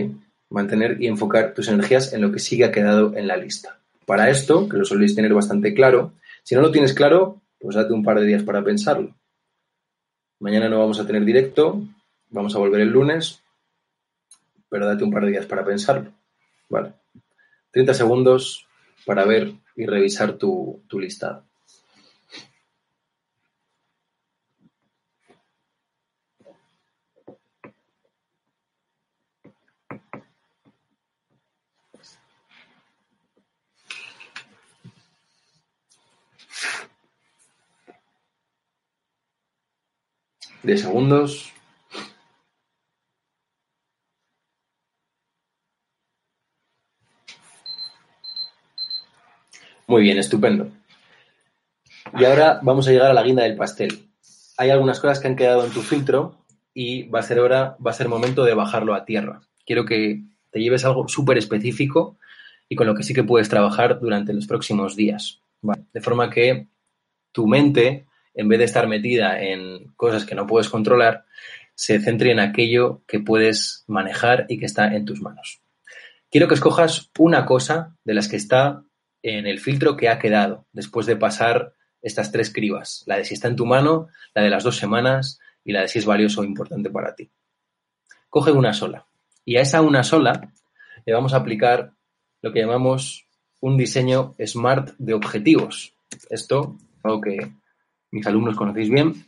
Mantener 0.49 1.01
y 1.01 1.07
enfocar 1.07 1.53
tus 1.53 1.67
energías 1.67 2.13
en 2.13 2.21
lo 2.21 2.32
que 2.32 2.39
sí 2.39 2.61
ha 2.63 2.71
quedado 2.71 3.15
en 3.15 3.28
la 3.28 3.38
lista. 3.38 3.80
Para 4.05 4.30
esto, 4.30 4.67
que 4.69 4.78
lo 4.78 4.86
soléis 4.86 5.15
tener 5.15 5.34
bastante 5.34 5.73
claro, 5.73 6.13
si 6.43 6.55
no 6.55 6.61
lo 6.61 6.71
tienes 6.71 6.93
claro, 6.93 7.41
pues 7.59 7.75
date 7.75 7.93
un 7.93 8.03
par 8.03 8.19
de 8.19 8.25
días 8.25 8.43
para 8.43 8.63
pensarlo. 8.63 9.13
Mañana 10.39 10.69
no 10.69 10.80
vamos 10.80 10.99
a 10.99 11.05
tener 11.05 11.25
directo, 11.25 11.82
vamos 12.30 12.55
a 12.55 12.59
volver 12.59 12.82
el 12.82 12.89
lunes, 12.89 13.41
pero 14.69 14.86
date 14.86 15.03
un 15.03 15.11
par 15.11 15.25
de 15.25 15.32
días 15.32 15.45
para 15.45 15.65
pensarlo. 15.65 16.11
Vale. 16.69 16.93
30 17.71 17.93
segundos 17.93 18.65
para 19.05 19.25
ver 19.25 19.53
y 19.75 19.86
revisar 19.86 20.34
tu, 20.34 20.84
tu 20.88 20.99
listado. 20.99 21.43
De 40.68 40.78
segundos. 40.78 41.53
Muy 49.88 50.01
bien, 50.03 50.18
estupendo. 50.18 50.70
Y 52.20 52.26
ahora 52.26 52.59
vamos 52.61 52.88
a 52.88 52.91
llegar 52.91 53.09
a 53.09 53.13
la 53.13 53.24
guinda 53.24 53.43
del 53.43 53.55
pastel. 53.55 54.09
Hay 54.57 54.70
algunas 54.70 54.99
cosas 54.99 55.22
que 55.22 55.28
han 55.30 55.38
quedado 55.38 55.65
en 55.65 55.72
tu 55.72 55.82
filtro 55.82 56.36
y 56.74 57.03
va 57.03 57.20
a 57.20 57.24
ser 57.24 57.39
hora, 57.39 57.78
va 57.86 57.91
a 57.91 57.93
ser 57.93 58.09
momento 58.09 58.43
de 58.43 58.53
bajarlo 58.53 58.93
a 58.93 59.05
tierra. 59.05 59.39
Quiero 59.65 59.86
que 59.86 60.24
te 60.51 60.59
lleves 60.59 60.84
algo 60.84 61.07
súper 61.07 61.38
específico 61.38 62.18
y 62.68 62.76
con 62.76 62.88
lo 62.88 62.95
que 62.95 63.03
sí 63.03 63.13
que 63.13 63.24
puedes 63.24 63.47
trabajar 63.47 64.01
durante 64.01 64.34
los 64.34 64.47
próximos 64.47 64.97
días. 64.97 65.39
De 65.93 66.01
forma 66.01 66.30
que 66.30 66.68
tu 67.32 67.47
mente 67.47 68.07
en 68.38 68.47
vez 68.47 68.59
de 68.59 68.65
estar 68.65 68.88
metida 68.88 69.41
en 69.41 69.91
cosas 69.95 70.23
que 70.23 70.35
no 70.35 70.45
puedes 70.45 70.69
controlar, 70.69 71.25
se 71.73 71.99
centre 71.99 72.31
en 72.31 72.39
aquello 72.39 73.01
que 73.07 73.19
puedes 73.19 73.83
manejar 73.88 74.45
y 74.47 74.59
que 74.59 74.67
está 74.67 74.95
en 74.95 75.05
tus 75.05 75.21
manos. 75.21 75.59
Quiero 76.31 76.47
que 76.47 76.53
escojas 76.53 77.09
una 77.17 77.45
cosa 77.45 77.95
de 78.05 78.13
las 78.13 78.27
que 78.27 78.35
está 78.38 78.83
en 79.23 79.47
el 79.47 79.59
filtro 79.59 79.97
que 79.97 80.07
ha 80.07 80.19
quedado 80.19 80.65
después 80.71 81.07
de 81.07 81.15
pasar 81.15 81.73
estas 82.01 82.31
tres 82.31 82.53
cribas, 82.53 83.03
la 83.07 83.17
de 83.17 83.25
si 83.25 83.33
está 83.33 83.47
en 83.47 83.55
tu 83.55 83.65
mano, 83.65 84.07
la 84.35 84.43
de 84.43 84.49
las 84.51 84.63
dos 84.63 84.77
semanas 84.77 85.39
y 85.65 85.71
la 85.71 85.81
de 85.81 85.88
si 85.88 85.97
es 85.99 86.05
valioso 86.05 86.41
o 86.41 86.43
importante 86.43 86.91
para 86.91 87.15
ti. 87.15 87.31
Coge 88.29 88.51
una 88.51 88.73
sola 88.73 89.07
y 89.43 89.57
a 89.57 89.61
esa 89.61 89.81
una 89.81 90.03
sola 90.03 90.53
le 91.05 91.13
vamos 91.13 91.33
a 91.33 91.38
aplicar 91.38 91.93
lo 92.43 92.53
que 92.53 92.59
llamamos 92.59 93.25
un 93.61 93.77
diseño 93.77 94.35
SMART 94.39 94.91
de 94.99 95.15
objetivos. 95.15 95.93
Esto 96.29 96.77
es 96.97 97.05
algo 97.05 97.21
que 97.21 97.51
mis 98.12 98.26
alumnos 98.28 98.55
conocéis 98.55 98.89
bien, 98.89 99.26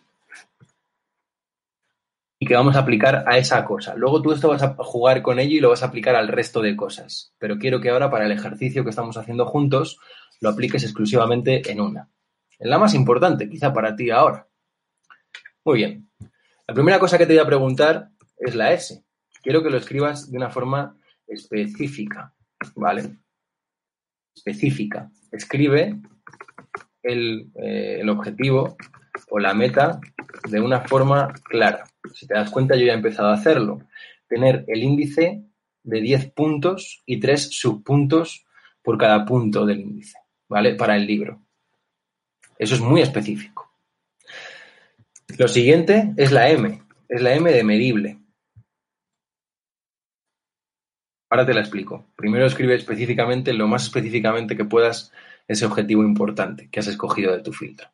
y 2.40 2.46
que 2.46 2.56
vamos 2.56 2.76
a 2.78 2.80
aplicar 2.80 3.26
a 3.28 3.38
esa 3.38 3.64
cosa. 3.66 3.96
Luego 3.96 4.22
tú 4.22 4.32
esto 4.32 4.48
vas 4.48 4.64
a 4.64 4.74
jugar 4.78 5.22
con 5.22 5.40
ello 5.40 5.58
y 5.58 5.60
lo 5.60 5.70
vas 5.70 5.84
a 5.84 5.88
aplicar 5.88 6.16
al 6.16 6.30
resto 6.30 6.62
de 6.62 6.76
cosas. 6.76 7.34
Pero 7.38 7.60
quiero 7.60 7.82
que 7.82 7.90
ahora 7.90 8.10
para 8.10 8.26
el 8.26 8.32
ejercicio 8.32 8.84
que 8.84 8.92
estamos 8.92 9.18
haciendo 9.18 9.46
juntos 9.46 10.00
lo 10.40 10.50
apliques 10.50 10.84
exclusivamente 10.84 11.70
en 11.70 11.82
una. 11.82 12.10
En 12.58 12.70
la 12.70 12.80
más 12.80 12.94
importante, 12.94 13.50
quizá 13.50 13.74
para 13.74 13.96
ti 13.96 14.10
ahora. 14.10 14.48
Muy 15.66 15.80
bien. 15.80 16.10
La 16.66 16.74
primera 16.74 16.98
cosa 16.98 17.18
que 17.18 17.26
te 17.26 17.34
voy 17.34 17.42
a 17.42 17.46
preguntar 17.46 18.10
es 18.38 18.56
la 18.56 18.72
S. 18.72 19.04
Quiero 19.44 19.62
que 19.62 19.70
lo 19.70 19.78
escribas 19.78 20.32
de 20.32 20.38
una 20.38 20.50
forma 20.50 20.96
específica. 21.28 22.34
¿Vale? 22.76 23.18
Específica. 24.34 25.12
Escribe 25.32 26.00
eh, 27.04 28.00
el, 28.00 28.10
objetivo 28.10 28.78
o 29.30 29.40
la 29.40 29.54
meta 29.54 30.00
de 30.50 30.60
una 30.60 30.82
forma 30.82 31.34
clara. 31.44 31.86
Si 32.14 32.28
te 32.28 32.34
das 32.34 32.50
cuenta, 32.52 32.76
yo 32.76 32.86
ya 32.86 32.94
he 32.94 32.96
empezado 32.96 33.30
a 33.30 33.34
hacerlo. 33.34 33.82
Tener 34.28 34.66
el 34.68 34.84
índice 34.84 35.44
de 35.84 36.02
10 36.02 36.32
puntos 36.32 37.02
y 37.06 37.20
3 37.20 37.50
subpuntos 37.52 38.46
por 38.82 38.98
cada 38.98 39.26
punto 39.26 39.66
del 39.66 39.82
índice, 39.82 40.18
¿vale? 40.48 40.76
Para 40.76 40.96
el 40.96 41.06
libro. 41.06 41.42
Eso 42.58 42.76
es 42.76 42.82
muy 42.82 43.02
específico. 43.02 43.72
Lo 45.38 45.48
siguiente 45.48 46.14
es 46.18 46.32
la 46.32 46.50
M, 46.50 46.82
es 47.08 47.22
la 47.22 47.34
M 47.34 47.52
de 47.52 47.64
medible. 47.64 48.20
Ahora 51.30 51.46
te 51.46 51.54
la 51.54 51.62
explico. 51.62 52.08
Primero 52.16 52.46
escribe 52.46 52.76
específicamente, 52.76 53.54
lo 53.54 53.68
más 53.68 53.84
específicamente 53.84 54.58
que 54.58 54.66
puedas, 54.66 55.14
ese 55.50 55.66
objetivo 55.66 56.04
importante 56.04 56.70
que 56.72 56.80
has 56.80 56.88
escogido 56.88 57.36
de 57.36 57.42
tu 57.42 57.52
filtro. 57.52 57.90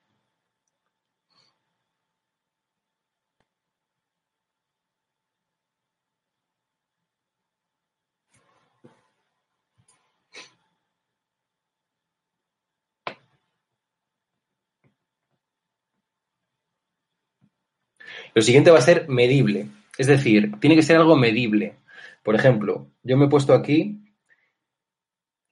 Lo 18.34 18.42
siguiente 18.42 18.70
va 18.70 18.80
a 18.80 18.82
ser 18.82 19.08
medible, 19.08 19.70
es 19.98 20.08
decir, 20.08 20.60
tiene 20.60 20.76
que 20.76 20.84
ser 20.84 20.98
algo 20.98 21.16
medible. 21.16 21.78
Por 22.22 22.36
ejemplo, 22.36 22.92
yo 23.02 23.16
me 23.16 23.26
he 23.26 23.30
puesto 23.30 23.54
aquí 23.54 24.02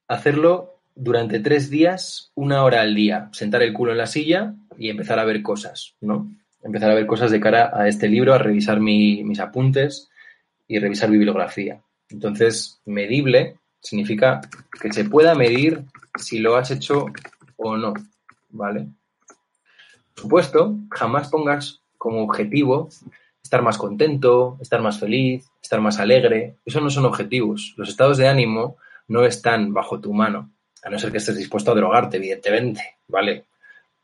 hacerlo 0.10 0.73
durante 0.96 1.40
tres 1.40 1.70
días, 1.70 2.32
una 2.36 2.64
hora 2.64 2.82
al 2.82 2.96
día, 2.96 3.30
sentar 3.32 3.64
el 3.64 3.74
culo 3.74 3.92
en 3.92 3.98
la 3.98 4.08
silla 4.08 4.54
y 4.78 4.90
empezar 4.90 5.20
a 5.20 5.26
ver 5.26 5.42
cosas, 5.42 5.96
¿no? 6.02 6.32
Empezar 6.62 6.92
a 6.92 6.96
ver 6.96 7.06
cosas 7.06 7.32
de 7.32 7.40
cara 7.40 7.72
a 7.74 7.88
este 7.88 8.08
libro, 8.08 8.34
a 8.34 8.38
revisar 8.38 8.80
mis 8.80 9.40
apuntes 9.40 10.10
y 10.68 10.80
revisar 10.80 11.10
bibliografía. 11.10 11.82
Entonces, 12.10 12.82
medible 12.86 13.58
significa 13.82 14.42
que 14.80 14.94
se 14.94 15.06
pueda 15.06 15.36
medir 15.36 15.84
si 16.18 16.40
lo 16.40 16.56
has 16.56 16.72
hecho 16.72 17.08
o 17.58 17.76
no, 17.76 17.94
¿vale? 18.50 18.88
Por 20.14 20.24
supuesto, 20.24 20.78
jamás 20.92 21.30
pongas 21.30 21.82
como 21.98 22.24
objetivo 22.24 22.90
estar 23.42 23.62
más 23.62 23.78
contento, 23.78 24.58
estar 24.62 24.82
más 24.82 25.00
feliz, 25.00 25.50
estar 25.62 25.82
más 25.82 26.00
alegre. 26.00 26.56
Eso 26.66 26.80
no 26.80 26.90
son 26.90 27.06
objetivos. 27.06 27.74
Los 27.78 27.90
estados 27.90 28.18
de 28.18 28.28
ánimo 28.28 28.78
no 29.08 29.26
están 29.26 29.74
bajo 29.74 30.00
tu 30.00 30.14
mano 30.14 30.54
a 30.84 30.90
no 30.90 31.00
ser 31.00 31.12
que 31.12 31.18
estés 31.18 31.38
dispuesto 31.38 31.72
a 31.72 31.76
drogarte, 31.76 32.18
evidentemente, 32.18 32.82
¿vale? 33.08 33.46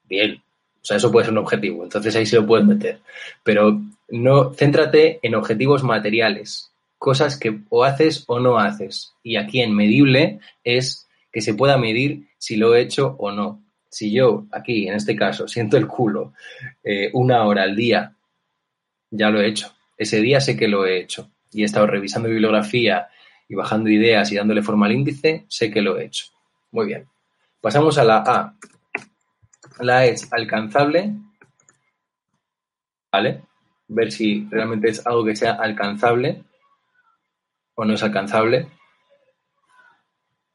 Bien, 0.04 0.42
o 0.82 0.86
sea, 0.86 0.98
eso 0.98 1.12
puede 1.12 1.26
ser 1.26 1.34
un 1.34 1.40
objetivo, 1.40 1.84
entonces 1.84 2.16
ahí 2.16 2.26
se 2.26 2.38
lo 2.38 2.48
puedes 2.48 2.66
meter. 2.66 3.00
Pero 3.44 3.82
no, 4.10 4.54
céntrate 4.54 5.20
en 5.22 5.36
objetivos 5.36 5.84
materiales, 5.84 6.72
cosas 6.98 7.38
que 7.38 7.60
o 7.70 7.84
haces 7.84 8.24
o 8.28 8.40
no 8.40 8.58
haces. 8.58 9.14
Y 9.24 9.36
aquí 9.36 9.62
en 9.62 9.76
medible 9.76 10.40
es 10.64 11.08
que 11.32 11.42
se 11.42 11.54
pueda 11.54 11.78
medir 11.78 12.28
si 12.38 12.56
lo 12.56 12.76
he 12.76 12.82
hecho 12.82 13.16
o 13.20 13.32
no. 13.32 13.64
Si 13.90 14.12
yo 14.12 14.46
aquí, 14.52 14.88
en 14.88 14.96
este 14.96 15.16
caso, 15.16 15.48
siento 15.48 15.76
el 15.76 15.88
culo 15.88 16.34
eh, 16.84 17.10
una 17.14 17.44
hora 17.44 17.64
al 17.64 17.76
día, 17.76 18.16
ya 19.12 19.30
lo 19.30 19.42
he 19.42 19.48
hecho. 19.48 19.74
Ese 19.98 20.22
día 20.22 20.40
sé 20.40 20.56
que 20.56 20.68
lo 20.68 20.86
he 20.86 21.00
hecho. 21.00 21.30
Y 21.52 21.64
he 21.64 21.66
estado 21.66 21.88
revisando 21.88 22.30
bibliografía 22.30 23.08
y 23.48 23.56
bajando 23.56 23.90
ideas 23.90 24.32
y 24.32 24.36
dándole 24.36 24.62
forma 24.62 24.86
al 24.86 24.92
índice, 24.92 25.46
sé 25.48 25.72
que 25.72 25.82
lo 25.82 25.98
he 25.98 26.06
hecho. 26.06 26.26
Muy 26.72 26.86
bien. 26.88 27.08
Pasamos 27.62 27.98
a 27.98 28.04
la 28.04 28.18
A. 28.18 28.56
La 29.80 30.06
es 30.06 30.32
alcanzable. 30.32 31.14
¿Vale? 33.12 33.44
Ver 33.88 34.12
si 34.12 34.48
realmente 34.50 34.90
es 34.90 35.06
algo 35.06 35.26
que 35.26 35.36
sea 35.36 35.54
alcanzable 35.54 36.44
o 37.76 37.86
no 37.86 37.94
es 37.94 38.04
alcanzable. 38.04 38.68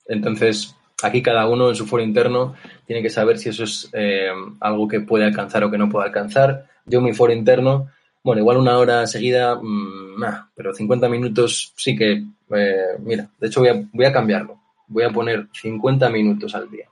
Entonces, 0.06 0.76
aquí 1.02 1.22
cada 1.22 1.48
uno 1.48 1.70
en 1.70 1.74
su 1.74 1.86
foro 1.86 2.02
interno 2.02 2.54
tiene 2.86 3.02
que 3.02 3.10
saber 3.10 3.38
si 3.38 3.48
eso 3.48 3.64
es 3.64 3.90
eh, 3.92 4.30
algo 4.60 4.86
que 4.86 5.00
puede 5.00 5.24
alcanzar 5.24 5.64
o 5.64 5.70
que 5.70 5.78
no 5.78 5.88
puede 5.88 6.06
alcanzar. 6.06 6.68
Yo 6.84 7.00
mi 7.00 7.12
foro 7.12 7.32
interno, 7.32 7.90
bueno, 8.22 8.40
igual 8.40 8.58
una 8.58 8.78
hora 8.78 9.06
seguida, 9.06 9.56
mmm, 9.56 10.22
pero 10.54 10.74
50 10.74 11.08
minutos 11.08 11.72
sí 11.76 11.96
que, 11.96 12.24
eh, 12.54 12.96
mira, 13.00 13.28
de 13.40 13.46
hecho 13.48 13.60
voy 13.60 13.70
a, 13.70 13.82
voy 13.92 14.04
a 14.04 14.12
cambiarlo 14.12 14.63
voy 14.87 15.05
a 15.05 15.11
poner 15.11 15.49
50 15.53 16.09
minutos 16.11 16.55
al 16.55 16.70
día. 16.70 16.89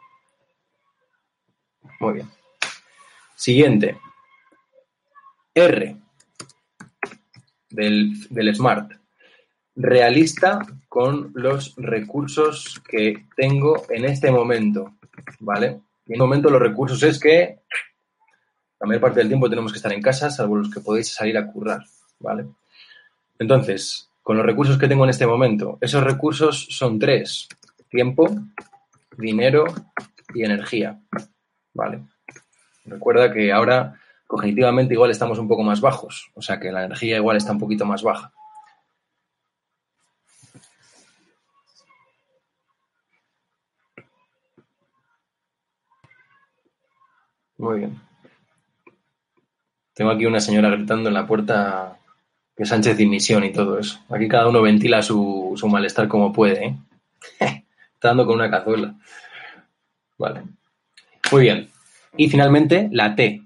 Muy 2.00 2.14
bien. 2.14 2.30
Siguiente. 3.34 3.98
R 5.54 5.96
del, 7.70 8.28
del 8.30 8.54
Smart. 8.54 8.92
Realista 9.74 10.60
con 10.88 11.32
los 11.34 11.74
recursos 11.76 12.80
que 12.88 13.26
tengo 13.36 13.84
en 13.88 14.04
este 14.04 14.30
momento. 14.30 14.94
¿Vale? 15.40 15.66
En 15.66 15.82
este 16.06 16.18
momento 16.18 16.50
los 16.50 16.60
recursos 16.60 17.02
es 17.02 17.18
que 17.18 17.60
la 18.80 18.86
mayor 18.86 19.00
parte 19.00 19.20
del 19.20 19.28
tiempo 19.28 19.48
tenemos 19.48 19.72
que 19.72 19.76
estar 19.76 19.92
en 19.92 20.02
casa, 20.02 20.30
salvo 20.30 20.56
los 20.56 20.70
que 20.70 20.80
podéis 20.80 21.12
salir 21.12 21.38
a 21.38 21.46
currar. 21.46 21.84
¿Vale? 22.18 22.46
Entonces, 23.38 24.08
con 24.22 24.36
los 24.36 24.46
recursos 24.46 24.78
que 24.78 24.88
tengo 24.88 25.04
en 25.04 25.10
este 25.10 25.26
momento, 25.26 25.78
esos 25.80 26.02
recursos 26.02 26.66
son 26.70 26.98
tres. 26.98 27.48
Tiempo, 27.92 28.26
dinero 29.18 29.66
y 30.34 30.44
energía. 30.44 30.98
¿Vale? 31.74 32.02
Recuerda 32.86 33.30
que 33.30 33.52
ahora 33.52 34.00
cognitivamente 34.26 34.94
igual 34.94 35.10
estamos 35.10 35.38
un 35.38 35.46
poco 35.46 35.62
más 35.62 35.82
bajos, 35.82 36.30
o 36.34 36.40
sea 36.40 36.58
que 36.58 36.72
la 36.72 36.84
energía 36.84 37.16
igual 37.16 37.36
está 37.36 37.52
un 37.52 37.58
poquito 37.58 37.84
más 37.84 38.02
baja. 38.02 38.32
Muy 47.58 47.80
bien. 47.80 48.00
Tengo 49.92 50.10
aquí 50.10 50.24
una 50.24 50.40
señora 50.40 50.70
gritando 50.70 51.10
en 51.10 51.14
la 51.14 51.26
puerta 51.26 51.98
que 52.56 52.64
Sánchez 52.64 52.96
dimisión 52.96 53.44
y 53.44 53.52
todo 53.52 53.78
eso. 53.78 54.00
Aquí 54.08 54.28
cada 54.28 54.48
uno 54.48 54.62
ventila 54.62 55.02
su, 55.02 55.52
su 55.56 55.68
malestar 55.68 56.08
como 56.08 56.32
puede, 56.32 56.64
¿eh? 57.38 57.64
Está 58.02 58.08
dando 58.08 58.26
con 58.26 58.34
una 58.34 58.50
cazuela. 58.50 58.96
Vale. 60.18 60.42
Muy 61.30 61.42
bien. 61.42 61.70
Y 62.16 62.28
finalmente, 62.28 62.88
la 62.90 63.14
T. 63.14 63.40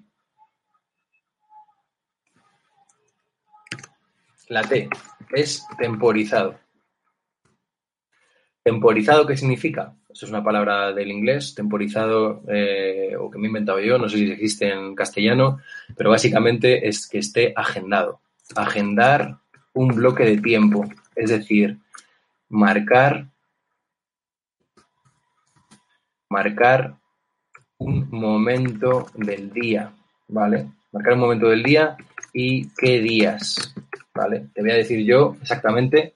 La 4.49 4.63
T 4.63 4.89
es 5.35 5.63
temporizado. 5.77 6.59
¿Temporizado 8.63 9.27
qué 9.27 9.37
significa? 9.37 9.95
Eso 10.09 10.25
es 10.25 10.33
una 10.33 10.43
palabra 10.43 10.91
del 10.95 11.11
inglés, 11.11 11.55
temporizado, 11.55 12.43
eh, 12.49 13.15
o 13.15 13.31
que 13.31 13.37
me 13.37 13.49
he 13.49 13.49
inventado 13.49 13.79
yo, 13.81 13.99
no 13.99 14.09
sé 14.09 14.17
si 14.17 14.31
existe 14.31 14.73
en 14.73 14.95
castellano, 14.95 15.59
pero 15.95 16.09
básicamente 16.09 16.89
es 16.89 17.07
que 17.07 17.19
esté 17.19 17.53
agendado. 17.55 18.23
Agendar 18.55 19.37
un 19.75 19.89
bloque 19.89 20.25
de 20.25 20.39
tiempo, 20.39 20.87
es 21.15 21.29
decir, 21.29 21.77
marcar, 22.49 23.29
marcar 26.29 26.97
un 27.79 28.09
momento 28.11 29.07
del 29.15 29.53
día, 29.53 29.93
¿vale? 30.29 30.71
Marcar 30.93 31.15
un 31.15 31.21
momento 31.21 31.49
del 31.49 31.63
día 31.63 31.97
y 32.33 32.69
qué 32.71 33.01
días, 33.01 33.75
¿vale? 34.15 34.49
Te 34.55 34.63
voy 34.63 34.71
a 34.71 34.77
decir 34.77 35.05
yo 35.05 35.37
exactamente 35.41 36.15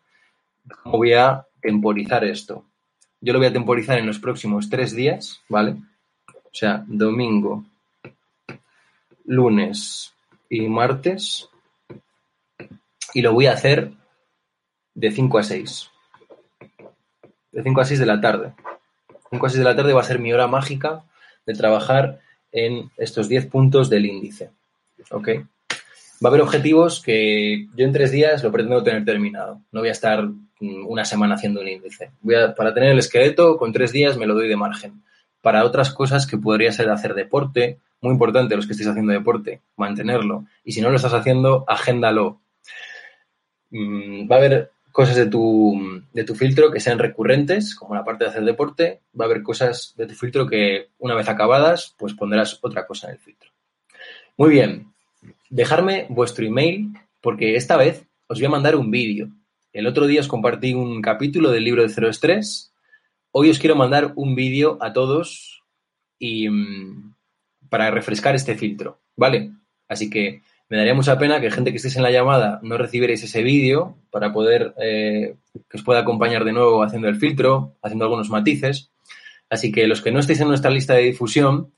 cómo 0.83 0.99
voy 0.99 1.13
a 1.15 1.47
temporizar 1.61 2.25
esto. 2.25 2.65
Yo 3.21 3.33
lo 3.33 3.39
voy 3.39 3.49
a 3.49 3.53
temporizar 3.53 3.99
en 3.99 4.07
los 4.07 4.19
próximos 4.19 4.71
tres 4.71 4.95
días, 4.95 5.43
¿vale? 5.49 5.77
O 6.29 6.51
sea, 6.53 6.83
domingo, 6.87 7.65
lunes 9.25 10.13
y 10.49 10.69
martes. 10.69 11.49
Y 13.13 13.23
lo 13.23 13.33
voy 13.33 13.47
a 13.47 13.53
hacer 13.53 13.93
de 14.95 15.11
5 15.11 15.39
a 15.39 15.43
6. 15.43 15.91
De 17.53 17.63
5 17.63 17.81
a 17.81 17.85
6 17.85 18.01
de 18.01 18.07
la 18.07 18.21
tarde. 18.21 18.53
5 19.31 19.47
a 19.47 19.49
6 19.51 19.59
de 19.59 19.65
la 19.65 19.77
tarde 19.77 19.93
va 19.93 20.01
a 20.01 20.05
ser 20.05 20.19
mi 20.19 20.33
hora 20.33 20.47
mágica 20.47 21.05
de 21.47 21.55
trabajar 21.55 22.21
en 22.53 22.91
estos 22.97 23.29
10 23.29 23.47
puntos 23.47 23.89
del 23.89 24.07
índice. 24.07 24.51
¿Ok? 25.11 25.29
Va 26.23 26.29
a 26.29 26.33
haber 26.33 26.43
objetivos 26.43 27.01
que 27.01 27.67
yo 27.75 27.87
en 27.87 27.93
tres 27.93 28.11
días 28.11 28.43
lo 28.43 28.53
pretendo 28.53 28.83
tener 28.83 29.05
terminado. 29.05 29.63
No 29.73 29.81
voy 29.81 29.89
a 29.89 29.93
estar 29.93 30.25
mm, 30.25 30.87
una 30.87 31.05
semana 31.05 31.37
haciendo 31.37 31.61
un 31.61 31.69
índice. 31.69 32.11
Voy 32.21 32.35
a, 32.35 32.55
para 32.55 32.75
tener 32.75 32.91
el 32.91 32.99
esqueleto, 32.99 33.57
con 33.57 33.73
tres 33.73 33.93
días 33.93 34.19
me 34.19 34.27
lo 34.27 34.35
doy 34.35 34.49
de 34.49 34.57
margen. 34.57 35.03
Para 35.41 35.65
otras 35.65 35.91
cosas 35.91 36.27
que 36.27 36.37
podría 36.37 36.73
ser 36.73 36.91
hacer 36.91 37.15
deporte, 37.15 37.79
muy 38.03 38.13
importante 38.13 38.55
los 38.55 38.67
que 38.67 38.73
estéis 38.73 38.91
haciendo 38.91 39.13
deporte, 39.13 39.63
mantenerlo. 39.77 40.45
Y 40.63 40.73
si 40.73 40.83
no 40.83 40.91
lo 40.91 40.97
estás 40.97 41.15
haciendo, 41.15 41.65
agéndalo. 41.67 42.41
Mm, 43.71 44.31
va 44.31 44.37
a 44.37 44.39
haber 44.39 44.71
cosas 44.93 45.17
de 45.17 45.27
tu, 45.27 46.03
de 46.13 46.25
tu 46.25 46.35
filtro 46.35 46.71
que 46.71 46.81
sean 46.81 46.99
recurrentes, 46.99 47.75
como 47.75 47.95
la 47.95 48.05
parte 48.05 48.25
de 48.25 48.31
hacer 48.31 48.45
deporte. 48.45 49.01
Va 49.19 49.25
a 49.25 49.29
haber 49.29 49.43
cosas 49.43 49.95
de 49.97 50.07
tu 50.07 50.15
filtro 50.15 50.47
que 50.47 50.89
una 50.99 51.15
vez 51.15 51.29
acabadas, 51.29 51.95
pues 51.99 52.15
pondrás 52.15 52.59
otra 52.63 52.87
cosa 52.87 53.09
en 53.09 53.15
el 53.15 53.21
filtro. 53.21 53.51
Muy 54.37 54.51
bien, 54.51 54.93
dejarme 55.49 56.07
vuestro 56.09 56.47
email 56.47 56.93
porque 57.21 57.57
esta 57.57 57.77
vez 57.77 58.07
os 58.27 58.39
voy 58.39 58.47
a 58.47 58.51
mandar 58.51 58.77
un 58.77 58.91
vídeo. 58.91 59.29
El 59.73 59.87
otro 59.87 60.07
día 60.07 60.21
os 60.21 60.29
compartí 60.29 60.75
un 60.75 61.03
capítulo 61.03 61.51
del 61.51 61.65
libro 61.65 61.83
de 61.83 61.89
Cero 61.89 62.09
Estrés. 62.09 62.73
Hoy 63.33 63.51
os 63.51 63.59
quiero 63.59 63.77
mandar 63.77 64.13
un 64.17 64.35
vídeo 64.35 64.79
a 64.81 64.93
todos 64.93 65.63
y 66.19 66.49
mm, 66.49 67.15
para 67.69 67.91
refrescar 67.91 68.35
este 68.35 68.57
filtro, 68.57 69.01
¿vale? 69.17 69.53
Así 69.89 70.11
que 70.11 70.43
me 70.71 70.77
daría 70.77 70.95
mucha 70.95 71.19
pena 71.19 71.41
que 71.41 71.51
gente 71.51 71.73
que 71.73 71.79
estéis 71.79 71.97
en 71.97 72.05
la 72.05 72.13
llamada 72.13 72.61
no 72.63 72.79
recibierais 72.79 73.23
ese 73.25 73.43
vídeo 73.43 73.97
para 74.11 74.33
poder 74.33 74.73
eh, 74.79 75.35
que 75.69 75.77
os 75.77 75.83
pueda 75.83 76.01
acompañar 76.01 76.45
de 76.45 76.53
nuevo 76.53 76.85
haciendo 76.85 77.09
el 77.09 77.17
filtro, 77.17 77.75
haciendo 77.83 78.05
algunos 78.05 78.31
matices. 78.31 78.93
Así 79.51 79.73
que 79.73 79.89
los 79.89 80.01
que 80.01 80.13
no 80.13 80.21
estéis 80.21 80.41
en 80.41 80.47
nuestra 80.47 80.71
lista 80.71 80.95
de 80.95 81.03
difusión, 81.03 81.73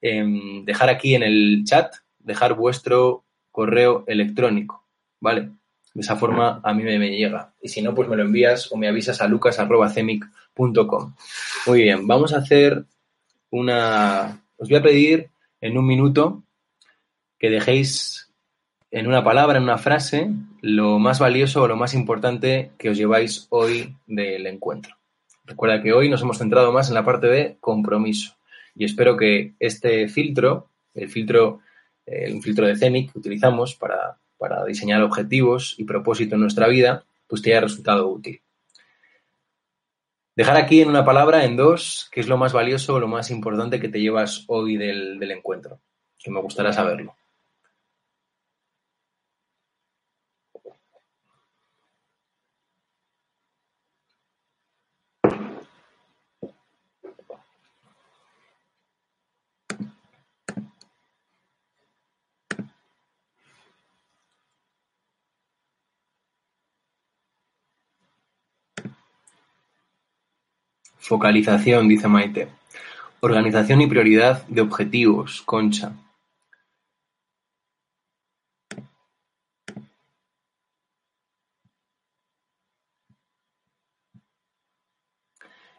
em, 0.00 0.64
dejar 0.64 0.88
aquí 0.88 1.14
en 1.14 1.22
el 1.22 1.62
chat, 1.64 1.94
dejar 2.18 2.54
vuestro 2.54 3.22
correo 3.52 4.02
electrónico, 4.08 4.84
¿vale? 5.20 5.50
De 5.94 6.00
esa 6.00 6.16
forma 6.16 6.60
a 6.64 6.74
mí 6.74 6.82
me, 6.82 7.16
llega. 7.16 7.54
Y 7.62 7.68
si 7.68 7.80
no, 7.80 7.94
pues 7.94 8.08
me 8.08 8.16
lo 8.16 8.24
envías 8.24 8.72
o 8.72 8.76
me 8.76 8.88
avisas 8.88 9.20
a 9.20 9.28
lucas.cemic.com. 9.28 11.14
Muy 11.68 11.82
bien, 11.82 12.04
vamos 12.08 12.34
a 12.34 12.38
hacer 12.38 12.84
una... 13.50 14.42
Os 14.56 14.68
voy 14.68 14.78
a 14.78 14.82
pedir 14.82 15.28
en 15.60 15.78
un 15.78 15.86
minuto 15.86 16.42
que 17.38 17.50
dejéis 17.50 18.32
en 18.90 19.06
una 19.06 19.24
palabra, 19.24 19.58
en 19.58 19.64
una 19.64 19.78
frase, 19.78 20.30
lo 20.62 20.98
más 20.98 21.18
valioso 21.18 21.62
o 21.62 21.68
lo 21.68 21.76
más 21.76 21.94
importante 21.94 22.72
que 22.78 22.90
os 22.90 22.96
lleváis 22.96 23.46
hoy 23.50 23.96
del 24.06 24.46
encuentro. 24.46 24.96
Recuerda 25.44 25.82
que 25.82 25.92
hoy 25.92 26.08
nos 26.08 26.22
hemos 26.22 26.38
centrado 26.38 26.72
más 26.72 26.88
en 26.88 26.94
la 26.94 27.04
parte 27.04 27.26
de 27.26 27.56
compromiso 27.60 28.36
y 28.74 28.84
espero 28.84 29.16
que 29.16 29.54
este 29.58 30.08
filtro, 30.08 30.70
el 30.94 31.08
filtro, 31.08 31.60
el 32.04 32.42
filtro 32.42 32.66
de 32.66 32.76
CEMIC 32.76 33.12
que 33.12 33.18
utilizamos 33.18 33.74
para, 33.74 34.18
para 34.38 34.64
diseñar 34.64 35.02
objetivos 35.02 35.74
y 35.78 35.84
propósito 35.84 36.34
en 36.34 36.42
nuestra 36.42 36.68
vida, 36.68 37.04
pues 37.26 37.42
te 37.42 37.50
haya 37.50 37.62
resultado 37.62 38.08
útil. 38.08 38.42
Dejar 40.34 40.56
aquí 40.56 40.82
en 40.82 40.88
una 40.88 41.04
palabra, 41.04 41.44
en 41.44 41.56
dos, 41.56 42.08
qué 42.12 42.20
es 42.20 42.28
lo 42.28 42.36
más 42.36 42.52
valioso 42.52 42.94
o 42.94 43.00
lo 43.00 43.08
más 43.08 43.30
importante 43.30 43.80
que 43.80 43.88
te 43.88 44.00
llevas 44.00 44.44
hoy 44.48 44.76
del, 44.76 45.18
del 45.18 45.30
encuentro, 45.30 45.80
que 46.18 46.30
me 46.30 46.42
gustaría 46.42 46.72
saberlo. 46.72 47.16
Focalización, 71.06 71.86
dice 71.86 72.08
Maite. 72.08 72.48
Organización 73.20 73.80
y 73.80 73.86
prioridad 73.86 74.44
de 74.48 74.60
objetivos, 74.60 75.40
Concha. 75.42 75.92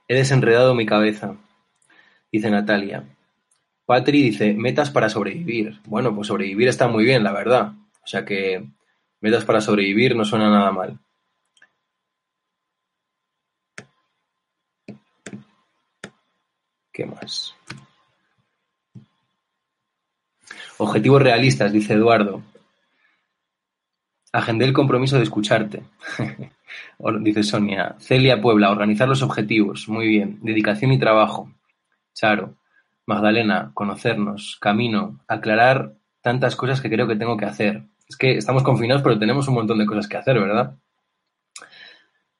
He 0.07 0.15
desenredado 0.15 0.73
mi 0.73 0.86
cabeza, 0.86 1.36
dice 2.32 2.49
Natalia. 2.49 3.03
Patri 3.86 4.21
dice, 4.21 4.53
metas 4.53 4.91
para 4.91 5.09
sobrevivir. 5.09 5.82
Bueno, 5.86 6.15
pues 6.15 6.28
sobrevivir 6.28 6.69
está 6.69 6.88
muy 6.88 7.03
bien, 7.03 7.25
la 7.25 7.34
verdad. 7.34 7.73
O 8.01 8.07
sea 8.07 8.23
que 8.23 8.65
metas 9.19 9.43
para 9.43 9.59
sobrevivir 9.59 10.15
no 10.15 10.23
suena 10.23 10.49
nada 10.49 10.71
mal. 10.71 10.99
¿Qué 16.98 17.06
más? 17.06 17.54
Objetivos 20.80 21.22
realistas, 21.22 21.72
dice 21.72 21.93
Eduardo. 21.93 22.41
Agendé 24.34 24.66
el 24.66 24.74
compromiso 24.74 25.18
de 25.18 25.22
escucharte. 25.22 25.84
dice 27.22 27.43
Sonia. 27.43 27.98
Celia 28.00 28.41
Puebla, 28.41 28.72
organizar 28.72 29.08
los 29.08 29.22
objetivos. 29.22 29.88
Muy 29.88 30.08
bien. 30.08 30.39
Dedicación 30.41 30.91
y 30.91 30.98
trabajo. 30.98 31.54
Charo. 32.16 32.56
Magdalena, 33.06 33.70
conocernos, 33.76 34.58
camino, 34.60 35.20
aclarar 35.28 35.93
tantas 36.22 36.56
cosas 36.56 36.82
que 36.82 36.89
creo 36.89 37.08
que 37.08 37.16
tengo 37.16 37.38
que 37.38 37.45
hacer. 37.45 37.84
Es 38.10 38.18
que 38.18 38.38
estamos 38.38 38.64
confinados, 38.64 39.04
pero 39.04 39.20
tenemos 39.20 39.48
un 39.48 39.54
montón 39.54 39.78
de 39.78 39.86
cosas 39.86 40.08
que 40.08 40.18
hacer, 40.18 40.39
¿verdad? 40.39 40.76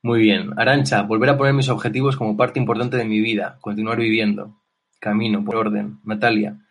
Muy 0.08 0.22
bien. 0.22 0.54
Arancha, 0.56 1.02
volver 1.02 1.32
a 1.32 1.38
poner 1.38 1.54
mis 1.54 1.68
objetivos 1.68 2.16
como 2.16 2.38
parte 2.38 2.62
importante 2.62 2.96
de 2.96 3.04
mi 3.04 3.20
vida, 3.20 3.58
continuar 3.60 3.98
viviendo. 3.98 4.56
Camino, 5.02 5.44
por 5.44 5.58
orden. 5.58 6.00
Natalia, 6.06 6.62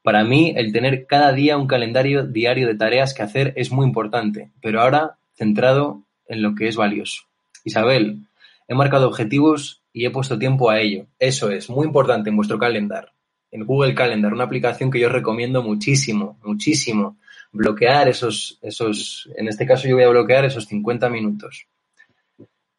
para 0.00 0.24
mí 0.24 0.54
el 0.56 0.72
tener 0.72 1.04
cada 1.04 1.34
día 1.34 1.58
un 1.58 1.66
calendario 1.66 2.26
diario 2.26 2.66
de 2.66 2.74
tareas 2.74 3.12
que 3.12 3.22
hacer 3.22 3.52
es 3.56 3.70
muy 3.70 3.84
importante, 3.86 4.50
pero 4.62 4.80
ahora 4.80 5.18
centrado 5.34 6.04
en 6.26 6.40
lo 6.40 6.54
que 6.54 6.68
es 6.68 6.76
valioso. 6.76 7.24
Isabel, 7.64 8.20
he 8.66 8.74
marcado 8.74 9.08
objetivos 9.08 9.82
y 9.92 10.06
he 10.06 10.10
puesto 10.10 10.38
tiempo 10.38 10.70
a 10.70 10.80
ello. 10.80 11.04
Eso 11.18 11.50
es, 11.50 11.68
muy 11.68 11.86
importante 11.86 12.30
en 12.30 12.36
vuestro 12.36 12.58
calendar. 12.58 13.12
En 13.50 13.66
Google 13.66 13.94
Calendar, 13.94 14.32
una 14.32 14.44
aplicación 14.44 14.90
que 14.90 15.00
yo 15.00 15.10
recomiendo 15.10 15.62
muchísimo, 15.62 16.38
muchísimo. 16.42 17.18
Bloquear 17.52 18.08
esos, 18.08 18.58
esos, 18.62 19.28
en 19.36 19.48
este 19.48 19.66
caso 19.66 19.86
yo 19.86 19.96
voy 19.96 20.04
a 20.04 20.08
bloquear 20.08 20.46
esos 20.46 20.64
50 20.64 21.10
minutos. 21.10 21.66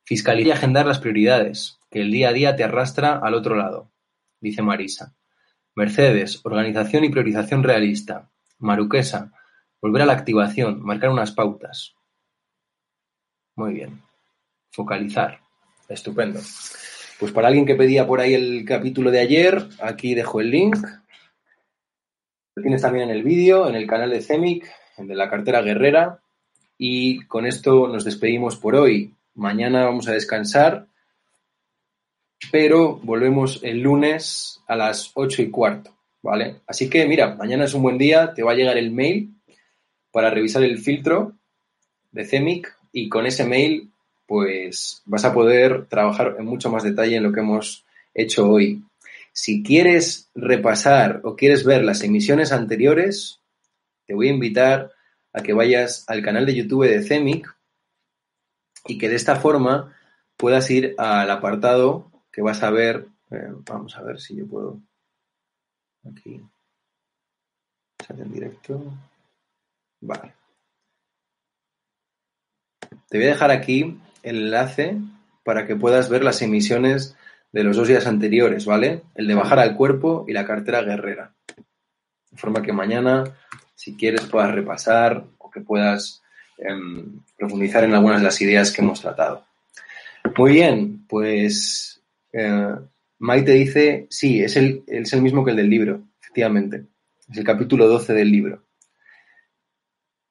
Fiscalizar 0.08 0.48
y 0.48 0.52
agendar 0.52 0.86
las 0.86 1.00
prioridades, 1.00 1.80
que 1.92 2.00
el 2.00 2.12
día 2.12 2.30
a 2.30 2.34
día 2.34 2.56
te 2.56 2.64
arrastra 2.64 3.18
al 3.18 3.34
otro 3.34 3.58
lado, 3.58 3.92
dice 4.40 4.62
Marisa. 4.62 5.18
Mercedes, 5.76 6.40
organización 6.46 7.04
y 7.04 7.10
priorización 7.10 7.62
realista. 7.62 8.32
Maruquesa, 8.58 9.34
volver 9.82 10.04
a 10.04 10.06
la 10.06 10.14
activación, 10.14 10.82
marcar 10.82 11.10
unas 11.10 11.34
pautas. 11.34 11.94
Muy 13.58 13.74
bien. 13.74 14.02
Focalizar. 14.72 15.42
Estupendo. 15.90 16.40
Pues 17.20 17.34
para 17.34 17.50
alguien 17.50 17.66
que 17.66 17.76
pedía 17.76 18.08
por 18.08 18.22
ahí 18.22 18.34
el 18.34 18.64
capítulo 18.64 19.12
de 19.12 19.20
ayer, 19.20 19.68
aquí 19.82 20.16
dejo 20.16 20.40
el 20.40 20.52
link. 20.52 20.78
Lo 22.56 22.62
tienes 22.64 22.82
también 22.82 23.10
en 23.10 23.16
el 23.18 23.24
vídeo, 23.24 23.68
en 23.68 23.76
el 23.76 23.86
canal 23.88 24.12
de 24.12 24.22
CEMIC, 24.22 24.66
de 25.00 25.16
la 25.16 25.30
cartera 25.30 25.62
guerrera. 25.62 26.22
Y 26.78 27.26
con 27.26 27.46
esto 27.46 27.90
nos 27.90 28.06
despedimos 28.06 28.56
por 28.56 28.78
hoy. 28.78 29.17
Mañana 29.38 29.86
vamos 29.86 30.08
a 30.08 30.14
descansar, 30.14 30.88
pero 32.52 32.98
volvemos 32.98 33.60
el 33.62 33.82
lunes 33.82 34.62
a 34.68 34.76
las 34.76 35.12
ocho 35.14 35.44
y 35.44 35.52
cuarto, 35.52 35.96
¿vale? 36.24 36.62
Así 36.66 36.90
que 36.90 37.06
mira, 37.06 37.36
mañana 37.36 37.66
es 37.66 37.76
un 37.76 37.84
buen 37.84 38.00
día, 38.00 38.34
te 38.34 38.42
va 38.42 38.54
a 38.54 38.56
llegar 38.56 38.80
el 38.80 38.90
mail 38.90 39.36
para 40.12 40.32
revisar 40.32 40.64
el 40.64 40.80
filtro 40.80 41.34
de 42.12 42.26
CEMIC 42.26 42.68
y 42.92 43.10
con 43.10 43.28
ese 43.28 43.46
mail 43.46 43.92
pues 44.26 45.04
vas 45.06 45.24
a 45.24 45.36
poder 45.36 45.86
trabajar 45.86 46.38
en 46.40 46.46
mucho 46.46 46.72
más 46.72 46.82
detalle 46.82 47.18
en 47.18 47.24
lo 47.24 47.32
que 47.32 47.42
hemos 47.42 47.86
hecho 48.16 48.50
hoy. 48.50 48.82
Si 49.34 49.62
quieres 49.62 50.32
repasar 50.34 51.22
o 51.24 51.36
quieres 51.36 51.64
ver 51.64 51.84
las 51.84 52.02
emisiones 52.02 52.52
anteriores, 52.52 53.40
te 54.08 54.16
voy 54.16 54.30
a 54.30 54.34
invitar 54.34 54.94
a 55.32 55.44
que 55.44 55.54
vayas 55.54 56.06
al 56.08 56.24
canal 56.24 56.48
de 56.48 56.56
YouTube 56.56 56.88
de 56.88 57.04
CEMIC 57.04 57.57
y 58.88 58.98
que 58.98 59.10
de 59.10 59.16
esta 59.16 59.36
forma 59.36 59.94
puedas 60.38 60.70
ir 60.70 60.96
al 60.98 61.30
apartado 61.30 62.12
que 62.32 62.42
vas 62.42 62.64
a 62.64 62.70
ver. 62.70 63.08
Eh, 63.32 63.52
vamos 63.66 63.98
a 63.98 64.04
ver 64.04 64.20
si 64.20 64.36
yo 64.36 64.48
puedo. 64.48 64.80
Aquí. 66.10 66.42
Sale 68.06 68.24
en 68.24 68.32
directo. 68.32 68.94
Vale. 70.02 70.34
Te 73.10 73.18
voy 73.18 73.28
a 73.28 73.32
dejar 73.32 73.52
aquí 73.52 74.00
el 74.24 74.46
enlace 74.46 74.98
para 75.44 75.66
que 75.66 75.76
puedas 75.76 76.10
ver 76.10 76.24
las 76.24 76.42
emisiones 76.42 77.16
de 77.52 77.64
los 77.64 77.78
dos 77.78 77.88
días 77.88 78.06
anteriores, 78.06 78.66
¿vale? 78.66 79.04
El 79.16 79.28
de 79.28 79.36
bajar 79.36 79.60
al 79.60 79.76
cuerpo 79.76 80.26
y 80.28 80.34
la 80.34 80.46
cartera 80.46 80.82
guerrera. 80.82 81.34
De 82.30 82.38
forma 82.38 82.62
que 82.62 82.74
mañana, 82.74 83.24
si 83.74 83.96
quieres, 83.96 84.26
puedas 84.26 84.54
repasar 84.54 85.26
o 85.38 85.50
que 85.50 85.62
puedas 85.62 86.22
em, 86.58 87.20
profundizar 87.38 87.84
en 87.84 87.94
algunas 87.94 88.20
de 88.20 88.26
las 88.26 88.42
ideas 88.42 88.72
que 88.72 88.82
hemos 88.82 89.02
tratado. 89.02 89.46
Muy 90.38 90.52
bien, 90.54 91.06
pues 91.08 92.02
eh, 92.34 92.76
Maite 93.20 93.54
dice, 93.54 94.08
sí, 94.10 94.44
es 94.44 94.56
el, 94.58 94.84
es 94.88 95.14
el 95.14 95.22
mismo 95.22 95.44
que 95.44 95.52
el 95.52 95.58
del 95.58 95.70
libro, 95.70 96.02
efectivamente. 96.22 96.86
Es 97.30 97.38
el 97.38 97.44
capítulo 97.44 97.88
12 97.88 98.14
del 98.14 98.32
libro. 98.32 98.64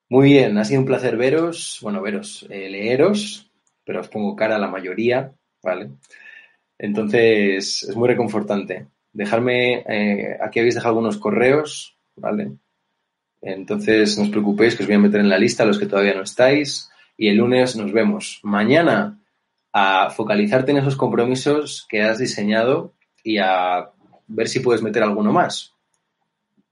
Muy 0.09 0.29
bien, 0.33 0.57
ha 0.57 0.65
sido 0.65 0.81
un 0.81 0.87
placer 0.87 1.17
veros, 1.17 1.81
bueno, 1.83 2.01
veros, 2.01 2.47
eh, 2.49 2.71
leeros, 2.71 3.51
pero 3.85 4.01
os 4.01 4.09
pongo 4.09 4.37
cara 4.37 4.57
a 4.57 4.59
la 4.59 4.69
mayoría, 4.69 5.33
¿vale? 5.63 5.91
Entonces, 6.79 7.83
es 7.83 7.97
muy 7.97 8.09
reconfortante. 8.09 8.87
Dejarme, 9.13 9.85
eh, 9.89 10.37
aquí 10.41 10.61
habéis 10.61 10.77
dejado 10.77 10.91
algunos 10.91 11.17
correos, 11.17 11.97
¿vale? 12.15 12.53
Entonces, 13.43 14.17
no 14.19 14.25
os 14.25 14.31
preocupéis 14.31 14.75
que 14.75 14.83
os 14.83 14.89
voy 14.89 14.97
a 14.97 15.01
meter 15.01 15.21
en 15.21 15.29
la 15.29 15.39
lista 15.39 15.65
los 15.65 15.79
que 15.79 15.87
todavía 15.87 16.15
no 16.15 16.23
estáis 16.23 16.91
y 17.17 17.29
el 17.29 17.37
lunes 17.37 17.77
nos 17.77 17.93
vemos. 17.93 18.41
Mañana 18.43 19.19
a 19.73 20.11
focalizarte 20.11 20.71
en 20.71 20.79
esos 20.79 20.97
compromisos 20.97 21.87
que 21.89 22.03
has 22.03 22.19
diseñado 22.19 22.95
y 23.23 23.39
a 23.39 23.91
ver 24.27 24.49
si 24.49 24.61
puedes 24.61 24.83
meter 24.83 25.03
alguno 25.03 25.33
más. 25.33 25.75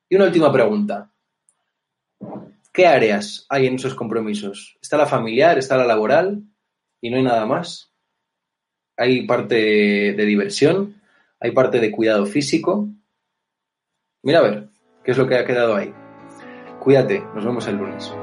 Y 0.08 0.16
una 0.16 0.26
última 0.26 0.52
pregunta. 0.52 1.10
¿Qué 2.72 2.86
áreas 2.86 3.46
hay 3.48 3.66
en 3.66 3.76
esos 3.76 3.94
compromisos? 3.94 4.76
¿Está 4.80 4.96
la 4.96 5.06
familiar, 5.06 5.58
está 5.58 5.76
la 5.76 5.84
laboral 5.84 6.42
y 7.00 7.10
no 7.10 7.16
hay 7.16 7.22
nada 7.22 7.46
más? 7.46 7.92
¿Hay 8.96 9.26
parte 9.26 9.54
de 9.54 10.24
diversión? 10.24 11.00
¿Hay 11.38 11.52
parte 11.52 11.78
de 11.78 11.90
cuidado 11.90 12.26
físico? 12.26 12.88
Mira 14.22 14.38
a 14.38 14.42
ver, 14.42 14.68
¿qué 15.04 15.10
es 15.10 15.18
lo 15.18 15.28
que 15.28 15.36
ha 15.36 15.44
quedado 15.44 15.76
ahí? 15.76 15.92
Cuídate, 16.84 17.26
nos 17.34 17.44
vemos 17.44 17.66
el 17.66 17.76
lunes. 17.76 18.14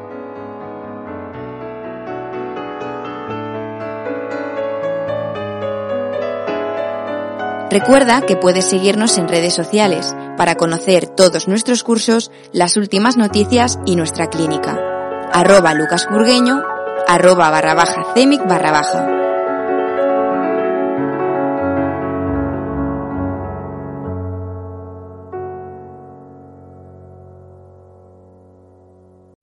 Recuerda 7.72 8.22
que 8.22 8.36
puedes 8.36 8.66
seguirnos 8.70 9.18
en 9.18 9.30
redes 9.30 9.53
sociales 9.53 10.16
para 10.38 10.55
conocer 10.55 11.07
todos 11.07 11.47
nuestros 11.47 11.84
cursos, 11.84 12.30
las 12.51 12.78
últimas 12.78 13.18
noticias 13.18 13.80
y 13.86 13.95
nuestra 13.95 14.28
clínica. 14.28 14.78
Arroba 15.32 15.74
lucasburgueño, 15.74 16.62
arroba 17.07 17.49
barra 17.49 17.74
baja 17.74 18.14
cemic 18.14 18.45
barra 18.45 18.72
baja. 18.72 19.20